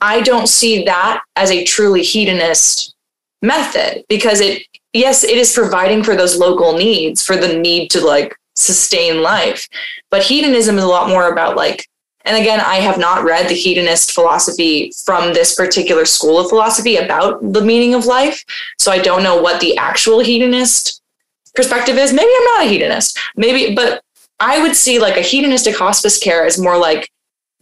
I 0.01 0.21
don't 0.21 0.47
see 0.47 0.83
that 0.85 1.21
as 1.35 1.51
a 1.51 1.63
truly 1.63 2.01
hedonist 2.01 2.95
method 3.41 4.03
because 4.09 4.41
it, 4.41 4.63
yes, 4.93 5.23
it 5.23 5.37
is 5.37 5.53
providing 5.53 6.03
for 6.03 6.15
those 6.15 6.37
local 6.37 6.73
needs, 6.73 7.23
for 7.23 7.37
the 7.37 7.57
need 7.57 7.89
to 7.91 8.01
like 8.03 8.35
sustain 8.55 9.21
life. 9.21 9.67
But 10.09 10.23
hedonism 10.23 10.77
is 10.77 10.83
a 10.83 10.87
lot 10.87 11.09
more 11.09 11.31
about 11.31 11.55
like 11.55 11.87
and 12.25 12.37
again, 12.37 12.59
I 12.59 12.77
have 12.77 12.97
not 12.97 13.23
read 13.23 13.47
the 13.47 13.53
hedonist 13.53 14.11
philosophy 14.11 14.91
from 15.05 15.33
this 15.33 15.53
particular 15.53 16.05
school 16.05 16.39
of 16.39 16.49
philosophy 16.49 16.95
about 16.95 17.39
the 17.53 17.61
meaning 17.61 17.93
of 17.93 18.07
life. 18.07 18.43
So 18.79 18.91
I 18.91 18.97
don't 18.97 19.21
know 19.21 19.39
what 19.39 19.61
the 19.61 19.77
actual 19.77 20.21
hedonist 20.21 21.03
perspective 21.53 21.97
is. 21.97 22.11
Maybe 22.11 22.31
I'm 22.35 22.43
not 22.45 22.65
a 22.65 22.69
hedonist. 22.69 23.19
Maybe, 23.35 23.75
but 23.75 24.01
I 24.39 24.59
would 24.59 24.75
see 24.75 24.97
like 24.97 25.17
a 25.17 25.21
hedonistic 25.21 25.77
hospice 25.77 26.17
care 26.17 26.45
as 26.45 26.59
more 26.59 26.77
like 26.79 27.11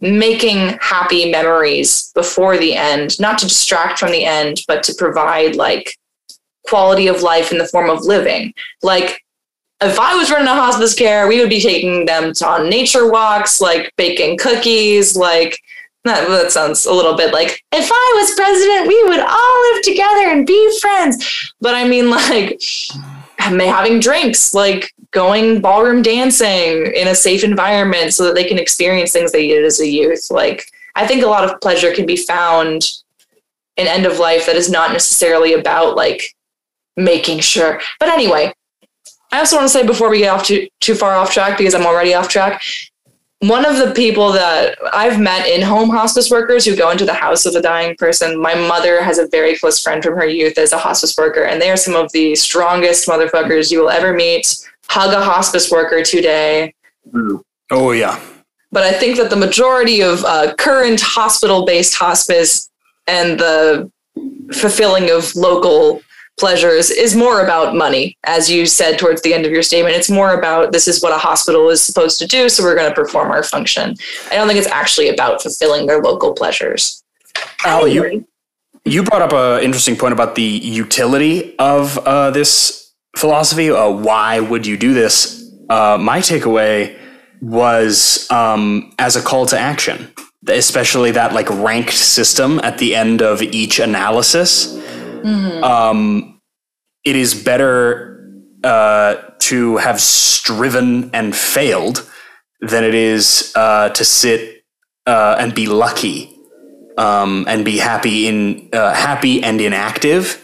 making 0.00 0.78
happy 0.80 1.30
memories 1.30 2.10
before 2.14 2.56
the 2.56 2.74
end, 2.74 3.20
not 3.20 3.38
to 3.38 3.46
distract 3.46 3.98
from 3.98 4.12
the 4.12 4.24
end, 4.24 4.62
but 4.66 4.82
to 4.84 4.94
provide 4.94 5.56
like 5.56 5.94
quality 6.66 7.06
of 7.06 7.22
life 7.22 7.52
in 7.52 7.58
the 7.58 7.68
form 7.68 7.90
of 7.90 8.00
living. 8.04 8.54
Like 8.82 9.23
if 9.80 9.98
I 9.98 10.14
was 10.14 10.30
running 10.30 10.48
a 10.48 10.54
hospice 10.54 10.94
care, 10.94 11.28
we 11.28 11.40
would 11.40 11.50
be 11.50 11.60
taking 11.60 12.06
them 12.06 12.32
on 12.44 12.68
nature 12.68 13.10
walks, 13.10 13.60
like 13.60 13.92
baking 13.96 14.38
cookies, 14.38 15.16
like 15.16 15.58
that, 16.04 16.28
that 16.28 16.52
sounds 16.52 16.84
a 16.84 16.92
little 16.92 17.16
bit 17.16 17.32
like 17.32 17.62
if 17.72 17.90
I 17.90 18.12
was 18.16 18.34
president, 18.34 18.88
we 18.88 19.04
would 19.04 19.20
all 19.20 19.72
live 19.72 19.82
together 19.82 20.28
and 20.28 20.46
be 20.46 20.78
friends. 20.80 21.52
But 21.60 21.74
I 21.74 21.88
mean, 21.88 22.10
like 22.10 22.60
having 23.38 24.00
drinks, 24.00 24.54
like 24.54 24.92
going 25.10 25.60
ballroom 25.60 26.02
dancing 26.02 26.92
in 26.94 27.08
a 27.08 27.14
safe 27.14 27.44
environment 27.44 28.12
so 28.12 28.24
that 28.24 28.34
they 28.34 28.44
can 28.44 28.58
experience 28.58 29.12
things 29.12 29.32
they 29.32 29.48
did 29.48 29.64
as 29.64 29.80
a 29.80 29.88
youth. 29.88 30.30
Like, 30.30 30.66
I 30.94 31.06
think 31.06 31.22
a 31.22 31.28
lot 31.28 31.48
of 31.48 31.60
pleasure 31.60 31.94
can 31.94 32.06
be 32.06 32.16
found 32.16 32.84
in 33.76 33.86
end 33.86 34.06
of 34.06 34.18
life 34.18 34.46
that 34.46 34.56
is 34.56 34.70
not 34.70 34.92
necessarily 34.92 35.54
about 35.54 35.96
like 35.96 36.22
making 36.96 37.40
sure. 37.40 37.80
But 37.98 38.08
anyway, 38.08 38.52
I 39.34 39.40
also 39.40 39.56
want 39.56 39.64
to 39.66 39.72
say 39.72 39.84
before 39.84 40.10
we 40.10 40.18
get 40.18 40.28
off 40.28 40.44
too 40.44 40.68
too 40.80 40.94
far 40.94 41.14
off 41.14 41.32
track 41.32 41.58
because 41.58 41.74
I'm 41.74 41.86
already 41.86 42.14
off 42.14 42.28
track. 42.28 42.62
One 43.40 43.66
of 43.66 43.78
the 43.78 43.92
people 43.92 44.30
that 44.32 44.78
I've 44.92 45.20
met 45.20 45.48
in 45.48 45.60
home 45.60 45.90
hospice 45.90 46.30
workers 46.30 46.64
who 46.64 46.76
go 46.76 46.90
into 46.90 47.04
the 47.04 47.14
house 47.14 47.44
of 47.44 47.56
a 47.56 47.60
dying 47.60 47.96
person, 47.96 48.40
my 48.40 48.54
mother 48.54 49.02
has 49.02 49.18
a 49.18 49.26
very 49.26 49.58
close 49.58 49.82
friend 49.82 50.04
from 50.04 50.14
her 50.14 50.24
youth 50.24 50.56
as 50.56 50.72
a 50.72 50.78
hospice 50.78 51.16
worker, 51.18 51.42
and 51.42 51.60
they 51.60 51.68
are 51.68 51.76
some 51.76 51.96
of 51.96 52.12
the 52.12 52.36
strongest 52.36 53.08
motherfuckers 53.08 53.72
you 53.72 53.80
will 53.80 53.90
ever 53.90 54.14
meet. 54.14 54.46
Hug 54.88 55.12
a 55.12 55.20
hospice 55.20 55.68
worker 55.68 56.04
today. 56.04 56.72
Oh 57.72 57.90
yeah. 57.90 58.20
But 58.70 58.84
I 58.84 58.92
think 58.92 59.16
that 59.16 59.30
the 59.30 59.36
majority 59.36 60.00
of 60.00 60.24
uh, 60.24 60.54
current 60.54 61.00
hospital-based 61.00 61.94
hospice 61.94 62.70
and 63.08 63.40
the 63.40 63.90
fulfilling 64.52 65.10
of 65.10 65.34
local 65.34 66.02
pleasures 66.38 66.90
is 66.90 67.14
more 67.14 67.42
about 67.42 67.74
money, 67.74 68.16
as 68.24 68.50
you 68.50 68.66
said 68.66 68.98
towards 68.98 69.22
the 69.22 69.32
end 69.32 69.46
of 69.46 69.52
your 69.52 69.62
statement. 69.62 69.94
It's 69.94 70.10
more 70.10 70.34
about 70.34 70.72
this 70.72 70.88
is 70.88 71.02
what 71.02 71.12
a 71.12 71.18
hospital 71.18 71.70
is 71.70 71.80
supposed 71.82 72.18
to 72.18 72.26
do, 72.26 72.48
so 72.48 72.62
we're 72.62 72.74
going 72.74 72.88
to 72.88 72.94
perform 72.94 73.30
our 73.30 73.42
function. 73.42 73.94
I 74.30 74.34
don't 74.34 74.48
think 74.48 74.58
it's 74.58 74.68
actually 74.68 75.08
about 75.08 75.42
fulfilling 75.42 75.86
their 75.86 76.02
local 76.02 76.34
pleasures. 76.34 77.02
Al, 77.64 77.86
you, 77.86 78.26
you 78.84 79.02
brought 79.02 79.22
up 79.22 79.32
an 79.32 79.64
interesting 79.64 79.96
point 79.96 80.12
about 80.12 80.34
the 80.34 80.42
utility 80.42 81.56
of 81.58 81.98
uh, 81.98 82.30
this 82.30 82.92
philosophy. 83.16 83.70
Uh, 83.70 83.90
why 83.90 84.40
would 84.40 84.66
you 84.66 84.76
do 84.76 84.92
this? 84.92 85.52
Uh, 85.70 85.96
my 86.00 86.18
takeaway 86.18 86.96
was 87.40 88.30
um, 88.30 88.92
as 88.98 89.16
a 89.16 89.22
call 89.22 89.46
to 89.46 89.58
action, 89.58 90.12
especially 90.48 91.12
that 91.12 91.32
like 91.32 91.48
ranked 91.50 91.92
system 91.92 92.58
at 92.60 92.78
the 92.78 92.94
end 92.94 93.22
of 93.22 93.40
each 93.42 93.78
analysis 93.78 94.80
Mm-hmm. 95.24 95.64
Um, 95.64 96.40
it 97.04 97.16
is 97.16 97.34
better 97.34 98.32
uh, 98.62 99.16
to 99.40 99.76
have 99.78 100.00
striven 100.00 101.10
and 101.14 101.34
failed 101.34 102.08
than 102.60 102.84
it 102.84 102.94
is 102.94 103.52
uh, 103.56 103.90
to 103.90 104.04
sit 104.04 104.64
uh, 105.06 105.36
and 105.38 105.54
be 105.54 105.66
lucky 105.66 106.34
um, 106.96 107.44
and 107.48 107.64
be 107.64 107.78
happy 107.78 108.26
in 108.26 108.68
uh, 108.72 108.92
happy 108.94 109.42
and 109.42 109.60
inactive 109.60 110.42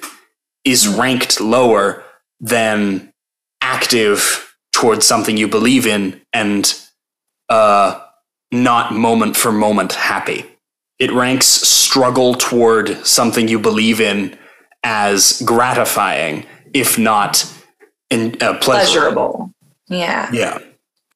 is 0.64 0.84
mm-hmm. 0.84 1.00
ranked 1.00 1.40
lower 1.40 2.04
than 2.40 3.12
active 3.60 4.54
towards 4.72 5.06
something 5.06 5.36
you 5.36 5.48
believe 5.48 5.86
in 5.86 6.20
and 6.32 6.80
uh, 7.48 8.00
not 8.52 8.92
moment 8.92 9.36
for 9.36 9.52
moment 9.52 9.92
happy. 9.92 10.44
It 10.98 11.12
ranks 11.12 11.46
struggle 11.46 12.34
toward 12.34 13.06
something 13.06 13.48
you 13.48 13.58
believe 13.58 14.00
in 14.00 14.38
as 14.82 15.42
gratifying, 15.44 16.46
if 16.72 16.98
not 16.98 17.44
in, 18.10 18.36
uh, 18.40 18.58
pleasurable. 18.58 19.52
Yeah. 19.88 20.30
Yeah. 20.32 20.58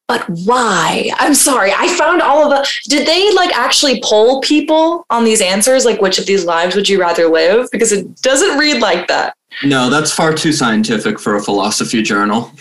But 0.06 0.28
why? 0.44 1.10
I'm 1.16 1.34
sorry. 1.34 1.72
I 1.74 1.88
found 1.96 2.20
all 2.20 2.44
of 2.44 2.50
the. 2.50 2.70
Did 2.88 3.06
they 3.06 3.32
like 3.32 3.56
actually 3.56 4.02
poll 4.02 4.42
people 4.42 5.06
on 5.08 5.24
these 5.24 5.40
answers? 5.40 5.86
Like, 5.86 6.02
which 6.02 6.18
of 6.18 6.26
these 6.26 6.44
lives 6.44 6.76
would 6.76 6.88
you 6.88 7.00
rather 7.00 7.26
live? 7.26 7.68
Because 7.72 7.90
it 7.90 8.20
doesn't 8.20 8.58
read 8.58 8.82
like 8.82 9.08
that. 9.08 9.34
No, 9.62 9.88
that's 9.88 10.12
far 10.12 10.34
too 10.34 10.52
scientific 10.52 11.18
for 11.18 11.36
a 11.36 11.42
philosophy 11.42 12.02
journal. 12.02 12.52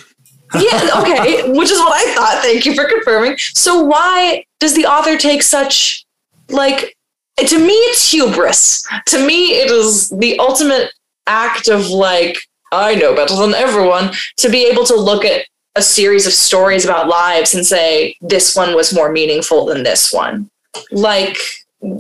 yeah, 0.55 0.89
okay, 1.01 1.51
which 1.57 1.69
is 1.69 1.79
what 1.79 1.93
I 1.93 2.13
thought. 2.13 2.39
Thank 2.41 2.65
you 2.65 2.75
for 2.75 2.85
confirming. 2.85 3.37
So, 3.37 3.83
why 3.83 4.45
does 4.59 4.73
the 4.73 4.85
author 4.85 5.17
take 5.17 5.43
such 5.43 6.05
like 6.49 6.95
to 7.37 7.59
me 7.59 7.73
it's 7.73 8.11
hubris. 8.11 8.85
To 9.07 9.25
me 9.25 9.53
it 9.61 9.71
is 9.71 10.09
the 10.09 10.37
ultimate 10.39 10.91
act 11.25 11.67
of 11.69 11.87
like 11.87 12.37
i 12.71 12.95
know 12.95 13.15
better 13.15 13.35
than 13.35 13.53
everyone 13.53 14.11
to 14.35 14.49
be 14.49 14.65
able 14.65 14.83
to 14.83 14.95
look 14.95 15.23
at 15.23 15.45
a 15.75 15.81
series 15.81 16.27
of 16.27 16.33
stories 16.33 16.83
about 16.85 17.07
lives 17.07 17.55
and 17.55 17.65
say 17.65 18.15
this 18.21 18.55
one 18.55 18.75
was 18.75 18.93
more 18.93 19.11
meaningful 19.11 19.65
than 19.65 19.83
this 19.83 20.11
one. 20.13 20.49
Like 20.91 21.37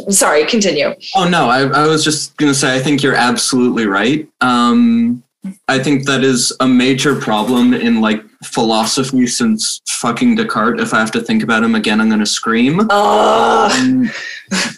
sorry 0.09 0.45
continue. 0.45 0.93
Oh 1.15 1.27
no 1.27 1.49
i, 1.49 1.61
I 1.61 1.87
was 1.87 2.03
just 2.03 2.37
going 2.37 2.51
to 2.51 2.57
say 2.57 2.75
i 2.75 2.79
think 2.79 3.01
you're 3.03 3.15
absolutely 3.15 3.85
right. 3.85 4.27
Um, 4.41 5.23
i 5.67 5.77
think 5.77 6.05
that 6.05 6.23
is 6.23 6.55
a 6.59 6.67
major 6.67 7.19
problem 7.19 7.73
in 7.73 8.01
like 8.01 8.23
philosophy 8.43 9.27
since 9.27 9.81
fucking 9.87 10.35
descartes 10.35 10.81
if 10.81 10.93
i 10.93 10.99
have 10.99 11.11
to 11.11 11.21
think 11.21 11.43
about 11.43 11.63
him 11.63 11.75
again 11.75 11.99
i'm 12.01 12.09
going 12.09 12.19
to 12.19 12.25
scream 12.25 12.79
uh. 12.89 13.69
um, 13.73 14.09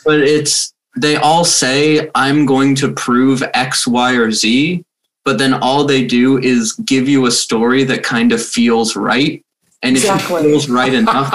but 0.05 0.20
it's 0.20 0.76
they 0.95 1.18
all 1.18 1.43
say 1.43 2.09
I'm 2.16 2.45
going 2.45 2.76
to 2.76 2.93
prove 2.93 3.43
X, 3.53 3.86
Y, 3.86 4.13
or 4.13 4.32
Z, 4.32 4.84
but 5.24 5.38
then 5.38 5.53
all 5.53 5.84
they 5.84 6.05
do 6.05 6.38
is 6.39 6.74
give 6.74 7.09
you 7.09 7.26
a 7.26 7.32
story 7.32 7.84
that 7.86 8.03
kind 8.03 8.32
of 8.32 8.43
feels 8.43 8.95
right. 8.95 9.43
And 9.82 9.95
exactly. 9.95 10.36
if 10.36 10.41
it 10.41 10.49
feels 10.49 10.70
right 10.70 10.93
enough, 10.93 11.34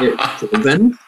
it's 0.00 0.50
proven. 0.50 0.98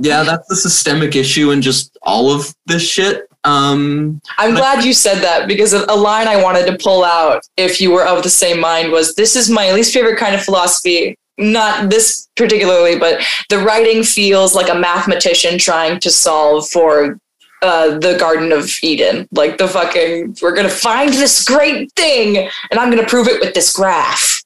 Yeah, 0.00 0.22
that's 0.24 0.48
the 0.48 0.56
systemic 0.56 1.14
issue 1.14 1.50
in 1.50 1.62
just 1.62 1.96
all 2.02 2.30
of 2.30 2.54
this 2.66 2.82
shit. 2.82 3.28
Um, 3.44 4.20
I'm 4.38 4.54
glad 4.54 4.84
you 4.84 4.94
said 4.94 5.20
that 5.20 5.46
because 5.46 5.74
a 5.74 5.94
line 5.94 6.28
I 6.28 6.42
wanted 6.42 6.66
to 6.66 6.78
pull 6.82 7.04
out, 7.04 7.42
if 7.56 7.80
you 7.80 7.90
were 7.90 8.06
of 8.06 8.22
the 8.22 8.30
same 8.30 8.58
mind, 8.58 8.90
was 8.90 9.14
this 9.14 9.36
is 9.36 9.50
my 9.50 9.72
least 9.72 9.92
favorite 9.92 10.18
kind 10.18 10.34
of 10.34 10.42
philosophy 10.42 11.16
not 11.38 11.90
this 11.90 12.28
particularly, 12.36 12.98
but 12.98 13.20
the 13.48 13.58
writing 13.58 14.02
feels 14.02 14.54
like 14.54 14.68
a 14.68 14.78
mathematician 14.78 15.58
trying 15.58 15.98
to 16.00 16.10
solve 16.10 16.68
for 16.68 17.18
uh, 17.62 17.98
the 17.98 18.16
Garden 18.18 18.52
of 18.52 18.70
Eden. 18.82 19.28
Like 19.32 19.58
the 19.58 19.68
fucking, 19.68 20.36
we're 20.42 20.54
gonna 20.54 20.68
find 20.68 21.12
this 21.12 21.44
great 21.44 21.90
thing, 21.92 22.48
and 22.70 22.78
I'm 22.78 22.90
gonna 22.90 23.06
prove 23.06 23.28
it 23.28 23.40
with 23.40 23.54
this 23.54 23.72
graph. 23.72 24.42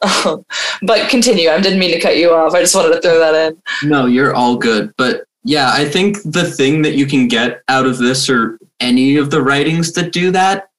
but 0.82 1.08
continue. 1.08 1.50
I 1.50 1.60
didn't 1.60 1.80
mean 1.80 1.92
to 1.92 2.00
cut 2.00 2.18
you 2.18 2.30
off. 2.30 2.54
I 2.54 2.60
just 2.60 2.74
wanted 2.74 2.94
to 2.94 3.00
throw 3.00 3.18
that 3.18 3.34
in. 3.34 3.88
No, 3.88 4.06
you're 4.06 4.34
all 4.34 4.56
good. 4.56 4.92
But 4.96 5.24
yeah, 5.44 5.70
I 5.72 5.84
think 5.84 6.18
the 6.24 6.50
thing 6.50 6.82
that 6.82 6.94
you 6.94 7.06
can 7.06 7.28
get 7.28 7.62
out 7.68 7.86
of 7.86 7.98
this 7.98 8.28
or 8.28 8.58
any 8.80 9.16
of 9.16 9.30
the 9.30 9.42
writings 9.42 9.92
that 9.92 10.12
do 10.12 10.30
that 10.32 10.70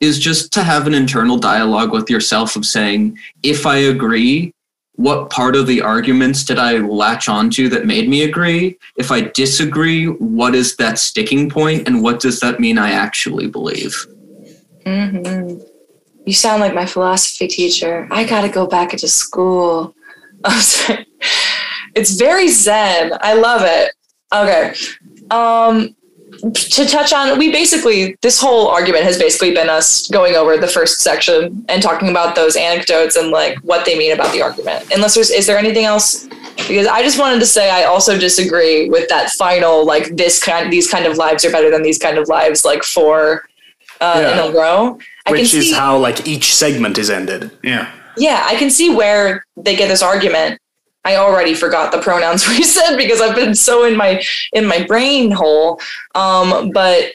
is 0.00 0.18
just 0.18 0.52
to 0.54 0.62
have 0.62 0.86
an 0.86 0.94
internal 0.94 1.36
dialogue 1.36 1.92
with 1.92 2.08
yourself 2.08 2.56
of 2.56 2.64
saying, 2.64 3.18
if 3.42 3.66
I 3.66 3.76
agree 3.76 4.54
what 4.96 5.30
part 5.30 5.56
of 5.56 5.66
the 5.66 5.80
arguments 5.80 6.44
did 6.44 6.58
I 6.58 6.74
latch 6.74 7.28
onto 7.28 7.70
that 7.70 7.86
made 7.86 8.08
me 8.08 8.24
agree? 8.24 8.78
If 8.96 9.10
I 9.10 9.22
disagree, 9.22 10.06
what 10.06 10.54
is 10.54 10.76
that 10.76 10.98
sticking 10.98 11.48
point 11.48 11.88
and 11.88 12.02
what 12.02 12.20
does 12.20 12.40
that 12.40 12.60
mean 12.60 12.76
I 12.76 12.90
actually 12.90 13.46
believe? 13.46 13.94
hmm 14.84 15.58
You 16.26 16.34
sound 16.34 16.60
like 16.60 16.74
my 16.74 16.84
philosophy 16.84 17.48
teacher. 17.48 18.08
I 18.10 18.24
got 18.24 18.42
to 18.42 18.50
go 18.50 18.66
back 18.66 18.92
into 18.92 19.08
school. 19.08 19.94
It's 21.94 22.12
very 22.12 22.48
zen. 22.48 23.12
I 23.20 23.34
love 23.34 23.62
it. 23.64 23.92
Okay. 24.32 24.74
Um, 25.30 25.94
to 26.54 26.86
touch 26.86 27.12
on, 27.12 27.38
we 27.38 27.50
basically, 27.52 28.16
this 28.22 28.40
whole 28.40 28.68
argument 28.68 29.04
has 29.04 29.18
basically 29.18 29.52
been 29.52 29.68
us 29.68 30.08
going 30.08 30.36
over 30.36 30.56
the 30.56 30.66
first 30.68 31.00
section 31.00 31.64
and 31.68 31.82
talking 31.82 32.08
about 32.08 32.34
those 32.36 32.56
anecdotes 32.56 33.16
and 33.16 33.30
like 33.30 33.58
what 33.58 33.84
they 33.84 33.98
mean 33.98 34.12
about 34.12 34.32
the 34.32 34.40
argument. 34.40 34.86
Unless 34.94 35.14
there's, 35.16 35.30
is 35.30 35.46
there 35.46 35.58
anything 35.58 35.84
else? 35.84 36.26
Because 36.56 36.86
I 36.86 37.02
just 37.02 37.18
wanted 37.18 37.40
to 37.40 37.46
say 37.46 37.70
I 37.70 37.84
also 37.84 38.16
disagree 38.18 38.88
with 38.88 39.08
that 39.08 39.30
final, 39.30 39.84
like 39.84 40.16
this 40.16 40.42
kind, 40.42 40.72
these 40.72 40.88
kind 40.90 41.04
of 41.06 41.16
lives 41.16 41.44
are 41.44 41.50
better 41.50 41.70
than 41.70 41.82
these 41.82 41.98
kind 41.98 42.16
of 42.16 42.28
lives, 42.28 42.64
like 42.64 42.84
for 42.84 43.46
uh, 44.00 44.14
Yeah. 44.22 44.44
in 44.46 44.50
a 44.54 44.56
row. 44.58 44.98
I 45.26 45.32
Which 45.32 45.52
is 45.54 45.70
see, 45.70 45.72
how 45.74 45.98
like 45.98 46.26
each 46.26 46.54
segment 46.54 46.96
is 46.96 47.10
ended. 47.10 47.50
Yeah. 47.62 47.90
yeah, 48.16 48.44
I 48.46 48.54
can 48.54 48.70
see 48.70 48.94
where 48.94 49.44
they 49.56 49.76
get 49.76 49.88
this 49.88 50.02
argument. 50.02 50.58
I 51.04 51.16
already 51.16 51.54
forgot 51.54 51.92
the 51.92 52.00
pronouns 52.00 52.46
we 52.48 52.62
said 52.62 52.96
because 52.96 53.20
I've 53.20 53.36
been 53.36 53.54
so 53.54 53.84
in 53.84 53.96
my 53.96 54.22
in 54.52 54.66
my 54.66 54.84
brain 54.84 55.30
hole. 55.30 55.80
Um, 56.14 56.70
but 56.70 57.12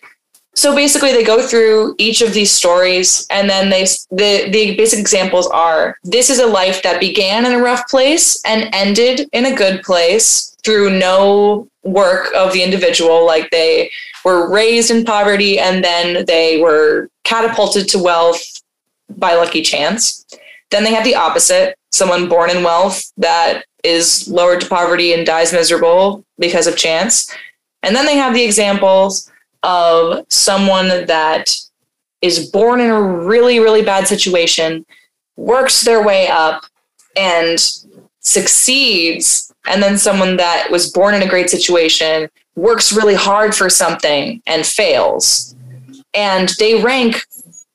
so 0.56 0.74
basically, 0.74 1.12
they 1.12 1.24
go 1.24 1.46
through 1.46 1.96
each 1.98 2.22
of 2.22 2.34
these 2.34 2.50
stories, 2.50 3.28
and 3.30 3.50
then 3.50 3.70
they 3.70 3.84
the 4.10 4.50
the 4.50 4.76
basic 4.78 5.00
examples 5.00 5.48
are: 5.48 5.98
this 6.04 6.30
is 6.30 6.40
a 6.40 6.48
life 6.48 6.82
that 6.84 7.02
began 7.02 7.46
in 7.46 7.52
a 7.52 7.62
rough 7.62 7.88
place 7.90 8.42
and 8.46 8.74
ended 8.74 9.28
in 9.34 9.46
a 9.46 9.56
good 9.56 9.84
place 9.84 10.56
through 10.64 10.98
no 10.98 11.68
work 11.84 12.34
of 12.34 12.54
the 12.54 12.64
individual. 12.64 13.26
Like 13.26 13.52
they 13.52 13.92
were 14.24 14.50
raised 14.50 14.92
in 14.92 15.04
poverty, 15.04 15.60
and 15.60 15.84
then 15.84 16.26
they 16.26 16.62
were 16.62 17.10
catapulted 17.26 17.90
to 17.90 18.00
wealth 18.00 18.62
by 19.18 19.36
lucky 19.36 19.62
chance. 19.62 20.26
Then 20.72 20.86
they 20.86 20.94
have 20.94 21.04
the 21.04 21.16
opposite 21.16 21.78
someone 21.96 22.28
born 22.28 22.50
in 22.50 22.64
wealth 22.64 23.12
that 23.18 23.64
is 23.84 24.28
lowered 24.28 24.62
to 24.62 24.68
poverty 24.68 25.14
and 25.14 25.26
dies 25.26 25.54
miserable 25.54 26.26
because 26.38 26.68
of 26.68 26.76
chance. 26.76 27.34
And 27.84 27.96
then 27.96 28.06
they 28.06 28.18
have 28.18 28.34
the 28.34 28.44
examples 28.44 29.32
of 29.64 30.26
someone 30.30 31.06
that 31.06 31.56
is 32.22 32.50
born 32.50 32.80
in 32.80 32.90
a 32.90 33.02
really, 33.02 33.60
really 33.60 33.84
bad 33.84 34.08
situation, 34.08 34.86
works 35.38 35.82
their 35.82 36.04
way 36.04 36.28
up, 36.28 36.66
and 37.16 37.60
succeeds. 38.20 39.54
And 39.68 39.82
then 39.82 39.98
someone 39.98 40.38
that 40.38 40.70
was 40.72 40.92
born 40.92 41.14
in 41.14 41.24
a 41.24 41.30
great 41.30 41.50
situation, 41.50 42.30
works 42.56 42.94
really 42.94 43.16
hard 43.16 43.56
for 43.56 43.70
something, 43.70 44.42
and 44.48 44.66
fails. 44.66 45.56
And 46.14 46.50
they 46.60 46.82
rank 46.82 47.24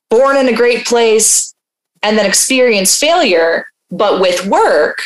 born 0.08 0.36
in 0.36 0.48
a 0.48 0.56
great 0.56 0.84
place 0.84 1.54
and 2.02 2.18
then 2.18 2.26
experience 2.26 2.98
failure, 2.98 3.66
but 3.90 4.20
with 4.20 4.46
work 4.46 5.02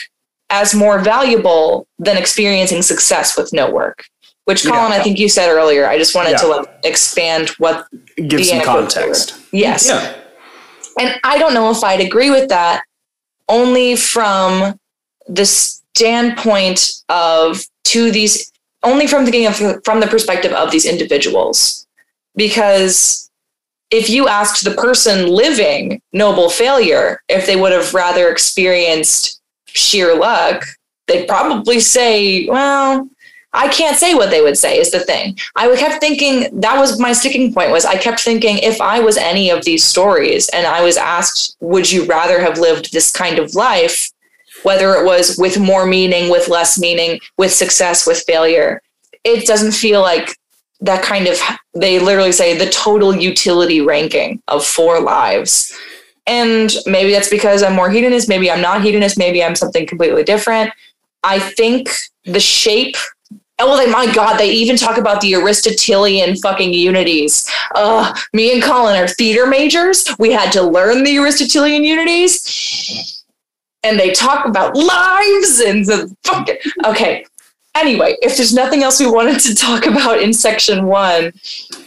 as 0.50 0.74
more 0.74 0.98
valuable 0.98 1.86
than 1.98 2.16
experiencing 2.16 2.82
success 2.82 3.36
with 3.36 3.52
no 3.52 3.70
work. 3.70 4.04
Which, 4.44 4.64
Colin, 4.64 4.92
Yeah. 4.92 4.98
I 4.98 5.02
think 5.02 5.18
you 5.18 5.28
said 5.28 5.48
earlier. 5.50 5.86
I 5.88 5.96
just 5.98 6.14
wanted 6.14 6.36
to 6.38 6.46
like 6.46 6.68
expand 6.84 7.48
what 7.58 7.86
Give 8.16 8.44
some 8.44 8.58
anecdotes 8.58 8.94
were. 8.94 9.00
context. 9.02 9.34
Yes. 9.52 9.88
Yeah. 9.88 10.14
And 10.98 11.18
I 11.24 11.38
don't 11.38 11.54
know 11.54 11.70
if 11.70 11.82
I'd 11.82 12.00
agree 12.00 12.30
with 12.30 12.50
that 12.50 12.82
only 13.48 13.96
from 13.96 14.78
the 15.26 15.46
standpoint 15.46 16.92
of 17.08 17.64
to 17.84 18.10
these 18.10 18.52
only 18.82 19.06
from 19.06 19.24
thinking 19.24 19.46
of 19.46 19.56
from 19.82 20.00
the 20.00 20.06
perspective 20.06 20.52
of 20.52 20.70
these 20.70 20.84
individuals. 20.84 21.86
Because 22.36 23.23
if 23.94 24.10
you 24.10 24.26
asked 24.26 24.64
the 24.64 24.72
person 24.72 25.28
living 25.28 26.02
noble 26.12 26.50
failure 26.50 27.22
if 27.28 27.46
they 27.46 27.54
would 27.54 27.70
have 27.70 27.94
rather 27.94 28.28
experienced 28.28 29.40
sheer 29.66 30.16
luck, 30.16 30.64
they'd 31.06 31.28
probably 31.28 31.78
say, 31.78 32.46
well, 32.48 33.08
I 33.52 33.68
can't 33.68 33.96
say 33.96 34.16
what 34.16 34.30
they 34.30 34.42
would 34.42 34.58
say 34.58 34.78
is 34.78 34.90
the 34.90 34.98
thing. 34.98 35.38
I 35.54 35.72
kept 35.76 36.00
thinking 36.00 36.60
that 36.60 36.76
was 36.76 36.98
my 36.98 37.12
sticking 37.12 37.54
point 37.54 37.70
was 37.70 37.84
I 37.84 37.96
kept 37.96 38.18
thinking 38.18 38.58
if 38.58 38.80
I 38.80 38.98
was 38.98 39.16
any 39.16 39.48
of 39.48 39.64
these 39.64 39.84
stories 39.84 40.48
and 40.48 40.66
I 40.66 40.82
was 40.82 40.96
asked, 40.96 41.56
would 41.60 41.90
you 41.90 42.04
rather 42.04 42.40
have 42.40 42.58
lived 42.58 42.92
this 42.92 43.12
kind 43.12 43.38
of 43.38 43.54
life, 43.54 44.10
whether 44.64 44.94
it 44.94 45.04
was 45.04 45.38
with 45.38 45.56
more 45.60 45.86
meaning, 45.86 46.32
with 46.32 46.48
less 46.48 46.80
meaning, 46.80 47.20
with 47.38 47.52
success, 47.52 48.08
with 48.08 48.24
failure, 48.26 48.82
it 49.22 49.46
doesn't 49.46 49.72
feel 49.72 50.00
like 50.02 50.36
that 50.84 51.02
kind 51.02 51.26
of 51.26 51.38
they 51.74 51.98
literally 51.98 52.32
say 52.32 52.56
the 52.56 52.70
total 52.70 53.14
utility 53.14 53.80
ranking 53.80 54.42
of 54.48 54.64
four 54.64 55.00
lives. 55.00 55.76
And 56.26 56.72
maybe 56.86 57.12
that's 57.12 57.28
because 57.28 57.62
I'm 57.62 57.74
more 57.74 57.90
hedonist, 57.90 58.28
maybe 58.28 58.50
I'm 58.50 58.62
not 58.62 58.82
hedonist, 58.82 59.18
maybe 59.18 59.42
I'm 59.42 59.56
something 59.56 59.86
completely 59.86 60.24
different. 60.24 60.72
I 61.22 61.38
think 61.38 61.90
the 62.24 62.40
shape 62.40 62.96
Oh, 63.60 63.76
they, 63.76 63.88
my 63.90 64.12
God, 64.12 64.36
they 64.36 64.50
even 64.50 64.76
talk 64.76 64.98
about 64.98 65.20
the 65.20 65.36
Aristotelian 65.36 66.34
fucking 66.36 66.72
unities. 66.72 67.48
Uh, 67.76 68.12
me 68.32 68.52
and 68.52 68.60
Colin 68.60 69.00
are 69.00 69.06
theater 69.06 69.46
majors. 69.46 70.04
We 70.18 70.32
had 70.32 70.50
to 70.52 70.62
learn 70.62 71.04
the 71.04 71.16
Aristotelian 71.18 71.84
unities. 71.84 73.22
And 73.84 74.00
they 74.00 74.10
talk 74.10 74.46
about 74.46 74.74
lives 74.74 75.60
and 75.60 75.86
the 75.86 76.12
fucking. 76.24 76.56
Okay. 76.84 77.24
Anyway, 77.76 78.16
if 78.22 78.36
there's 78.36 78.54
nothing 78.54 78.82
else 78.84 79.00
we 79.00 79.06
wanted 79.10 79.40
to 79.40 79.54
talk 79.54 79.86
about 79.86 80.20
in 80.22 80.32
section 80.32 80.86
one, 80.86 81.32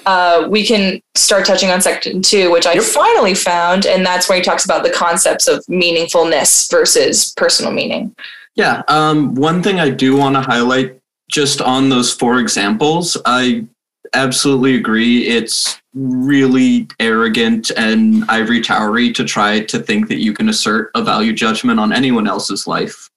uh, 0.05 0.45
we 0.49 0.65
can 0.65 1.01
start 1.15 1.45
touching 1.45 1.69
on 1.69 1.81
section 1.81 2.21
two, 2.21 2.51
which 2.51 2.65
I 2.65 2.73
Yep. 2.73 2.83
finally 2.83 3.33
found. 3.33 3.85
And 3.85 4.05
that's 4.05 4.27
where 4.27 4.37
he 4.37 4.43
talks 4.43 4.65
about 4.65 4.83
the 4.83 4.89
concepts 4.89 5.47
of 5.47 5.63
meaningfulness 5.69 6.69
versus 6.69 7.33
personal 7.37 7.71
meaning. 7.71 8.13
Yeah. 8.55 8.81
Um, 8.87 9.33
one 9.35 9.63
thing 9.63 9.79
I 9.79 9.89
do 9.89 10.15
want 10.17 10.35
to 10.35 10.41
highlight 10.41 10.95
just 11.31 11.61
on 11.61 11.89
those 11.89 12.11
four 12.11 12.39
examples, 12.39 13.15
I 13.25 13.65
absolutely 14.13 14.75
agree. 14.75 15.27
It's 15.27 15.79
really 15.93 16.87
arrogant 16.99 17.71
and 17.77 18.23
ivory 18.29 18.61
towery 18.61 19.11
to 19.13 19.23
try 19.25 19.61
to 19.61 19.79
think 19.79 20.07
that 20.07 20.17
you 20.19 20.33
can 20.33 20.49
assert 20.49 20.91
a 20.95 21.03
value 21.03 21.33
judgment 21.33 21.79
on 21.79 21.91
anyone 21.91 22.27
else's 22.27 22.67
life. 22.67 23.09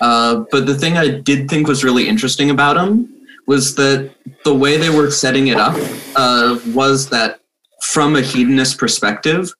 Uh, 0.00 0.44
but 0.50 0.66
the 0.66 0.74
thing 0.74 0.96
I 0.96 1.08
did 1.08 1.48
think 1.48 1.66
was 1.66 1.84
really 1.84 2.08
interesting 2.08 2.50
about 2.50 2.74
them 2.74 3.12
was 3.46 3.74
that 3.74 4.12
the 4.44 4.54
way 4.54 4.76
they 4.76 4.90
were 4.90 5.10
setting 5.10 5.48
it 5.48 5.58
up 5.58 5.76
uh, 6.16 6.58
was 6.68 7.08
that 7.10 7.40
from 7.82 8.16
a 8.16 8.20
hedonist 8.20 8.78
perspective, 8.78 9.52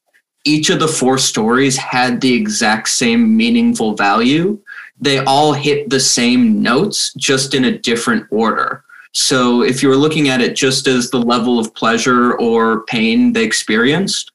each 0.44 0.70
of 0.70 0.80
the 0.80 0.88
four 0.88 1.18
stories 1.18 1.76
had 1.76 2.20
the 2.20 2.32
exact 2.32 2.88
same 2.88 3.36
meaningful 3.36 3.94
value 3.94 4.58
they 5.00 5.18
all 5.24 5.52
hit 5.52 5.88
the 5.88 6.00
same 6.00 6.62
notes, 6.62 7.12
just 7.14 7.54
in 7.54 7.64
a 7.64 7.78
different 7.78 8.26
order. 8.30 8.84
So 9.12 9.62
if 9.62 9.82
you 9.82 9.88
were 9.88 9.96
looking 9.96 10.28
at 10.28 10.40
it 10.40 10.54
just 10.54 10.86
as 10.86 11.10
the 11.10 11.20
level 11.20 11.58
of 11.58 11.74
pleasure 11.74 12.34
or 12.34 12.84
pain 12.84 13.32
they 13.32 13.42
experienced, 13.42 14.30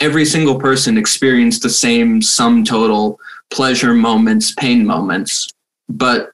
every 0.00 0.24
single 0.24 0.58
person 0.58 0.98
experienced 0.98 1.62
the 1.62 1.70
same 1.70 2.22
sum 2.22 2.64
total 2.64 3.20
pleasure 3.50 3.94
moments, 3.94 4.52
pain 4.52 4.84
moments, 4.84 5.48
but 5.88 6.32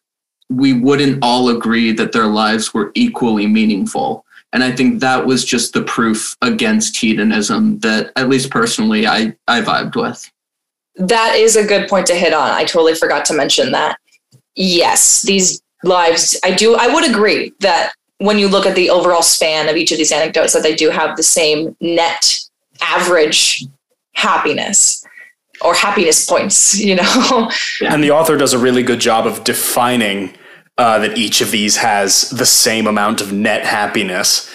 we 0.49 0.73
wouldn't 0.73 1.19
all 1.23 1.49
agree 1.49 1.93
that 1.93 2.13
their 2.13 2.27
lives 2.27 2.75
were 2.75 2.93
equally 2.95 3.47
meaningful. 3.47 4.25
And 4.53 4.63
I 4.63 4.71
think 4.71 5.01
that 5.01 5.25
was 5.25 5.45
just 5.45 5.73
the 5.73 5.83
proof 5.83 6.37
against 6.43 6.97
hedonism 6.97 7.79
that, 7.79 8.13
at 8.17 8.29
least 8.29 8.51
personally, 8.51 9.07
I, 9.07 9.35
I 9.49 9.63
vibed 9.63 9.97
with. 9.97 10.31
That 10.97 11.37
is 11.37 11.57
a 11.57 11.67
good 11.67 11.89
point 11.89 12.07
to 12.09 12.15
hit 12.15 12.35
on. 12.35 12.51
I 12.51 12.65
totally 12.65 12.95
forgot 12.95 13.25
to 13.27 13.35
mention 13.35 13.73
that. 13.73 13.99
Yes, 14.55 15.23
these 15.23 15.63
lives, 15.85 16.39
I 16.45 16.51
do, 16.53 16.77
I 16.77 16.93
would 16.93 17.09
agree 17.09 17.55
that 17.61 17.93
when 18.19 18.39
you 18.39 18.47
look 18.47 18.67
at 18.67 18.77
the 18.77 18.91
overall 18.91 19.23
span 19.23 19.71
of 19.71 19.77
each 19.77 19.91
of 19.91 19.97
these 19.97 20.13
anecdotes, 20.13 20.53
that 20.53 20.63
they 20.63 20.75
do 20.75 20.91
have 20.91 21.17
the 21.17 21.23
same 21.23 21.75
net 21.81 22.39
average 22.83 23.65
happiness 24.13 25.05
or 25.65 25.75
happiness 25.75 26.25
points, 26.25 26.79
you 26.79 26.97
know? 26.97 27.51
And 27.83 28.03
the 28.03 28.11
author 28.11 28.37
does 28.37 28.53
a 28.53 28.59
really 28.59 28.83
good 28.83 29.01
job 29.01 29.27
of 29.27 29.45
defining 29.45 30.35
uh, 30.79 30.99
that 31.01 31.19
each 31.19 31.41
of 31.41 31.51
these 31.51 31.77
has 31.77 32.31
the 32.31 32.47
same 32.47 32.87
amount 32.87 33.21
of 33.21 33.33
net 33.33 33.65
happiness. 33.65 34.51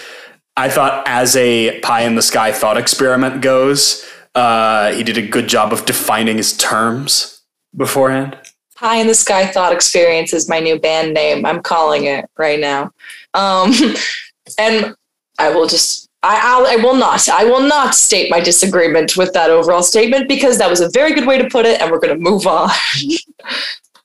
I 0.56 0.68
thought, 0.68 1.06
as 1.06 1.36
a 1.36 1.78
pie 1.80 2.02
in 2.02 2.16
the 2.16 2.22
sky 2.22 2.50
thought 2.52 2.76
experiment 2.76 3.40
goes, 3.42 4.04
uh, 4.34 4.92
he 4.92 5.02
did 5.02 5.16
a 5.16 5.26
good 5.26 5.48
job 5.48 5.72
of 5.72 5.86
defining 5.86 6.36
his 6.36 6.56
terms 6.56 7.42
beforehand. 7.76 8.36
Pie 8.76 8.96
in 8.96 9.06
the 9.06 9.14
sky 9.14 9.46
Thought 9.46 9.72
Experience 9.72 10.32
is 10.32 10.48
my 10.48 10.60
new 10.60 10.78
band 10.78 11.14
name. 11.14 11.44
I'm 11.44 11.62
calling 11.62 12.04
it 12.04 12.30
right 12.36 12.60
now. 12.60 12.92
Um, 13.34 13.72
and 14.58 14.94
I 15.38 15.50
will 15.50 15.66
just, 15.66 16.07
I, 16.22 16.66
I 16.70 16.76
will 16.82 16.96
not, 16.96 17.28
I 17.28 17.44
will 17.44 17.60
not 17.60 17.94
state 17.94 18.30
my 18.30 18.40
disagreement 18.40 19.16
with 19.16 19.32
that 19.34 19.50
overall 19.50 19.82
statement 19.82 20.28
because 20.28 20.58
that 20.58 20.68
was 20.68 20.80
a 20.80 20.90
very 20.90 21.14
good 21.14 21.26
way 21.26 21.38
to 21.38 21.48
put 21.48 21.64
it, 21.64 21.80
and 21.80 21.90
we're 21.90 22.00
going 22.00 22.14
to 22.16 22.20
move 22.20 22.46
on. 22.46 22.70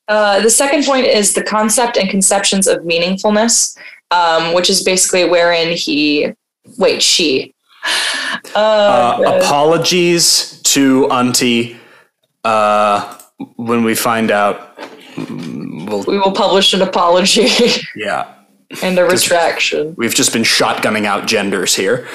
Uh, 0.10 0.42
the 0.42 0.50
second 0.50 0.84
point 0.84 1.06
is 1.06 1.34
the 1.34 1.42
concept 1.42 1.96
and 1.96 2.10
conceptions 2.10 2.68
of 2.68 2.80
meaningfulness, 2.80 3.78
um, 4.12 4.54
which 4.54 4.70
is 4.70 4.84
basically 4.84 5.24
wherein 5.24 5.76
he, 5.78 6.28
wait, 6.78 7.02
she. 7.02 7.56
Uh, 8.54 9.18
Uh, 9.26 9.40
apologies 9.42 10.60
to 10.64 11.08
Antti. 11.08 11.78
Uh, 12.44 13.18
when 13.56 13.86
we 13.86 13.96
find 13.96 14.30
out, 14.30 14.78
mm, 15.16 15.88
we'll 15.90 16.04
we 16.04 16.18
will 16.20 16.34
publish 16.34 16.74
an 16.74 16.82
apology 16.82 17.48
yeah. 17.96 18.28
And 18.82 18.98
a 18.98 19.06
retraction. 19.06 19.94
We've 19.98 20.16
just 20.16 20.34
been 20.34 20.44
shotgunning 20.44 21.06
out 21.06 21.28
genders 21.28 21.76
here. 21.76 22.08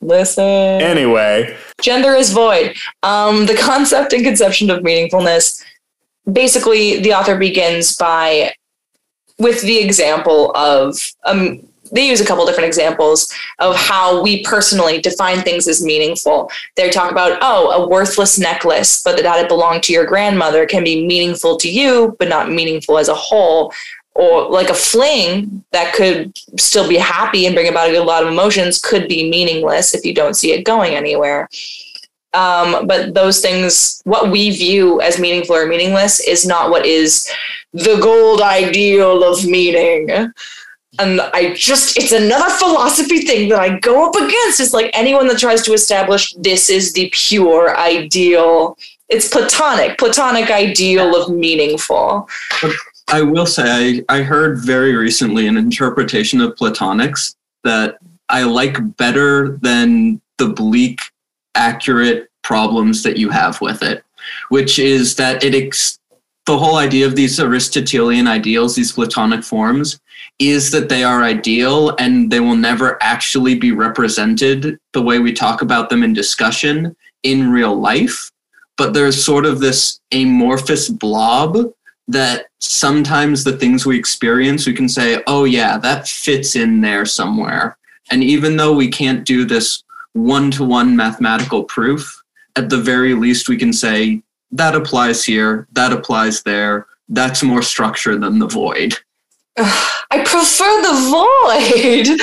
Listen. 0.00 0.44
Anyway, 0.44 1.56
Gender 1.80 2.14
is 2.14 2.32
void. 2.32 2.74
Um, 3.02 3.46
the 3.46 3.56
concept 3.56 4.12
and 4.12 4.24
conception 4.24 4.70
of 4.70 4.82
meaningfulness. 4.82 5.62
Basically, 6.32 7.00
the 7.00 7.12
author 7.12 7.36
begins 7.36 7.96
by 7.96 8.52
with 9.38 9.62
the 9.62 9.78
example 9.78 10.52
of 10.56 10.96
um, 11.24 11.68
they 11.92 12.08
use 12.08 12.20
a 12.20 12.26
couple 12.26 12.44
different 12.46 12.66
examples 12.66 13.30
of 13.58 13.76
how 13.76 14.22
we 14.22 14.42
personally 14.42 15.00
define 15.00 15.42
things 15.42 15.68
as 15.68 15.84
meaningful. 15.84 16.50
They 16.76 16.88
talk 16.90 17.12
about, 17.12 17.38
oh, 17.42 17.70
a 17.70 17.88
worthless 17.88 18.38
necklace, 18.38 19.02
but 19.02 19.22
that 19.22 19.44
it 19.44 19.48
belonged 19.48 19.82
to 19.84 19.92
your 19.92 20.06
grandmother 20.06 20.64
can 20.66 20.82
be 20.84 21.06
meaningful 21.06 21.58
to 21.58 21.70
you, 21.70 22.16
but 22.18 22.28
not 22.28 22.50
meaningful 22.50 22.98
as 22.98 23.08
a 23.08 23.14
whole. 23.14 23.72
Or 24.14 24.50
like 24.50 24.68
a 24.68 24.74
fling 24.74 25.64
that 25.72 25.94
could 25.94 26.36
still 26.58 26.88
be 26.88 26.96
happy 26.96 27.46
and 27.46 27.54
bring 27.54 27.68
about 27.68 27.94
a 27.94 28.02
lot 28.02 28.22
of 28.22 28.28
emotions 28.28 28.78
could 28.78 29.08
be 29.08 29.30
meaningless 29.30 29.94
if 29.94 30.04
you 30.04 30.14
don't 30.14 30.34
see 30.34 30.52
it 30.52 30.64
going 30.64 30.94
anywhere. 30.94 31.48
Um, 32.34 32.86
but 32.86 33.14
those 33.14 33.40
things, 33.40 34.00
what 34.04 34.30
we 34.30 34.50
view 34.50 35.00
as 35.00 35.18
meaningful 35.18 35.56
or 35.56 35.66
meaningless, 35.66 36.20
is 36.20 36.46
not 36.46 36.70
what 36.70 36.86
is 36.86 37.30
the 37.72 37.98
gold 38.00 38.42
ideal 38.42 39.22
of 39.24 39.46
meaning 39.46 40.32
and 40.98 41.20
I 41.20 41.54
just 41.54 41.96
it's 41.96 42.12
another 42.12 42.50
philosophy 42.50 43.20
thing 43.20 43.48
that 43.48 43.60
I 43.60 43.78
go 43.78 44.06
up 44.06 44.14
against. 44.14 44.60
It's 44.60 44.74
like 44.74 44.90
anyone 44.92 45.26
that 45.28 45.38
tries 45.38 45.62
to 45.62 45.72
establish 45.72 46.34
this 46.34 46.68
is 46.68 46.92
the 46.92 47.08
pure 47.12 47.76
ideal. 47.76 48.76
It's 49.08 49.28
platonic, 49.28 49.98
platonic 49.98 50.50
ideal 50.50 51.16
of 51.16 51.30
meaningful. 51.30 52.28
I 53.08 53.22
will 53.22 53.46
say 53.46 54.02
I, 54.08 54.18
I 54.18 54.22
heard 54.22 54.58
very 54.58 54.94
recently 54.94 55.46
an 55.46 55.56
interpretation 55.56 56.40
of 56.40 56.54
platonics 56.54 57.34
that 57.64 57.98
I 58.28 58.44
like 58.44 58.96
better 58.96 59.58
than 59.62 60.20
the 60.38 60.48
bleak, 60.48 61.00
accurate 61.54 62.30
problems 62.42 63.02
that 63.02 63.16
you 63.16 63.28
have 63.30 63.60
with 63.60 63.82
it, 63.82 64.04
which 64.48 64.78
is 64.78 65.16
that 65.16 65.44
it 65.44 65.54
ex- 65.54 65.98
the 66.46 66.58
whole 66.58 66.76
idea 66.76 67.06
of 67.06 67.14
these 67.14 67.38
Aristotelian 67.38 68.26
ideals, 68.26 68.74
these 68.74 68.92
platonic 68.92 69.44
forms, 69.44 70.00
is 70.38 70.70
that 70.72 70.88
they 70.88 71.04
are 71.04 71.22
ideal 71.22 71.94
and 71.98 72.30
they 72.30 72.40
will 72.40 72.56
never 72.56 73.00
actually 73.02 73.54
be 73.54 73.70
represented 73.70 74.78
the 74.92 75.02
way 75.02 75.18
we 75.18 75.32
talk 75.32 75.62
about 75.62 75.88
them 75.88 76.02
in 76.02 76.12
discussion 76.12 76.96
in 77.22 77.50
real 77.50 77.78
life. 77.78 78.30
But 78.76 78.94
there's 78.94 79.22
sort 79.22 79.46
of 79.46 79.60
this 79.60 80.00
amorphous 80.12 80.88
blob 80.88 81.72
that 82.08 82.46
sometimes 82.60 83.44
the 83.44 83.56
things 83.56 83.86
we 83.86 83.98
experience, 83.98 84.66
we 84.66 84.72
can 84.72 84.88
say, 84.88 85.22
oh, 85.26 85.44
yeah, 85.44 85.78
that 85.78 86.08
fits 86.08 86.56
in 86.56 86.80
there 86.80 87.06
somewhere. 87.06 87.76
And 88.10 88.22
even 88.22 88.56
though 88.56 88.74
we 88.74 88.88
can't 88.88 89.24
do 89.24 89.44
this 89.44 89.84
one 90.12 90.50
to 90.52 90.64
one 90.64 90.96
mathematical 90.96 91.64
proof, 91.64 92.22
at 92.56 92.68
the 92.68 92.78
very 92.78 93.14
least, 93.14 93.48
we 93.48 93.56
can 93.56 93.72
say, 93.72 94.22
that 94.50 94.74
applies 94.74 95.24
here, 95.24 95.66
that 95.72 95.92
applies 95.92 96.42
there, 96.42 96.86
that's 97.08 97.42
more 97.42 97.62
structure 97.62 98.18
than 98.18 98.38
the 98.38 98.46
void. 98.46 98.94
I 99.56 100.24
prefer 100.24 100.82
the 100.82 102.08
void. 102.08 102.20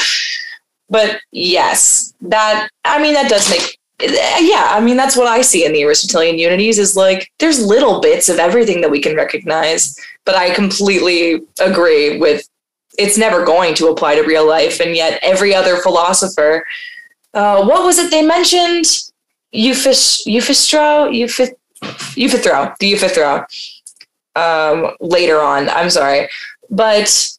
but 0.89 1.19
yes, 1.31 2.13
that 2.21 2.69
I 2.85 3.01
mean 3.01 3.13
that 3.13 3.29
does 3.29 3.49
make 3.49 3.78
yeah, 4.01 4.69
I 4.71 4.79
mean 4.79 4.97
that's 4.97 5.17
what 5.17 5.27
I 5.27 5.41
see 5.41 5.65
in 5.65 5.73
the 5.73 5.83
Aristotelian 5.83 6.37
unities 6.37 6.79
is 6.79 6.95
like 6.95 7.31
there's 7.39 7.65
little 7.65 7.99
bits 7.99 8.29
of 8.29 8.39
everything 8.39 8.81
that 8.81 8.91
we 8.91 9.01
can 9.01 9.15
recognize, 9.15 9.97
but 10.25 10.35
I 10.35 10.53
completely 10.53 11.41
agree 11.59 12.17
with 12.19 12.47
it's 12.97 13.17
never 13.17 13.45
going 13.45 13.73
to 13.75 13.87
apply 13.87 14.15
to 14.15 14.21
real 14.23 14.47
life 14.47 14.79
and 14.79 14.95
yet 14.95 15.19
every 15.21 15.53
other 15.55 15.77
philosopher 15.77 16.63
uh, 17.33 17.63
what 17.65 17.83
was 17.83 17.99
it 17.99 18.11
they 18.11 18.21
mentioned? 18.21 18.85
Euphis, 19.53 20.25
Euphistro, 20.25 21.09
Euphith, 21.11 21.53
Euphythro, 22.15 22.75
the 22.79 22.93
Euphythro. 22.93 23.45
Um, 24.35 24.95
later 24.99 25.41
on, 25.41 25.69
I'm 25.69 25.89
sorry. 25.89 26.29
But 26.69 27.29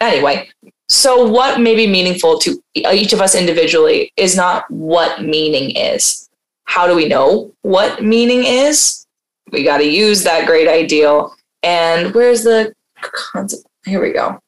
anyway, 0.00 0.50
so 0.92 1.26
what 1.26 1.58
may 1.58 1.74
be 1.74 1.86
meaningful 1.86 2.38
to 2.40 2.62
each 2.74 3.14
of 3.14 3.22
us 3.22 3.34
individually 3.34 4.12
is 4.18 4.36
not 4.36 4.70
what 4.70 5.22
meaning 5.22 5.70
is. 5.70 6.28
How 6.64 6.86
do 6.86 6.94
we 6.94 7.08
know 7.08 7.50
what 7.62 8.04
meaning 8.04 8.44
is? 8.44 9.06
We 9.52 9.64
got 9.64 9.78
to 9.78 9.88
use 9.88 10.22
that 10.24 10.46
great 10.46 10.68
ideal. 10.68 11.34
And 11.62 12.12
where's 12.14 12.44
the 12.44 12.74
concept? 13.00 13.64
Here 13.86 14.02
we 14.02 14.12
go. 14.12 14.38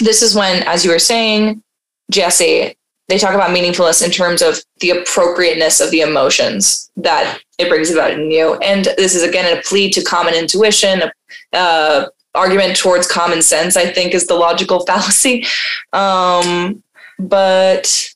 This 0.00 0.22
is 0.22 0.34
when, 0.34 0.64
as 0.64 0.84
you 0.84 0.90
were 0.90 0.98
saying, 0.98 1.62
Jesse, 2.10 2.76
they 3.06 3.18
talk 3.18 3.36
about 3.36 3.50
meaningfulness 3.50 4.04
in 4.04 4.10
terms 4.10 4.42
of 4.42 4.58
the 4.80 4.90
appropriateness 4.90 5.80
of 5.80 5.92
the 5.92 6.00
emotions 6.00 6.90
that 6.96 7.38
it 7.58 7.68
brings 7.68 7.92
about 7.92 8.10
in 8.10 8.28
you. 8.28 8.54
And 8.56 8.86
this 8.96 9.14
is 9.14 9.22
again 9.22 9.56
a 9.56 9.62
plea 9.62 9.88
to 9.90 10.02
common 10.02 10.34
intuition, 10.34 11.04
uh, 11.52 12.06
argument 12.34 12.76
towards 12.76 13.06
common 13.06 13.42
sense, 13.42 13.76
I 13.76 13.86
think, 13.86 14.14
is 14.14 14.26
the 14.26 14.34
logical 14.34 14.80
fallacy. 14.86 15.46
Um, 15.92 16.82
but 17.18 18.12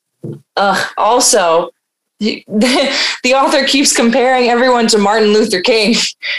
uh, 0.57 0.85
also, 0.97 1.71
the, 2.19 2.45
the 3.23 3.35
author 3.35 3.67
keeps 3.67 3.95
comparing 3.95 4.49
everyone 4.49 4.87
to 4.89 4.99
Martin 4.99 5.33
Luther 5.33 5.61
King. 5.61 5.95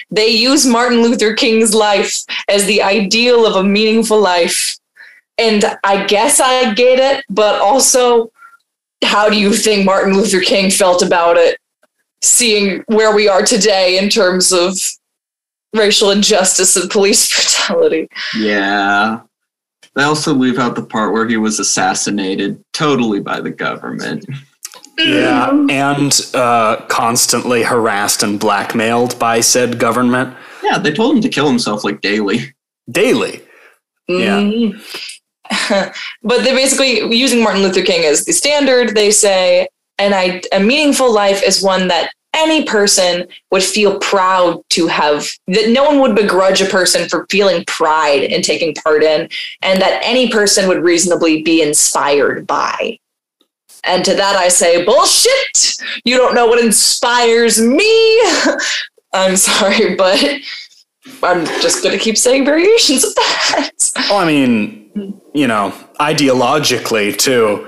They 0.10 0.28
use 0.28 0.66
Martin 0.66 1.02
Luther 1.02 1.34
King's 1.34 1.74
life 1.74 2.24
as 2.50 2.66
the 2.66 2.82
ideal 2.82 3.46
of 3.46 3.56
a 3.56 3.64
meaningful 3.64 4.20
life. 4.20 4.78
And 5.38 5.64
I 5.84 6.06
guess 6.06 6.40
I 6.40 6.74
get 6.74 7.00
it, 7.00 7.24
but 7.30 7.62
also, 7.62 8.32
how 9.04 9.30
do 9.30 9.40
you 9.40 9.54
think 9.54 9.86
Martin 9.86 10.16
Luther 10.16 10.42
King 10.42 10.72
felt 10.72 11.04
about 11.04 11.38
it? 11.38 11.60
Seeing 12.24 12.84
where 12.88 13.16
we 13.16 13.28
are 13.28 13.44
today 13.44 14.00
in 14.00 14.10
terms 14.10 14.52
of 14.52 14.80
racial 15.76 16.12
injustice 16.12 16.76
and 16.76 16.90
police 16.90 17.34
brutality. 17.68 18.08
Yeah. 18.38 19.22
They 19.96 20.04
also 20.04 20.34
leave 20.34 20.60
out 20.60 20.76
the 20.76 20.84
part 20.84 21.12
where 21.14 21.28
he 21.28 21.38
was 21.38 21.60
assassinated 21.60 22.64
totally 22.74 23.20
by 23.20 23.42
the 23.42 23.50
government. 23.50 24.26
yeah, 25.00 25.50
and 25.70 26.20
uh, 26.34 26.78
constantly 26.88 27.64
harassed 27.64 28.24
and 28.24 28.40
blackmailed 28.40 29.18
by 29.20 29.40
said 29.42 29.78
government 29.80 30.36
Yeah, 30.64 30.78
they 30.80 30.92
told 30.92 31.16
him 31.16 31.22
to 31.22 31.30
kill 31.30 31.48
himself 31.48 31.84
like 31.84 32.02
daily. 32.02 32.54
daily. 32.92 33.42
Yeah. 34.08 34.40
Mhm. 34.40 34.82
but 36.24 36.44
they're 36.44 36.56
basically 36.56 37.16
using 37.16 37.44
Martin 37.44 37.62
Luther 37.64 37.82
King 37.84 38.06
as 38.06 38.26
the 38.26 38.34
standard. 38.34 38.96
They 38.96 39.12
say, 39.12 39.68
and 39.98 40.14
I, 40.14 40.42
a 40.52 40.60
meaningful 40.60 41.12
life 41.14 41.42
is 41.44 41.62
one 41.64 41.88
that 41.90 42.12
any 42.38 42.64
person 42.64 43.28
would 43.52 43.64
feel 43.64 44.00
proud 44.00 44.64
to 44.70 44.88
have, 44.88 45.28
that 45.48 45.70
no 45.70 45.84
one 45.84 46.00
would 46.00 46.16
begrudge 46.16 46.62
a 46.62 46.66
person 46.66 47.10
for 47.10 47.26
feeling 47.30 47.64
pride 47.66 48.24
in 48.24 48.42
taking 48.42 48.74
part 48.76 49.04
in, 49.04 49.30
and 49.62 49.82
that 49.82 50.02
any 50.04 50.30
person 50.30 50.68
would 50.68 50.84
reasonably 50.84 51.42
be 51.42 51.62
inspired 51.62 52.46
by. 52.48 53.00
And 53.84 54.04
to 54.06 54.14
that 54.16 54.36
I 54.36 54.50
say, 54.50 54.84
bullshit! 54.86 55.78
You 56.04 56.18
don't 56.18 56.36
know 56.36 56.48
what 56.48 56.64
inspires 56.64 57.62
me! 57.62 58.22
I'm 59.14 59.38
sorry, 59.38 59.96
but 59.96 60.22
I'm 61.24 61.46
just 61.62 61.84
going 61.84 61.98
to 61.98 62.04
keep 62.04 62.18
saying 62.18 62.46
variations 62.46 63.04
of 63.04 63.16
that. 63.16 63.72
Oh, 64.10 64.18
I 64.18 64.26
mean, 64.26 65.22
you 65.34 65.48
know, 65.48 65.72
ideologically 66.00 67.18
too. 67.18 67.68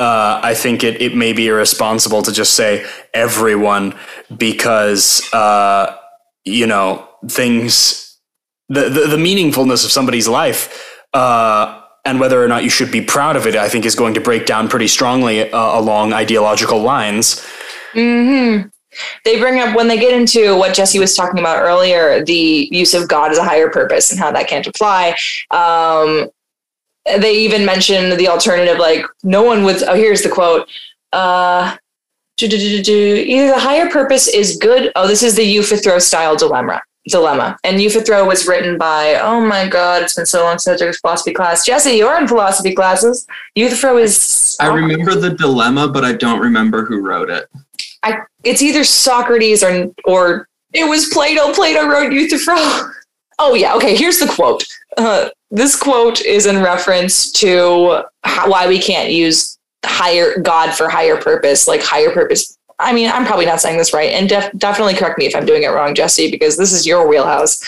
Uh, 0.00 0.40
I 0.42 0.54
think 0.54 0.82
it, 0.82 1.02
it 1.02 1.14
may 1.14 1.34
be 1.34 1.46
irresponsible 1.48 2.22
to 2.22 2.32
just 2.32 2.54
say 2.54 2.86
everyone 3.12 3.94
because 4.34 5.30
uh, 5.34 5.94
you 6.46 6.66
know 6.66 7.06
things 7.28 8.18
the, 8.70 8.88
the 8.88 9.06
the 9.08 9.18
meaningfulness 9.18 9.84
of 9.84 9.90
somebody's 9.90 10.26
life 10.26 11.02
uh, 11.12 11.82
and 12.06 12.18
whether 12.18 12.42
or 12.42 12.48
not 12.48 12.64
you 12.64 12.70
should 12.70 12.90
be 12.90 13.02
proud 13.02 13.36
of 13.36 13.46
it. 13.46 13.54
I 13.56 13.68
think 13.68 13.84
is 13.84 13.94
going 13.94 14.14
to 14.14 14.22
break 14.22 14.46
down 14.46 14.68
pretty 14.68 14.88
strongly 14.88 15.52
uh, 15.52 15.78
along 15.78 16.14
ideological 16.14 16.80
lines. 16.80 17.44
hmm 17.92 18.62
They 19.26 19.38
bring 19.38 19.60
up 19.60 19.76
when 19.76 19.88
they 19.88 19.98
get 19.98 20.18
into 20.18 20.56
what 20.56 20.74
Jesse 20.74 20.98
was 20.98 21.14
talking 21.14 21.40
about 21.40 21.62
earlier, 21.62 22.24
the 22.24 22.68
use 22.72 22.94
of 22.94 23.06
God 23.06 23.32
as 23.32 23.38
a 23.38 23.44
higher 23.44 23.68
purpose 23.68 24.10
and 24.10 24.18
how 24.18 24.32
that 24.32 24.48
can't 24.48 24.66
apply. 24.66 25.16
Um, 25.50 26.30
they 27.18 27.34
even 27.36 27.64
mentioned 27.64 28.18
the 28.18 28.28
alternative, 28.28 28.78
like 28.78 29.04
no 29.22 29.42
one 29.42 29.64
would. 29.64 29.82
Oh, 29.82 29.94
here's 29.94 30.22
the 30.22 30.28
quote. 30.28 30.68
Uh, 31.12 31.76
do, 32.36 32.48
do, 32.48 32.56
do, 32.56 32.76
do, 32.76 32.82
do. 32.82 33.24
Either 33.26 33.48
the 33.48 33.58
higher 33.58 33.88
purpose 33.90 34.26
is 34.26 34.56
good. 34.56 34.90
Oh, 34.96 35.06
this 35.06 35.22
is 35.22 35.36
the 35.36 35.56
Euphythro 35.56 36.00
style 36.00 36.36
dilemma. 36.36 36.80
dilemma. 37.06 37.58
And 37.64 37.80
Euthyphro 37.82 38.26
was 38.26 38.46
written 38.46 38.78
by, 38.78 39.16
oh 39.16 39.40
my 39.40 39.68
God, 39.68 40.02
it's 40.02 40.14
been 40.14 40.24
so 40.24 40.44
long 40.44 40.58
since 40.58 40.80
I 40.80 40.86
took 40.86 40.94
a 40.94 40.98
philosophy 40.98 41.34
class. 41.34 41.66
Jesse, 41.66 41.90
you're 41.90 42.18
in 42.18 42.26
philosophy 42.26 42.74
classes. 42.74 43.26
Euthyphro 43.56 43.98
is. 43.98 44.56
I 44.58 44.68
remember 44.68 45.14
the 45.14 45.30
dilemma, 45.30 45.88
but 45.88 46.04
I 46.04 46.12
don't 46.12 46.40
remember 46.40 46.84
who 46.84 47.00
wrote 47.00 47.28
it. 47.28 47.46
I, 48.02 48.20
it's 48.44 48.62
either 48.62 48.84
Socrates 48.84 49.62
or, 49.62 49.90
or 50.04 50.48
it 50.72 50.88
was 50.88 51.10
Plato. 51.12 51.52
Plato 51.52 51.86
wrote 51.86 52.12
Euthyphro. 52.12 52.54
oh, 53.38 53.54
yeah. 53.54 53.74
Okay, 53.74 53.94
here's 53.96 54.18
the 54.18 54.28
quote. 54.28 54.64
Uh, 54.96 55.28
this 55.50 55.76
quote 55.76 56.20
is 56.20 56.46
in 56.46 56.62
reference 56.62 57.32
to 57.32 58.02
how, 58.22 58.50
why 58.50 58.68
we 58.68 58.78
can't 58.78 59.10
use 59.10 59.58
higher 59.84 60.38
God 60.40 60.72
for 60.72 60.88
higher 60.88 61.16
purpose, 61.16 61.66
like 61.66 61.82
higher 61.82 62.12
purpose 62.12 62.58
I 62.80 62.92
mean, 62.92 63.10
I'm 63.10 63.26
probably 63.26 63.46
not 63.46 63.60
saying 63.60 63.76
this 63.78 63.92
right, 63.92 64.10
and 64.10 64.28
def- 64.28 64.52
definitely 64.56 64.94
correct 64.94 65.18
me 65.18 65.26
if 65.26 65.36
I'm 65.36 65.44
doing 65.44 65.62
it 65.62 65.68
wrong, 65.68 65.94
Jesse, 65.94 66.30
because 66.30 66.56
this 66.56 66.72
is 66.72 66.86
your 66.86 67.06
wheelhouse. 67.06 67.60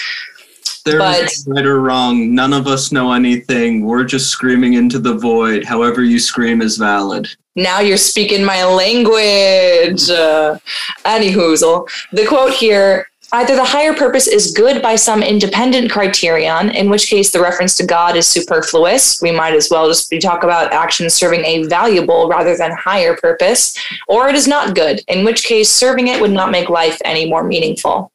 There's 0.85 0.99
But- 0.99 1.33
right 1.47 1.67
or 1.67 1.81
wrong. 1.81 2.35
None 2.35 2.53
of 2.53 2.67
us 2.67 2.91
know 2.91 3.13
anything. 3.13 3.85
We're 3.85 4.05
just 4.05 4.31
screaming 4.31 4.75
into 4.75 4.99
the 4.99 5.15
void. 5.15 5.65
However 5.65 6.03
you 6.03 6.19
scream 6.19 6.61
is 6.61 6.77
valid. 6.77 7.29
Now 7.55 7.81
you're 7.81 7.99
speaking 7.99 8.43
my 8.45 8.65
language. 8.65 10.09
Uh, 10.09 10.57
anywhoozle. 11.05 11.87
The 12.13 12.27
quote 12.27 12.55
here 12.55 13.07
either 13.33 13.57
the 13.57 13.65
higher 13.65 13.95
purpose 13.95 14.27
is 14.27 14.53
good 14.53 14.83
by 14.83 14.95
some 14.95 15.23
independent 15.23 15.91
criterion, 15.91 16.71
in 16.71 16.91
which 16.91 17.09
case 17.09 17.31
the 17.31 17.41
reference 17.41 17.77
to 17.77 17.87
God 17.87 18.17
is 18.17 18.27
superfluous. 18.27 19.21
We 19.23 19.33
might 19.33 19.55
as 19.55 19.71
well 19.71 19.89
just 19.89 20.13
talk 20.21 20.45
about 20.45 20.73
actions 20.73 21.15
serving 21.15 21.45
a 21.45 21.65
valuable 21.65 22.29
rather 22.29 22.57
than 22.57 22.71
higher 22.73 23.17
purpose, 23.17 23.77
or 24.07 24.29
it 24.29 24.35
is 24.35 24.47
not 24.47 24.75
good, 24.75 25.03
in 25.09 25.25
which 25.25 25.45
case 25.45 25.71
serving 25.71 26.09
it 26.09 26.21
would 26.21 26.31
not 26.31 26.51
make 26.51 26.69
life 26.69 27.01
any 27.05 27.29
more 27.29 27.43
meaningful. 27.43 28.13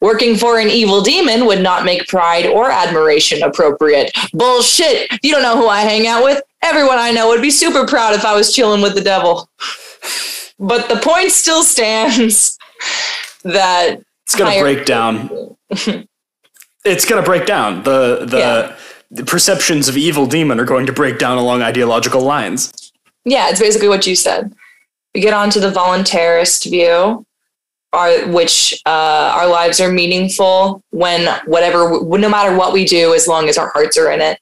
Working 0.00 0.36
for 0.36 0.58
an 0.58 0.68
evil 0.68 1.00
demon 1.00 1.46
would 1.46 1.62
not 1.62 1.84
make 1.84 2.06
pride 2.08 2.46
or 2.46 2.70
admiration 2.70 3.42
appropriate. 3.42 4.12
Bullshit. 4.32 5.10
You 5.22 5.32
don't 5.32 5.42
know 5.42 5.56
who 5.56 5.68
I 5.68 5.80
hang 5.80 6.06
out 6.06 6.22
with. 6.22 6.42
Everyone 6.62 6.98
I 6.98 7.10
know 7.10 7.28
would 7.28 7.42
be 7.42 7.50
super 7.50 7.86
proud 7.86 8.14
if 8.14 8.24
I 8.24 8.36
was 8.36 8.52
chilling 8.52 8.82
with 8.82 8.94
the 8.94 9.00
devil. 9.00 9.48
But 10.58 10.88
the 10.88 10.96
point 10.96 11.30
still 11.30 11.62
stands 11.64 12.58
that 13.44 14.02
It's 14.26 14.34
gonna 14.36 14.60
break 14.60 14.84
down. 14.86 15.30
it's 16.84 17.04
gonna 17.04 17.22
break 17.22 17.46
down. 17.46 17.82
The 17.82 18.24
the, 18.26 18.38
Yeah. 18.38 18.76
the 19.10 19.24
perceptions 19.24 19.88
of 19.88 19.96
evil 19.96 20.26
demon 20.26 20.58
are 20.60 20.64
going 20.64 20.86
to 20.86 20.92
break 20.92 21.18
down 21.18 21.38
along 21.38 21.62
ideological 21.62 22.20
lines. 22.22 22.72
yeah, 23.24 23.48
it's 23.50 23.60
basically 23.60 23.88
what 23.88 24.06
you 24.06 24.14
said. 24.16 24.52
We 25.14 25.20
get 25.20 25.32
on 25.34 25.48
to 25.50 25.60
the 25.60 25.70
voluntarist 25.70 26.68
view, 26.68 27.24
our, 27.92 28.26
which 28.28 28.74
uh, 28.84 29.32
our 29.38 29.46
lives 29.46 29.80
are 29.80 29.92
meaningful 29.92 30.82
when 30.90 31.28
whatever, 31.46 32.00
no 32.02 32.28
matter 32.28 32.56
what 32.56 32.72
we 32.72 32.84
do, 32.84 33.14
as 33.14 33.28
long 33.28 33.48
as 33.48 33.56
our 33.56 33.68
hearts 33.70 33.96
are 33.96 34.10
in 34.10 34.20
it. 34.20 34.38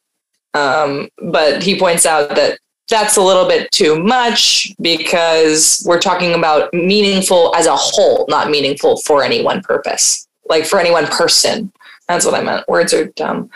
Um, 0.55 1.09
but 1.23 1.63
he 1.63 1.79
points 1.79 2.07
out 2.07 2.31
that 2.35 2.59
that's 2.89 3.17
a 3.17 3.23
little 3.23 3.47
bit 3.49 3.71
too 3.71 4.03
much 4.03 4.73
because 4.81 5.83
we're 5.87 6.01
talking 6.01 6.35
about 6.35 6.73
meaningful 6.75 7.55
as 7.57 7.67
a 7.67 7.77
whole, 7.77 8.27
not 8.29 8.51
meaningful 8.51 8.99
for 8.99 9.23
any 9.23 9.43
one 9.43 9.63
purpose, 9.63 10.27
like 10.49 10.67
for 10.67 10.79
any 10.79 10.91
one 10.91 11.07
person. 11.07 11.73
That's 12.09 12.27
what 12.27 12.35
I 12.35 12.43
meant. 12.43 12.69
Words 12.69 12.93
are 12.93 13.07
dumb. 13.07 13.51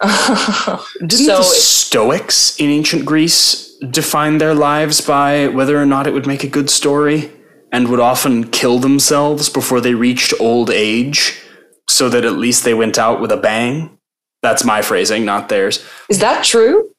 Didn't 0.00 1.10
So 1.10 1.36
the 1.36 1.42
Stoics 1.42 2.58
in 2.58 2.70
ancient 2.70 3.04
Greece 3.04 3.76
define 3.90 4.38
their 4.38 4.54
lives 4.54 5.00
by 5.00 5.48
whether 5.48 5.80
or 5.80 5.86
not 5.86 6.06
it 6.06 6.12
would 6.12 6.26
make 6.26 6.42
a 6.42 6.48
good 6.48 6.70
story, 6.70 7.30
and 7.72 7.88
would 7.88 8.00
often 8.00 8.50
kill 8.50 8.78
themselves 8.78 9.48
before 9.48 9.80
they 9.80 9.94
reached 9.94 10.34
old 10.40 10.70
age, 10.70 11.40
so 11.88 12.08
that 12.08 12.24
at 12.24 12.32
least 12.32 12.64
they 12.64 12.74
went 12.74 12.98
out 12.98 13.20
with 13.20 13.30
a 13.30 13.36
bang? 13.36 13.98
That's 14.42 14.64
my 14.64 14.82
phrasing, 14.82 15.24
not 15.24 15.48
theirs. 15.48 15.84
Is 16.08 16.18
that 16.20 16.44
true? 16.44 16.90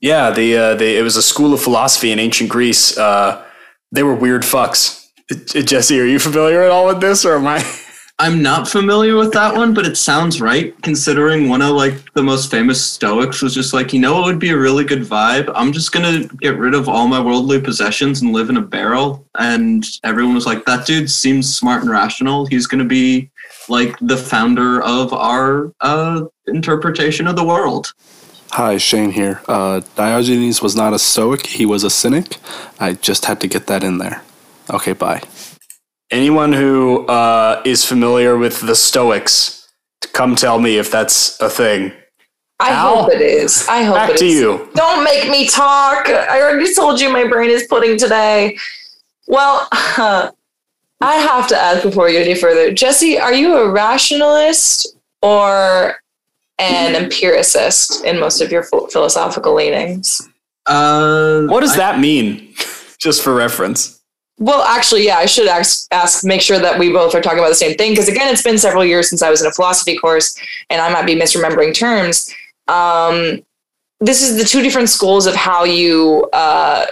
Yeah, 0.00 0.30
the 0.30 0.56
uh, 0.56 0.74
the 0.76 0.98
it 0.98 1.02
was 1.02 1.16
a 1.16 1.22
school 1.22 1.52
of 1.52 1.60
philosophy 1.60 2.10
in 2.10 2.18
ancient 2.18 2.48
Greece. 2.50 2.96
Uh, 2.96 3.44
they 3.92 4.02
were 4.02 4.14
weird 4.14 4.42
fucks. 4.42 5.08
Jesse, 5.46 6.00
are 6.00 6.06
you 6.06 6.18
familiar 6.18 6.62
at 6.62 6.70
all 6.70 6.86
with 6.86 7.00
this, 7.00 7.24
or 7.24 7.36
am 7.36 7.46
I? 7.46 7.62
I'm 8.20 8.42
not 8.42 8.68
familiar 8.68 9.16
with 9.16 9.32
that 9.32 9.54
one, 9.54 9.72
but 9.72 9.86
it 9.86 9.96
sounds 9.96 10.42
right 10.42 10.74
considering 10.82 11.48
one 11.48 11.62
of 11.62 11.70
like 11.70 11.94
the 12.12 12.22
most 12.22 12.50
famous 12.50 12.84
Stoics 12.84 13.40
was 13.40 13.54
just 13.54 13.72
like, 13.72 13.94
you 13.94 14.00
know, 14.00 14.20
it 14.20 14.26
would 14.26 14.38
be 14.38 14.50
a 14.50 14.58
really 14.58 14.84
good 14.84 15.00
vibe. 15.00 15.50
I'm 15.54 15.72
just 15.72 15.90
gonna 15.90 16.28
get 16.38 16.58
rid 16.58 16.74
of 16.74 16.86
all 16.86 17.08
my 17.08 17.18
worldly 17.18 17.62
possessions 17.62 18.20
and 18.20 18.34
live 18.34 18.50
in 18.50 18.58
a 18.58 18.60
barrel. 18.60 19.26
And 19.38 19.86
everyone 20.04 20.34
was 20.34 20.44
like, 20.44 20.66
that 20.66 20.86
dude 20.86 21.10
seems 21.10 21.54
smart 21.54 21.80
and 21.80 21.90
rational. 21.90 22.44
He's 22.44 22.66
gonna 22.66 22.84
be 22.84 23.30
like 23.70 23.96
the 24.02 24.18
founder 24.18 24.82
of 24.82 25.14
our 25.14 25.72
uh, 25.80 26.26
interpretation 26.46 27.26
of 27.26 27.36
the 27.36 27.44
world. 27.44 27.94
Hi, 28.52 28.78
Shane 28.78 29.12
here. 29.12 29.42
Uh, 29.46 29.80
Diogenes 29.94 30.60
was 30.60 30.74
not 30.74 30.92
a 30.92 30.98
Stoic, 30.98 31.46
he 31.46 31.64
was 31.64 31.84
a 31.84 31.90
cynic. 31.90 32.36
I 32.80 32.94
just 32.94 33.24
had 33.26 33.40
to 33.42 33.46
get 33.48 33.68
that 33.68 33.84
in 33.84 33.98
there. 33.98 34.22
Okay, 34.70 34.92
bye. 34.92 35.22
Anyone 36.10 36.52
who 36.52 37.06
uh, 37.06 37.62
is 37.64 37.84
familiar 37.84 38.36
with 38.36 38.60
the 38.62 38.74
Stoics, 38.74 39.68
come 40.12 40.34
tell 40.34 40.58
me 40.58 40.78
if 40.78 40.90
that's 40.90 41.40
a 41.40 41.48
thing. 41.48 41.92
I 42.58 42.70
Al? 42.72 43.04
hope 43.04 43.12
it 43.12 43.20
is. 43.22 43.66
I 43.68 43.84
hope 43.84 43.94
Back 43.94 44.10
it 44.10 44.18
to 44.18 44.26
is. 44.26 44.34
you. 44.34 44.68
Don't 44.74 45.04
make 45.04 45.30
me 45.30 45.46
talk. 45.48 46.08
I 46.08 46.42
already 46.42 46.74
told 46.74 47.00
you 47.00 47.10
my 47.10 47.26
brain 47.26 47.50
is 47.50 47.66
pudding 47.68 47.96
today. 47.96 48.58
Well, 49.28 49.68
I 49.72 50.32
have 51.00 51.46
to 51.48 51.56
ask 51.56 51.82
before 51.84 52.06
we 52.06 52.12
get 52.12 52.26
any 52.26 52.38
further. 52.38 52.72
Jesse, 52.74 53.18
are 53.18 53.32
you 53.32 53.56
a 53.56 53.70
rationalist 53.70 54.96
or 55.22 55.94
an 56.60 56.94
empiricist 56.94 58.04
in 58.04 58.18
most 58.20 58.40
of 58.40 58.52
your 58.52 58.62
ph- 58.62 58.90
philosophical 58.92 59.54
leanings? 59.54 60.20
Uh, 60.66 61.42
What 61.42 61.60
does 61.60 61.72
I- 61.72 61.78
that 61.78 62.00
mean? 62.00 62.54
Just 62.98 63.22
for 63.22 63.34
reference. 63.34 63.98
Well, 64.38 64.62
actually, 64.62 65.04
yeah, 65.04 65.16
I 65.16 65.26
should 65.26 65.46
ask, 65.48 65.86
ask 65.90 66.24
make 66.24 66.40
sure 66.40 66.58
that 66.58 66.78
we 66.78 66.90
both 66.90 67.14
are 67.14 67.20
talking 67.20 67.38
about 67.40 67.48
the 67.50 67.54
same 67.54 67.76
thing 67.76 67.92
because 67.92 68.08
again, 68.08 68.32
it's 68.32 68.42
been 68.42 68.56
several 68.56 68.84
years 68.84 69.08
since 69.08 69.22
I 69.22 69.28
was 69.28 69.42
in 69.42 69.46
a 69.46 69.52
philosophy 69.52 69.98
course, 69.98 70.34
and 70.70 70.80
I 70.80 70.90
might 70.90 71.04
be 71.04 71.14
misremembering 71.14 71.74
terms. 71.74 72.32
Um, 72.68 73.42
this 74.00 74.22
is 74.22 74.38
the 74.38 74.44
two 74.44 74.62
different 74.62 74.88
schools 74.88 75.26
of 75.26 75.34
how 75.34 75.64
you 75.64 76.26
uh, 76.32 76.86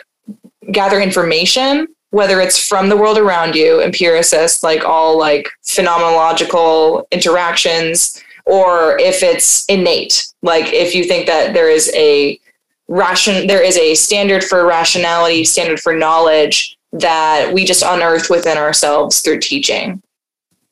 gather 0.72 1.00
information, 1.00 1.88
whether 2.10 2.38
it's 2.40 2.58
from 2.58 2.90
the 2.90 2.96
world 2.98 3.16
around 3.16 3.54
you, 3.54 3.80
empiricist, 3.82 4.62
like 4.62 4.84
all 4.84 5.16
like 5.18 5.48
phenomenological 5.66 7.04
interactions, 7.10 8.22
or 8.48 8.98
if 8.98 9.22
it's 9.22 9.66
innate, 9.66 10.26
like 10.42 10.72
if 10.72 10.94
you 10.94 11.04
think 11.04 11.26
that 11.26 11.52
there 11.52 11.70
is 11.70 11.92
a 11.94 12.40
ration, 12.88 13.46
there 13.46 13.62
is 13.62 13.76
a 13.76 13.94
standard 13.94 14.42
for 14.42 14.66
rationality, 14.66 15.44
standard 15.44 15.78
for 15.78 15.94
knowledge 15.94 16.76
that 16.92 17.50
we 17.52 17.66
just 17.66 17.82
unearth 17.82 18.30
within 18.30 18.56
ourselves 18.56 19.20
through 19.20 19.40
teaching. 19.40 20.02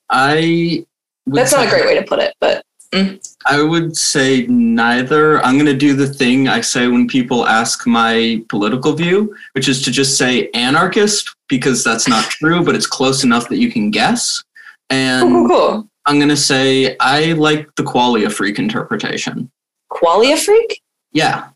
I. 0.09 0.87
That's 1.27 1.53
not 1.53 1.67
a 1.67 1.69
great 1.69 1.85
way 1.85 1.95
to 1.97 2.07
put 2.07 2.21
it, 2.21 2.35
but 2.41 2.65
mm. 2.93 3.21
I 3.47 3.61
would 3.61 3.97
say 3.97 4.47
neither. 4.47 5.41
I'm 5.43 5.57
going 5.57 5.67
to 5.67 5.77
do 5.77 5.95
the 5.95 6.07
thing 6.07 6.49
I 6.49 6.61
say 6.63 6.87
when 6.87 7.07
people 7.07 7.47
ask 7.47 7.87
my 7.87 8.43
political 8.49 8.93
view, 8.95 9.37
which 9.53 9.69
is 9.69 9.83
to 9.83 9.91
just 9.91 10.17
say 10.17 10.49
anarchist 10.55 11.35
because 11.49 11.85
that's 11.85 12.09
not 12.09 12.25
true, 12.31 12.65
but 12.65 12.75
it's 12.75 12.87
close 12.87 13.25
enough 13.25 13.49
that 13.49 13.59
you 13.59 13.71
can 13.71 13.91
guess. 13.91 14.43
cool, 14.89 14.99
And 14.99 15.33
cool, 15.33 15.49
cool. 15.49 15.89
I'm 16.07 16.19
going 16.19 16.29
to 16.29 16.37
say 16.37 16.97
I 17.01 17.33
like 17.33 17.69
the 17.77 17.83
qualia 17.83 18.33
freak 18.33 18.59
interpretation. 18.59 19.51
Qualia 19.93 20.39
freak? 20.39 20.81
Yeah. 21.13 21.49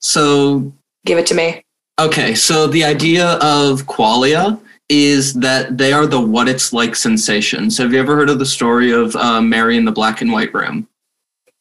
So, 0.00 0.72
Give 1.06 1.18
it 1.18 1.26
to 1.26 1.34
me. 1.34 1.62
okay. 2.00 2.34
So 2.34 2.66
the 2.66 2.84
idea 2.84 3.32
of 3.42 3.82
qualia 3.86 4.58
is 4.88 5.32
that 5.34 5.76
they 5.78 5.92
are 5.92 6.06
the 6.06 6.20
what 6.20 6.48
it's 6.48 6.72
like 6.72 6.94
sensations. 6.96 7.78
Have 7.78 7.92
you 7.92 8.00
ever 8.00 8.16
heard 8.16 8.28
of 8.30 8.38
the 8.38 8.46
story 8.46 8.90
of 8.92 9.14
uh, 9.16 9.40
Mary 9.40 9.76
in 9.76 9.84
the 9.84 9.92
black 9.92 10.20
and 10.20 10.30
white 10.32 10.52
room? 10.54 10.86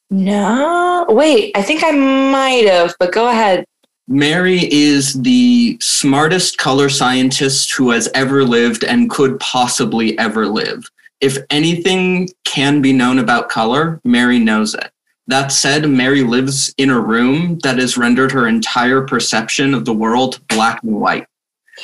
No, 0.09 1.05
wait, 1.09 1.51
I 1.55 1.61
think 1.63 1.83
I 1.83 1.91
might 1.91 2.67
have, 2.67 2.93
but 2.99 3.11
go 3.11 3.29
ahead. 3.29 3.65
Mary 4.07 4.71
is 4.71 5.13
the 5.21 5.77
smartest 5.81 6.57
color 6.57 6.89
scientist 6.89 7.73
who 7.73 7.89
has 7.91 8.09
ever 8.13 8.43
lived 8.43 8.83
and 8.83 9.09
could 9.09 9.39
possibly 9.39 10.17
ever 10.19 10.45
live. 10.45 10.83
If 11.21 11.37
anything 11.49 12.29
can 12.43 12.81
be 12.81 12.93
known 12.93 13.19
about 13.19 13.49
color, 13.49 14.01
Mary 14.03 14.39
knows 14.39 14.73
it. 14.73 14.91
That 15.27 15.53
said, 15.53 15.89
Mary 15.89 16.21
lives 16.23 16.73
in 16.77 16.89
a 16.89 16.99
room 16.99 17.59
that 17.63 17.77
has 17.77 17.97
rendered 17.97 18.31
her 18.33 18.47
entire 18.47 19.01
perception 19.01 19.73
of 19.73 19.85
the 19.85 19.93
world 19.93 20.41
black 20.49 20.83
and 20.83 20.99
white. 20.99 21.27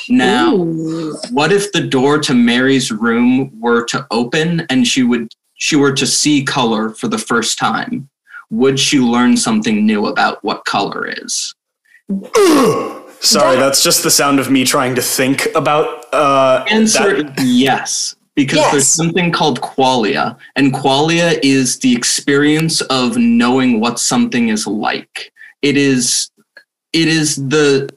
Now, 0.08 0.54
Ooh. 0.54 1.16
what 1.30 1.50
if 1.52 1.72
the 1.72 1.80
door 1.80 2.18
to 2.20 2.34
Mary's 2.34 2.92
room 2.92 3.58
were 3.58 3.84
to 3.86 4.06
open 4.10 4.66
and 4.68 4.86
she 4.86 5.02
would 5.02 5.32
she 5.54 5.74
were 5.76 5.92
to 5.92 6.06
see 6.06 6.44
color 6.44 6.90
for 6.90 7.08
the 7.08 7.18
first 7.18 7.58
time? 7.58 8.08
Would 8.50 8.78
she 8.78 8.98
learn 8.98 9.36
something 9.36 9.86
new 9.86 10.06
about 10.06 10.42
what 10.44 10.64
color 10.64 11.06
is? 11.06 11.54
Sorry, 13.20 13.56
that's 13.56 13.82
just 13.82 14.02
the 14.02 14.10
sound 14.10 14.38
of 14.40 14.50
me 14.50 14.64
trying 14.64 14.94
to 14.96 15.02
think 15.02 15.48
about. 15.54 16.12
Uh, 16.12 16.64
Answer 16.68 17.22
that- 17.22 17.38
yes. 17.44 18.16
Because 18.36 18.58
Yes. 18.58 18.72
there's 18.72 18.86
something 18.88 19.32
called 19.32 19.60
qualia, 19.60 20.36
and 20.56 20.72
qualia 20.72 21.38
is 21.42 21.78
the 21.78 21.94
experience 21.94 22.80
of 22.82 23.16
knowing 23.16 23.80
what 23.80 23.98
something 23.98 24.48
is 24.48 24.66
like. 24.66 25.32
It 25.62 25.76
is, 25.76 26.30
it 26.92 27.08
is 27.08 27.36
the, 27.36 27.88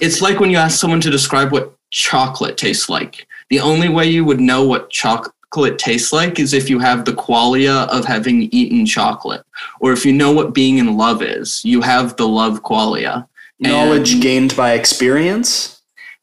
it's 0.00 0.20
like 0.20 0.40
when 0.40 0.50
you 0.50 0.56
ask 0.58 0.78
someone 0.78 1.00
to 1.00 1.10
describe 1.10 1.52
what 1.52 1.72
chocolate 1.90 2.56
tastes 2.56 2.88
like. 2.88 3.26
The 3.50 3.60
only 3.60 3.88
way 3.88 4.06
you 4.06 4.24
would 4.24 4.40
know 4.40 4.64
what 4.66 4.88
chocolate 4.90 5.78
tastes 5.78 6.12
like 6.12 6.38
is 6.38 6.54
if 6.54 6.70
you 6.70 6.78
have 6.78 7.04
the 7.04 7.12
qualia 7.12 7.86
of 7.88 8.04
having 8.04 8.44
eaten 8.52 8.86
chocolate, 8.86 9.42
or 9.80 9.92
if 9.92 10.06
you 10.06 10.12
know 10.12 10.32
what 10.32 10.54
being 10.54 10.78
in 10.78 10.96
love 10.96 11.22
is. 11.22 11.62
You 11.64 11.80
have 11.82 12.16
the 12.16 12.26
love 12.28 12.62
qualia. 12.62 13.26
Knowledge 13.60 14.14
And- 14.14 14.22
gained 14.22 14.56
by 14.56 14.72
experience. 14.72 15.80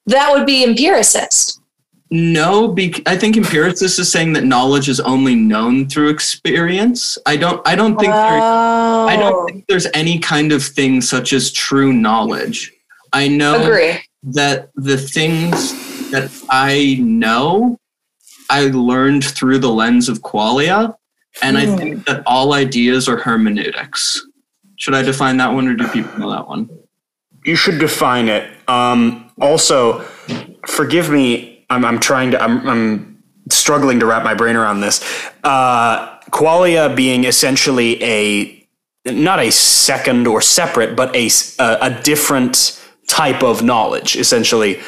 That 0.07 0.31
would 0.33 0.45
be 0.47 0.63
empiricist. 0.63 1.58
No, 2.11 2.67
bec- 2.69 3.07
I 3.07 3.15
think 3.17 3.37
empiricist 3.37 3.99
is 3.99 4.11
saying 4.11 4.33
that 4.33 4.43
knowledge 4.43 4.89
is 4.89 4.99
only 4.99 5.35
known 5.35 5.87
through 5.87 6.09
experience. 6.09 7.17
I 7.27 7.37
don't. 7.37 7.61
I 7.67 7.75
don't 7.75 7.99
think. 7.99 8.11
there, 8.11 8.39
oh, 8.41 9.07
I 9.07 9.15
don't 9.15 9.45
think 9.47 9.67
there's 9.67 9.85
any 9.93 10.17
kind 10.17 10.51
of 10.51 10.63
thing 10.63 11.01
such 11.01 11.33
as 11.33 11.51
true 11.51 11.93
knowledge. 11.93 12.73
I 13.13 13.27
know 13.27 13.61
agree. 13.61 13.99
that 14.23 14.69
the 14.75 14.97
things 14.97 16.09
that 16.09 16.31
I 16.49 16.97
know, 16.99 17.77
I 18.49 18.65
learned 18.69 19.23
through 19.23 19.59
the 19.59 19.69
lens 19.69 20.09
of 20.09 20.21
qualia, 20.21 20.95
and 21.43 21.59
I 21.59 21.67
Hmm. 21.67 21.77
think 21.77 22.05
that 22.07 22.23
all 22.25 22.53
ideas 22.53 23.07
are 23.07 23.17
hermeneutics. 23.17 24.25
Should 24.77 24.95
I 24.95 25.03
define 25.03 25.37
that 25.37 25.53
one, 25.53 25.67
or 25.67 25.75
do 25.75 25.87
people 25.89 26.17
know 26.19 26.31
that 26.31 26.47
one? 26.47 26.69
You 27.45 27.55
should 27.55 27.77
define 27.79 28.29
it. 28.29 28.49
Um, 28.67 29.29
also, 29.39 29.99
forgive 30.65 31.11
me. 31.11 31.58
I'm, 31.69 31.85
I'm 31.85 31.99
trying 31.99 32.31
to. 32.31 32.41
I'm, 32.41 32.67
I'm 32.67 33.23
struggling 33.49 33.99
to 33.99 34.05
wrap 34.05 34.23
my 34.23 34.33
brain 34.33 34.55
around 34.55 34.81
this. 34.81 35.01
Uh, 35.43 36.19
qualia 36.29 36.95
being 36.95 37.23
essentially 37.23 38.01
a 38.03 38.67
not 39.05 39.39
a 39.39 39.51
second 39.51 40.27
or 40.27 40.41
separate, 40.41 40.95
but 40.95 41.15
a 41.15 41.29
a 41.59 42.01
different 42.03 42.79
type 43.07 43.43
of 43.43 43.63
knowledge. 43.63 44.15
Essentially, 44.15 44.79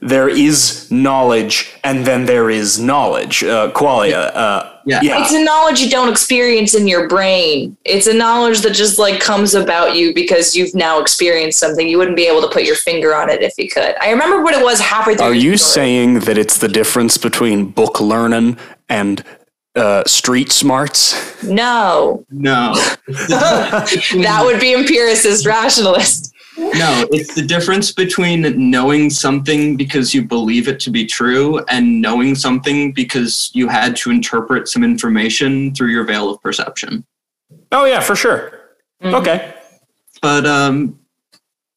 there 0.00 0.28
is 0.28 0.90
knowledge, 0.90 1.72
and 1.84 2.04
then 2.06 2.26
there 2.26 2.50
is 2.50 2.78
knowledge. 2.78 3.42
Uh, 3.42 3.70
qualia. 3.72 4.30
Uh, 4.34 4.69
Yeah. 4.84 5.00
yeah. 5.02 5.22
It's 5.22 5.32
a 5.32 5.42
knowledge 5.42 5.80
you 5.80 5.90
don't 5.90 6.08
experience 6.08 6.74
in 6.74 6.88
your 6.88 7.08
brain. 7.08 7.76
It's 7.84 8.06
a 8.06 8.14
knowledge 8.14 8.60
that 8.60 8.72
just 8.72 8.98
like 8.98 9.20
comes 9.20 9.54
about 9.54 9.94
you 9.94 10.14
because 10.14 10.56
you've 10.56 10.74
now 10.74 11.00
experienced 11.00 11.58
something. 11.58 11.86
You 11.88 11.98
wouldn't 11.98 12.16
be 12.16 12.26
able 12.26 12.40
to 12.42 12.48
put 12.48 12.64
your 12.64 12.76
finger 12.76 13.14
on 13.14 13.30
it 13.30 13.42
if 13.42 13.54
you 13.58 13.68
could. 13.68 13.94
I 14.00 14.10
remember 14.10 14.42
what 14.42 14.54
it 14.54 14.62
was 14.62 14.80
halfway 14.80 15.16
through. 15.16 15.26
Are 15.26 15.34
you 15.34 15.56
story. 15.56 15.86
saying 15.86 16.20
that 16.20 16.38
it's 16.38 16.58
the 16.58 16.68
difference 16.68 17.18
between 17.18 17.66
book 17.66 18.00
learning 18.00 18.58
and 18.88 19.24
uh, 19.76 20.04
street 20.04 20.50
smarts? 20.52 21.42
no? 21.44 22.24
No. 22.30 22.74
That 23.08 24.42
would 24.44 24.60
be 24.60 24.74
empiricist 24.74 25.46
rationalist. 25.46 26.29
No, 26.60 27.06
it's 27.10 27.34
the 27.34 27.42
difference 27.42 27.90
between 27.90 28.70
knowing 28.70 29.08
something 29.08 29.76
because 29.76 30.12
you 30.12 30.22
believe 30.22 30.68
it 30.68 30.78
to 30.80 30.90
be 30.90 31.06
true 31.06 31.64
and 31.68 32.02
knowing 32.02 32.34
something 32.34 32.92
because 32.92 33.50
you 33.54 33.66
had 33.66 33.96
to 33.96 34.10
interpret 34.10 34.68
some 34.68 34.84
information 34.84 35.74
through 35.74 35.88
your 35.88 36.04
veil 36.04 36.28
of 36.28 36.40
perception. 36.42 37.04
Oh 37.72 37.86
yeah, 37.86 38.00
for 38.00 38.14
sure. 38.14 38.60
Okay. 39.02 39.54
But 40.20 40.44
um 40.44 40.98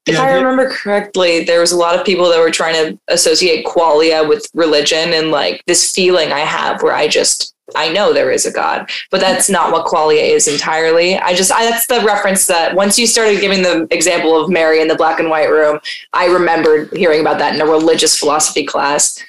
If 0.06 0.16
yeah, 0.16 0.24
I 0.24 0.32
remember 0.34 0.70
correctly, 0.70 1.46
there 1.46 1.62
was 1.62 1.72
a 1.72 1.78
lot 1.78 1.98
of 1.98 2.06
people 2.06 2.30
that 2.30 2.40
were 2.40 2.52
trying 2.52 2.76
to 2.76 3.00
associate 3.08 3.66
qualia 3.66 4.28
with 4.28 4.46
religion 4.54 5.14
and 5.14 5.32
like 5.32 5.64
this 5.66 5.92
feeling 5.92 6.34
I 6.34 6.42
have 6.42 6.84
where 6.84 6.94
I 6.94 7.08
just 7.08 7.56
I 7.76 7.90
know 7.92 8.14
there 8.14 8.32
is 8.32 8.46
a 8.46 8.52
God, 8.52 8.90
but 9.12 9.20
that's 9.22 9.50
not 9.50 9.72
what 9.72 9.86
qualia 9.86 10.22
is 10.30 10.48
entirely. 10.48 11.18
I 11.18 11.34
just 11.34 11.52
I, 11.52 11.66
that's 11.70 11.88
the 11.88 12.02
reference 12.02 12.48
that 12.48 12.76
once 12.76 12.98
you 13.00 13.08
started 13.08 13.40
giving 13.42 13.62
the 13.62 13.88
example 13.92 14.40
of 14.40 14.50
Mary 14.50 14.82
in 14.82 14.88
the 14.88 14.96
black 14.96 15.20
and 15.20 15.30
white 15.30 15.50
room, 15.50 15.80
I 16.14 16.26
remembered 16.28 16.92
hearing 16.96 17.22
about 17.22 17.40
that 17.40 17.56
in 17.56 17.62
a 17.62 17.66
religious 17.66 18.18
philosophy 18.18 18.66
class. 18.66 19.22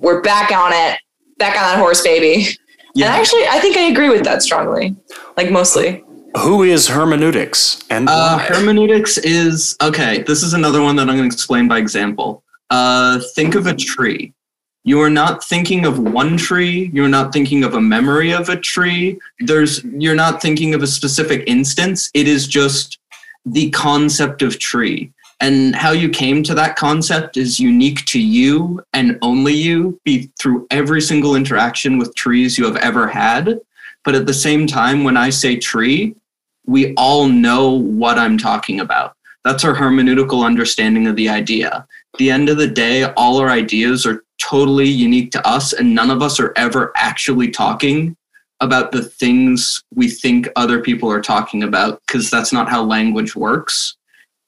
We're 0.00 0.20
back 0.22 0.50
on 0.52 0.72
it, 0.72 0.98
back 1.38 1.56
on 1.56 1.62
that 1.62 1.78
horse, 1.78 2.02
baby. 2.02 2.46
yeah. 2.94 3.06
And 3.06 3.14
actually, 3.14 3.46
I 3.48 3.58
think 3.60 3.76
I 3.76 3.82
agree 3.90 4.10
with 4.10 4.24
that 4.24 4.42
strongly, 4.42 4.94
like 5.36 5.50
mostly. 5.50 6.02
Who 6.38 6.64
is 6.64 6.88
hermeneutics 6.88 7.84
and 7.90 8.08
Uh, 8.08 8.38
why? 8.38 8.42
hermeneutics 8.46 9.18
is 9.18 9.76
okay. 9.80 10.22
This 10.22 10.42
is 10.42 10.52
another 10.52 10.82
one 10.82 10.96
that 10.96 11.02
I'm 11.08 11.16
going 11.16 11.30
to 11.30 11.34
explain 11.34 11.68
by 11.68 11.78
example. 11.78 12.42
Uh, 12.70 13.20
think 13.36 13.54
of 13.54 13.66
a 13.68 13.74
tree. 13.74 14.32
You 14.86 15.00
are 15.00 15.10
not 15.10 15.42
thinking 15.42 15.86
of 15.86 15.98
one 15.98 16.36
tree. 16.36 16.90
You're 16.92 17.08
not 17.08 17.32
thinking 17.32 17.64
of 17.64 17.74
a 17.74 17.80
memory 17.80 18.32
of 18.32 18.50
a 18.50 18.56
tree. 18.56 19.18
There's 19.40 19.82
you're 19.84 20.14
not 20.14 20.42
thinking 20.42 20.74
of 20.74 20.82
a 20.82 20.86
specific 20.86 21.44
instance. 21.46 22.10
It 22.12 22.28
is 22.28 22.46
just 22.46 22.98
the 23.46 23.70
concept 23.70 24.42
of 24.42 24.58
tree. 24.58 25.10
And 25.40 25.74
how 25.74 25.90
you 25.90 26.10
came 26.10 26.42
to 26.44 26.54
that 26.54 26.76
concept 26.76 27.36
is 27.36 27.58
unique 27.58 28.04
to 28.06 28.20
you 28.20 28.82
and 28.92 29.18
only 29.22 29.54
you, 29.54 30.00
be 30.04 30.30
through 30.38 30.66
every 30.70 31.00
single 31.00 31.34
interaction 31.34 31.98
with 31.98 32.14
trees 32.14 32.56
you 32.56 32.64
have 32.64 32.76
ever 32.76 33.08
had. 33.08 33.58
But 34.04 34.14
at 34.14 34.26
the 34.26 34.34
same 34.34 34.66
time, 34.66 35.02
when 35.02 35.16
I 35.16 35.30
say 35.30 35.56
tree, 35.56 36.14
we 36.66 36.94
all 36.94 37.26
know 37.26 37.70
what 37.70 38.18
I'm 38.18 38.38
talking 38.38 38.80
about. 38.80 39.16
That's 39.44 39.64
our 39.64 39.74
hermeneutical 39.74 40.44
understanding 40.44 41.06
of 41.06 41.16
the 41.16 41.28
idea. 41.28 41.86
At 42.14 42.18
the 42.18 42.30
end 42.30 42.48
of 42.48 42.58
the 42.58 42.68
day, 42.68 43.04
all 43.14 43.38
our 43.38 43.50
ideas 43.50 44.06
are 44.06 44.22
totally 44.40 44.86
unique 44.88 45.32
to 45.32 45.44
us, 45.46 45.72
and 45.72 45.94
none 45.94 46.10
of 46.12 46.22
us 46.22 46.38
are 46.38 46.52
ever 46.56 46.92
actually 46.96 47.50
talking 47.50 48.16
about 48.60 48.92
the 48.92 49.02
things 49.02 49.82
we 49.92 50.08
think 50.08 50.48
other 50.54 50.80
people 50.80 51.10
are 51.10 51.20
talking 51.20 51.64
about, 51.64 52.00
because 52.06 52.30
that's 52.30 52.52
not 52.52 52.68
how 52.68 52.84
language 52.84 53.34
works. 53.34 53.96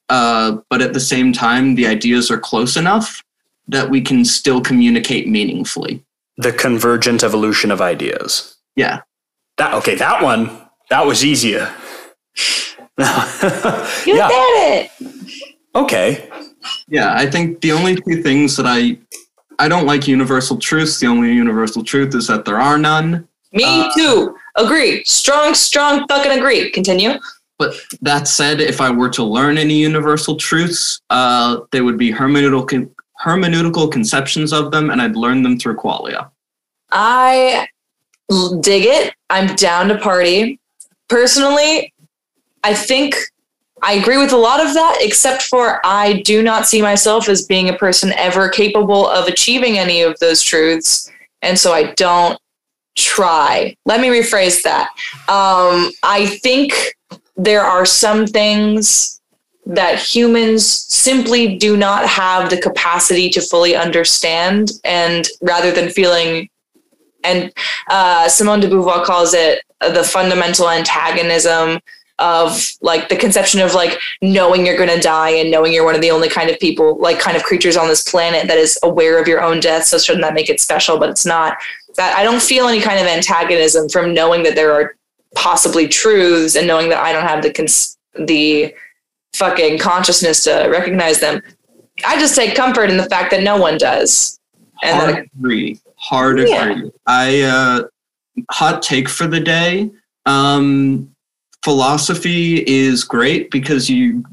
Uh, 0.09 0.59
but 0.71 0.81
at 0.81 0.93
the 0.93 1.01
same 1.01 1.33
time, 1.33 1.75
the 1.75 1.89
ideas 1.89 2.31
are 2.31 2.39
close 2.39 2.77
enough 2.77 3.21
that 3.67 3.91
we 3.91 4.01
can 4.01 4.25
still 4.25 4.61
communicate 4.61 5.27
meaningfully. 5.27 6.05
the 6.39 6.53
convergent 6.53 7.25
evolution 7.25 7.73
of 7.73 7.81
ideas. 7.81 8.57
Yeah. 8.77 9.01
That 9.59 9.75
okay, 9.75 9.95
that 9.97 10.23
one 10.23 10.51
that 10.91 11.05
was 11.05 11.25
easier. 11.25 11.75
You 12.99 14.17
yeah. 14.17 14.29
did 14.29 14.91
it. 14.91 14.91
Okay. 15.75 16.31
Yeah, 16.89 17.15
I 17.15 17.27
think 17.31 17.61
the 17.61 17.73
only 17.73 17.97
two 17.97 18.23
things 18.23 18.57
that 18.57 18.67
I 18.67 18.99
I 19.59 19.69
don't 19.69 19.87
like 19.87 20.07
universal 20.07 20.59
truths. 20.59 21.01
The 21.01 21.07
only 21.07 21.33
universal 21.33 21.83
truth 21.83 22.15
is 22.15 22.27
that 22.27 22.45
there 22.45 22.61
are 22.61 22.77
none. 22.79 23.27
Me 23.53 23.65
Uh, 23.65 23.91
too. 23.97 24.37
Agree. 24.57 25.03
Strong, 25.05 25.55
strong 25.55 26.07
fucking 26.09 26.33
agree. 26.33 26.71
Continue. 26.71 27.19
But 27.59 27.75
that 28.03 28.29
said, 28.29 28.61
if 28.61 28.83
I 28.83 28.91
were 28.91 29.09
to 29.11 29.25
learn 29.25 29.57
any 29.57 29.75
universal 29.79 30.37
truths, 30.37 31.01
uh, 31.09 31.61
they 31.73 31.81
would 31.81 31.97
be 31.97 32.13
hermeneutical 32.13 32.91
hermeneutical 33.25 33.91
conceptions 33.91 34.53
of 34.53 34.71
them, 34.71 34.91
and 34.91 35.01
I'd 35.01 35.17
learn 35.17 35.43
them 35.43 35.59
through 35.59 35.77
qualia. 35.77 36.29
I 36.93 37.67
dig 38.61 38.85
it. 38.85 39.15
I'm 39.31 39.55
down 39.57 39.89
to 39.89 39.97
party. 39.99 40.61
Personally, 41.09 41.95
I 42.63 42.75
think 42.75 43.17
I 43.83 43.95
agree 43.95 44.17
with 44.17 44.33
a 44.33 44.37
lot 44.37 44.65
of 44.65 44.73
that, 44.75 44.99
except 45.01 45.43
for 45.43 45.81
I 45.85 46.23
do 46.23 46.43
not 46.43 46.67
see 46.67 46.81
myself 46.81 47.29
as 47.29 47.47
being 47.47 47.69
a 47.69 47.77
person 47.77 48.13
ever 48.13 48.49
capable 48.49 49.07
of 49.07 49.29
achieving 49.29 49.79
any 49.79 50.03
of 50.03 50.19
those 50.19 50.43
truths. 50.43 51.11
And 51.43 51.59
so 51.59 51.73
I 51.73 51.93
don't 51.93 52.39
try. 52.97 53.77
Let 53.85 54.01
me 54.01 54.09
rephrase 54.09 54.63
that. 54.63 54.89
Um, 55.29 55.93
I 56.03 56.39
think 56.43 56.97
there 57.37 57.63
are 57.63 57.85
some 57.85 58.27
things 58.27 59.21
that 59.67 59.99
humans 59.99 60.65
simply 60.67 61.57
do 61.59 61.77
not 61.77 62.07
have 62.07 62.49
the 62.49 62.61
capacity 62.61 63.29
to 63.31 63.41
fully 63.43 63.77
understand. 63.77 64.73
And 64.85 65.29
rather 65.43 65.71
than 65.71 65.91
feeling 65.91 66.49
and 67.25 67.53
uh, 67.91 68.29
Simone 68.29 68.61
de 68.61 68.69
Beauvoir 68.69 69.05
calls 69.05 69.35
it 69.35 69.63
the 69.81 70.05
fundamental 70.05 70.71
antagonism 70.71 71.81
of 72.19 72.71
like 72.81 73.09
the 73.09 73.17
conception 73.17 73.61
of 73.61 73.75
like 73.75 73.99
knowing 74.23 74.65
you're 74.65 74.77
going 74.77 74.89
to 74.89 75.01
die 75.01 75.31
and 75.31 75.51
knowing 75.51 75.73
you're 75.73 75.85
one 75.85 75.95
of 75.95 76.01
the 76.01 76.11
only 76.11 76.29
kind 76.29 76.49
of 76.49 76.59
people 76.59 76.97
like 76.99 77.19
kind 77.19 77.37
of 77.37 77.43
creatures 77.43 77.77
on 77.77 77.89
this 77.89 78.09
planet 78.11 78.49
that 78.49 78.57
is 78.57 78.79
aware 78.83 79.21
of 79.21 79.29
your 79.29 79.43
own 79.43 79.61
death 79.61 79.85
so 79.85 79.99
shouldn't 79.99 80.23
that 80.23 80.33
make 80.33 80.49
it 80.49 80.59
special 80.59 80.99
but 80.99 81.11
it's 81.11 81.27
not 81.27 81.59
that 81.97 82.17
i 82.17 82.23
don't 82.25 82.41
feel 82.41 82.69
any 82.69 82.81
kind 82.81 82.99
of 82.99 83.07
antagonism 83.07 83.87
from 83.91 84.15
knowing 84.15 84.43
that 84.43 84.55
there 84.55 84.73
are 84.73 84.97
possibly 85.35 85.87
truths 85.87 86.57
and 86.57 86.67
knowing 86.67 86.89
that 86.89 87.03
i 87.03 87.13
don't 87.13 87.27
have 87.27 87.43
the 87.43 87.53
cons- 87.53 87.99
the 88.19 88.75
fucking 89.35 89.79
consciousness 89.79 90.43
to 90.43 90.69
recognize 90.71 91.21
them 91.21 91.43
i 92.07 92.19
just 92.19 92.35
take 92.35 92.55
comfort 92.55 92.89
in 92.89 92.97
the 92.97 93.09
fact 93.11 93.31
that 93.31 93.43
no 93.43 93.59
one 93.59 93.77
does 93.77 94.41
and 94.83 94.97
Hard 94.97 95.29
agree. 95.39 95.81
Hard 95.97 96.39
Yeah. 96.41 96.69
agree. 96.71 96.91
I 97.07 97.41
uh, 97.43 97.83
hot 98.51 98.83
take 98.83 99.09
for 99.09 99.27
the 99.27 99.41
day. 99.41 99.91
Um, 100.27 101.15
philosophy 101.67 102.63
is 102.69 103.03
great 103.03 103.51
because 103.51 103.91
you 103.91 104.25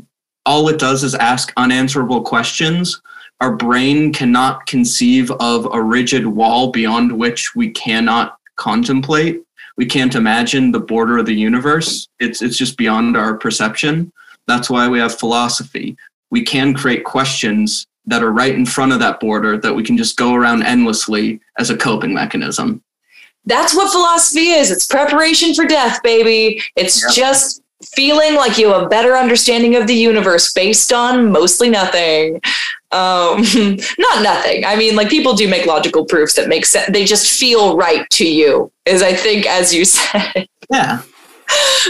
all 0.45 0.69
it 0.69 0.77
does 0.77 1.03
is 1.03 1.15
ask 1.15 1.51
unanswerable 1.57 2.21
questions. 2.21 3.01
our 3.41 3.55
brain 3.55 4.13
cannot 4.13 4.63
conceive 4.67 5.31
of 5.39 5.67
a 5.73 5.81
rigid 5.81 6.27
wall 6.27 6.69
beyond 6.69 7.11
which 7.11 7.55
we 7.55 7.71
cannot 7.71 8.37
contemplate. 8.55 9.41
We 9.77 9.87
can't 9.87 10.13
imagine 10.13 10.71
the 10.71 10.85
border 10.91 11.17
of 11.17 11.25
the 11.25 11.33
universe. 11.49 12.07
It's 12.19 12.43
it's 12.43 12.55
just 12.63 12.77
beyond 12.77 13.17
our 13.17 13.33
perception. 13.45 14.11
That's 14.45 14.69
why 14.69 14.87
we 14.87 14.99
have 14.99 15.17
philosophy. 15.23 15.97
We 16.29 16.43
can 16.43 16.75
create 16.75 17.03
questions 17.03 17.87
that 18.05 18.21
are 18.21 18.39
right 18.43 18.53
in 18.53 18.67
front 18.67 18.93
of 18.93 18.99
that 18.99 19.19
border 19.19 19.57
that 19.57 19.75
we 19.77 19.83
can 19.87 19.97
just 19.97 20.17
go 20.17 20.35
around 20.35 20.61
endlessly 20.61 21.39
as 21.57 21.71
a 21.71 21.81
coping 21.87 22.13
mechanism. 22.13 22.83
That's 23.45 23.75
what 23.75 23.91
philosophy 23.91 24.49
is. 24.49 24.71
It's 24.71 24.85
preparation 24.85 25.53
for 25.53 25.65
death, 25.65 26.01
baby. 26.03 26.61
It's 26.75 27.13
just 27.15 27.61
feeling 27.83 28.35
like 28.35 28.57
you 28.57 28.71
have 28.71 28.83
a 28.83 28.87
better 28.87 29.15
understanding 29.15 29.75
of 29.75 29.87
the 29.87 29.93
universe 29.93 30.53
based 30.53 30.93
on 30.93 31.31
mostly 31.31 31.69
nothing. 31.69 32.35
Um, 32.91 33.41
not 33.97 34.23
nothing. 34.23 34.65
I 34.65 34.75
mean, 34.75 34.95
like 34.95 35.09
people 35.09 35.33
do 35.33 35.47
make 35.47 35.65
logical 35.65 36.05
proofs 36.05 36.35
that 36.35 36.47
make 36.47 36.65
sense. 36.65 36.91
They 36.91 37.05
just 37.05 37.39
feel 37.39 37.75
right 37.75 38.09
to 38.11 38.25
you, 38.25 38.71
is 38.85 39.01
I 39.01 39.13
think, 39.13 39.45
as 39.45 39.73
you 39.73 39.85
said. 39.85 40.47
Yeah. 40.71 41.01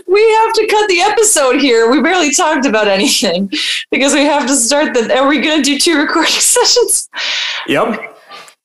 we 0.07 0.31
have 0.33 0.53
to 0.53 0.67
cut 0.67 0.87
the 0.89 1.01
episode 1.01 1.61
here. 1.61 1.91
We 1.91 2.01
barely 2.01 2.31
talked 2.31 2.65
about 2.65 2.87
anything 2.87 3.51
because 3.91 4.13
we 4.13 4.21
have 4.21 4.47
to 4.47 4.55
start 4.55 4.93
the. 4.93 5.15
Are 5.15 5.27
we 5.27 5.39
going 5.41 5.57
to 5.57 5.63
do 5.63 5.77
two 5.77 5.99
recording 5.99 6.31
sessions? 6.31 7.09
Yep. 7.67 8.12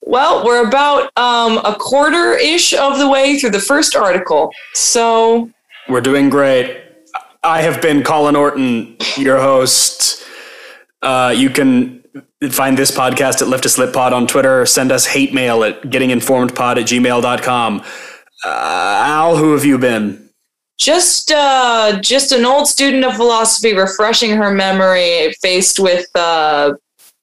Well, 0.08 0.42
we're 0.42 0.66
about 0.66 1.14
um, 1.18 1.58
a 1.58 1.74
quarter 1.78 2.32
ish 2.32 2.72
of 2.72 2.98
the 2.98 3.06
way 3.06 3.38
through 3.38 3.50
the 3.50 3.60
first 3.60 3.94
article. 3.94 4.50
So, 4.72 5.50
We're 5.86 6.00
doing 6.00 6.30
great. 6.30 6.82
I 7.42 7.60
have 7.60 7.82
been 7.82 8.02
Colin 8.02 8.34
Orton, 8.34 8.96
your 9.18 9.38
host. 9.38 10.24
Uh, 11.02 11.34
you 11.36 11.50
can 11.50 12.02
find 12.50 12.78
this 12.78 12.90
podcast 12.90 13.42
at 13.42 13.48
Lift 13.48 13.66
a 13.66 13.68
Slip 13.68 13.92
Pod 13.92 14.14
on 14.14 14.26
Twitter. 14.26 14.64
Send 14.64 14.92
us 14.92 15.04
hate 15.04 15.34
mail 15.34 15.62
at 15.62 15.82
gettinginformedpod 15.82 16.78
at 16.78 16.86
gmail.com. 16.86 17.82
Uh, 18.46 18.48
Al, 18.48 19.36
who 19.36 19.52
have 19.52 19.66
you 19.66 19.76
been? 19.76 20.24
just 20.78 21.30
uh, 21.32 22.00
just 22.00 22.32
an 22.32 22.46
old 22.46 22.66
student 22.66 23.04
of 23.04 23.14
philosophy 23.14 23.74
refreshing 23.74 24.30
her 24.30 24.52
memory 24.52 25.34
faced 25.42 25.78
with 25.78 26.06
a 26.14 26.72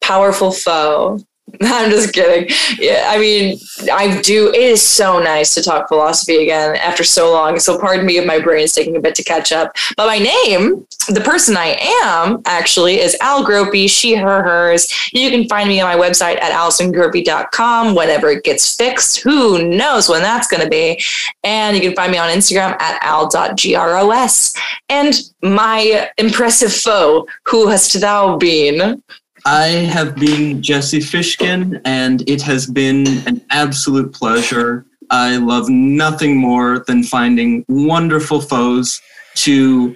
powerful 0.02 0.52
foe. 0.52 1.20
I'm 1.62 1.90
just 1.90 2.14
kidding. 2.14 2.54
Yeah, 2.78 3.06
I 3.10 3.18
mean, 3.18 3.60
I 3.92 4.22
do. 4.22 4.50
It 4.50 4.62
is 4.62 4.82
so 4.82 5.20
nice 5.20 5.54
to 5.56 5.64
talk 5.64 5.88
philosophy 5.88 6.44
again 6.44 6.76
after 6.78 7.04
so 7.04 7.32
long. 7.32 7.60
So, 7.60 7.80
pardon 7.80 8.06
me 8.06 8.18
if 8.18 8.26
my 8.26 8.40
brain 8.40 8.64
is 8.64 8.74
taking 8.74 8.96
a 8.96 9.00
bit 9.00 9.16
to 9.16 9.24
catch 9.24 9.52
up. 9.52 9.76
But 9.98 10.08
my 10.08 10.18
name, 10.18 10.86
the 11.10 11.22
person 11.22 11.56
I 11.58 11.78
am, 12.04 12.42
actually 12.46 13.00
is 13.00 13.16
Al 13.22 13.46
Gropey, 13.46 13.90
she, 13.90 14.16
her, 14.16 14.44
hers. 14.44 14.92
You 15.14 15.30
can 15.30 15.48
find 15.48 15.70
me 15.70 15.80
on 15.82 15.98
my 15.98 16.02
website 16.02 16.42
at 16.42 16.52
alisongropey.com 16.52 17.96
whenever 17.96 18.30
it 18.30 18.44
gets 18.44 18.76
fixed. 18.76 19.22
Who 19.22 19.68
knows 19.68 20.10
when 20.10 20.22
that's 20.22 20.48
going 20.48 20.64
to 20.64 20.70
be? 20.70 21.02
And 21.44 21.76
you 21.76 21.82
can 21.82 21.96
find 21.96 22.12
me 22.12 22.18
on 22.18 22.30
Instagram 22.30 22.80
at 22.82 23.02
al.gros. 23.04 24.54
And 24.90 25.14
my 25.42 26.10
impressive 26.18 26.74
foe, 26.74 27.28
who 27.46 27.68
hast 27.68 28.00
thou 28.00 28.38
been? 28.38 29.04
I 29.46 29.68
have 29.68 30.16
been 30.16 30.64
Jesse 30.64 31.00
Fishkin, 31.00 31.80
and 31.86 32.28
it 32.28 32.42
has 32.42 32.66
been 32.66 33.06
an 33.28 33.46
absolute 33.52 34.12
pleasure. 34.12 34.88
I 35.12 35.38
love 35.38 35.70
nothing 35.70 36.36
more 36.36 36.84
than 36.88 37.04
finding 37.04 37.64
wonderful 37.68 38.42
foes 38.42 39.00
to 39.36 39.96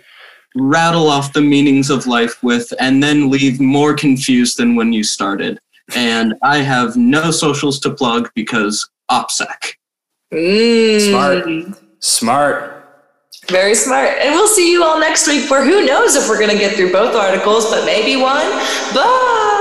rattle 0.55 1.07
off 1.07 1.33
the 1.33 1.41
meanings 1.41 1.89
of 1.89 2.05
life 2.05 2.43
with 2.43 2.71
and 2.79 3.01
then 3.01 3.31
leave 3.31 3.59
more 3.59 3.95
confused 3.95 4.57
than 4.57 4.75
when 4.75 4.93
you 4.93 5.03
started. 5.03 5.59
And 5.95 6.35
I 6.43 6.57
have 6.57 6.95
no 6.95 7.31
socials 7.31 7.79
to 7.79 7.89
plug 7.89 8.29
because 8.35 8.87
OPSEC. 9.09 9.77
Mm, 10.31 11.09
Smart. 11.09 11.83
Smart. 11.99 12.78
Very 13.49 13.73
smart. 13.75 14.19
And 14.19 14.35
we'll 14.35 14.47
see 14.47 14.71
you 14.71 14.83
all 14.83 14.99
next 14.99 15.27
week 15.27 15.45
for 15.45 15.63
who 15.63 15.85
knows 15.85 16.15
if 16.15 16.29
we're 16.29 16.37
going 16.37 16.51
to 16.51 16.57
get 16.57 16.75
through 16.75 16.91
both 16.91 17.15
articles, 17.15 17.69
but 17.69 17.85
maybe 17.85 18.15
one. 18.15 18.47
Bye. 18.93 19.58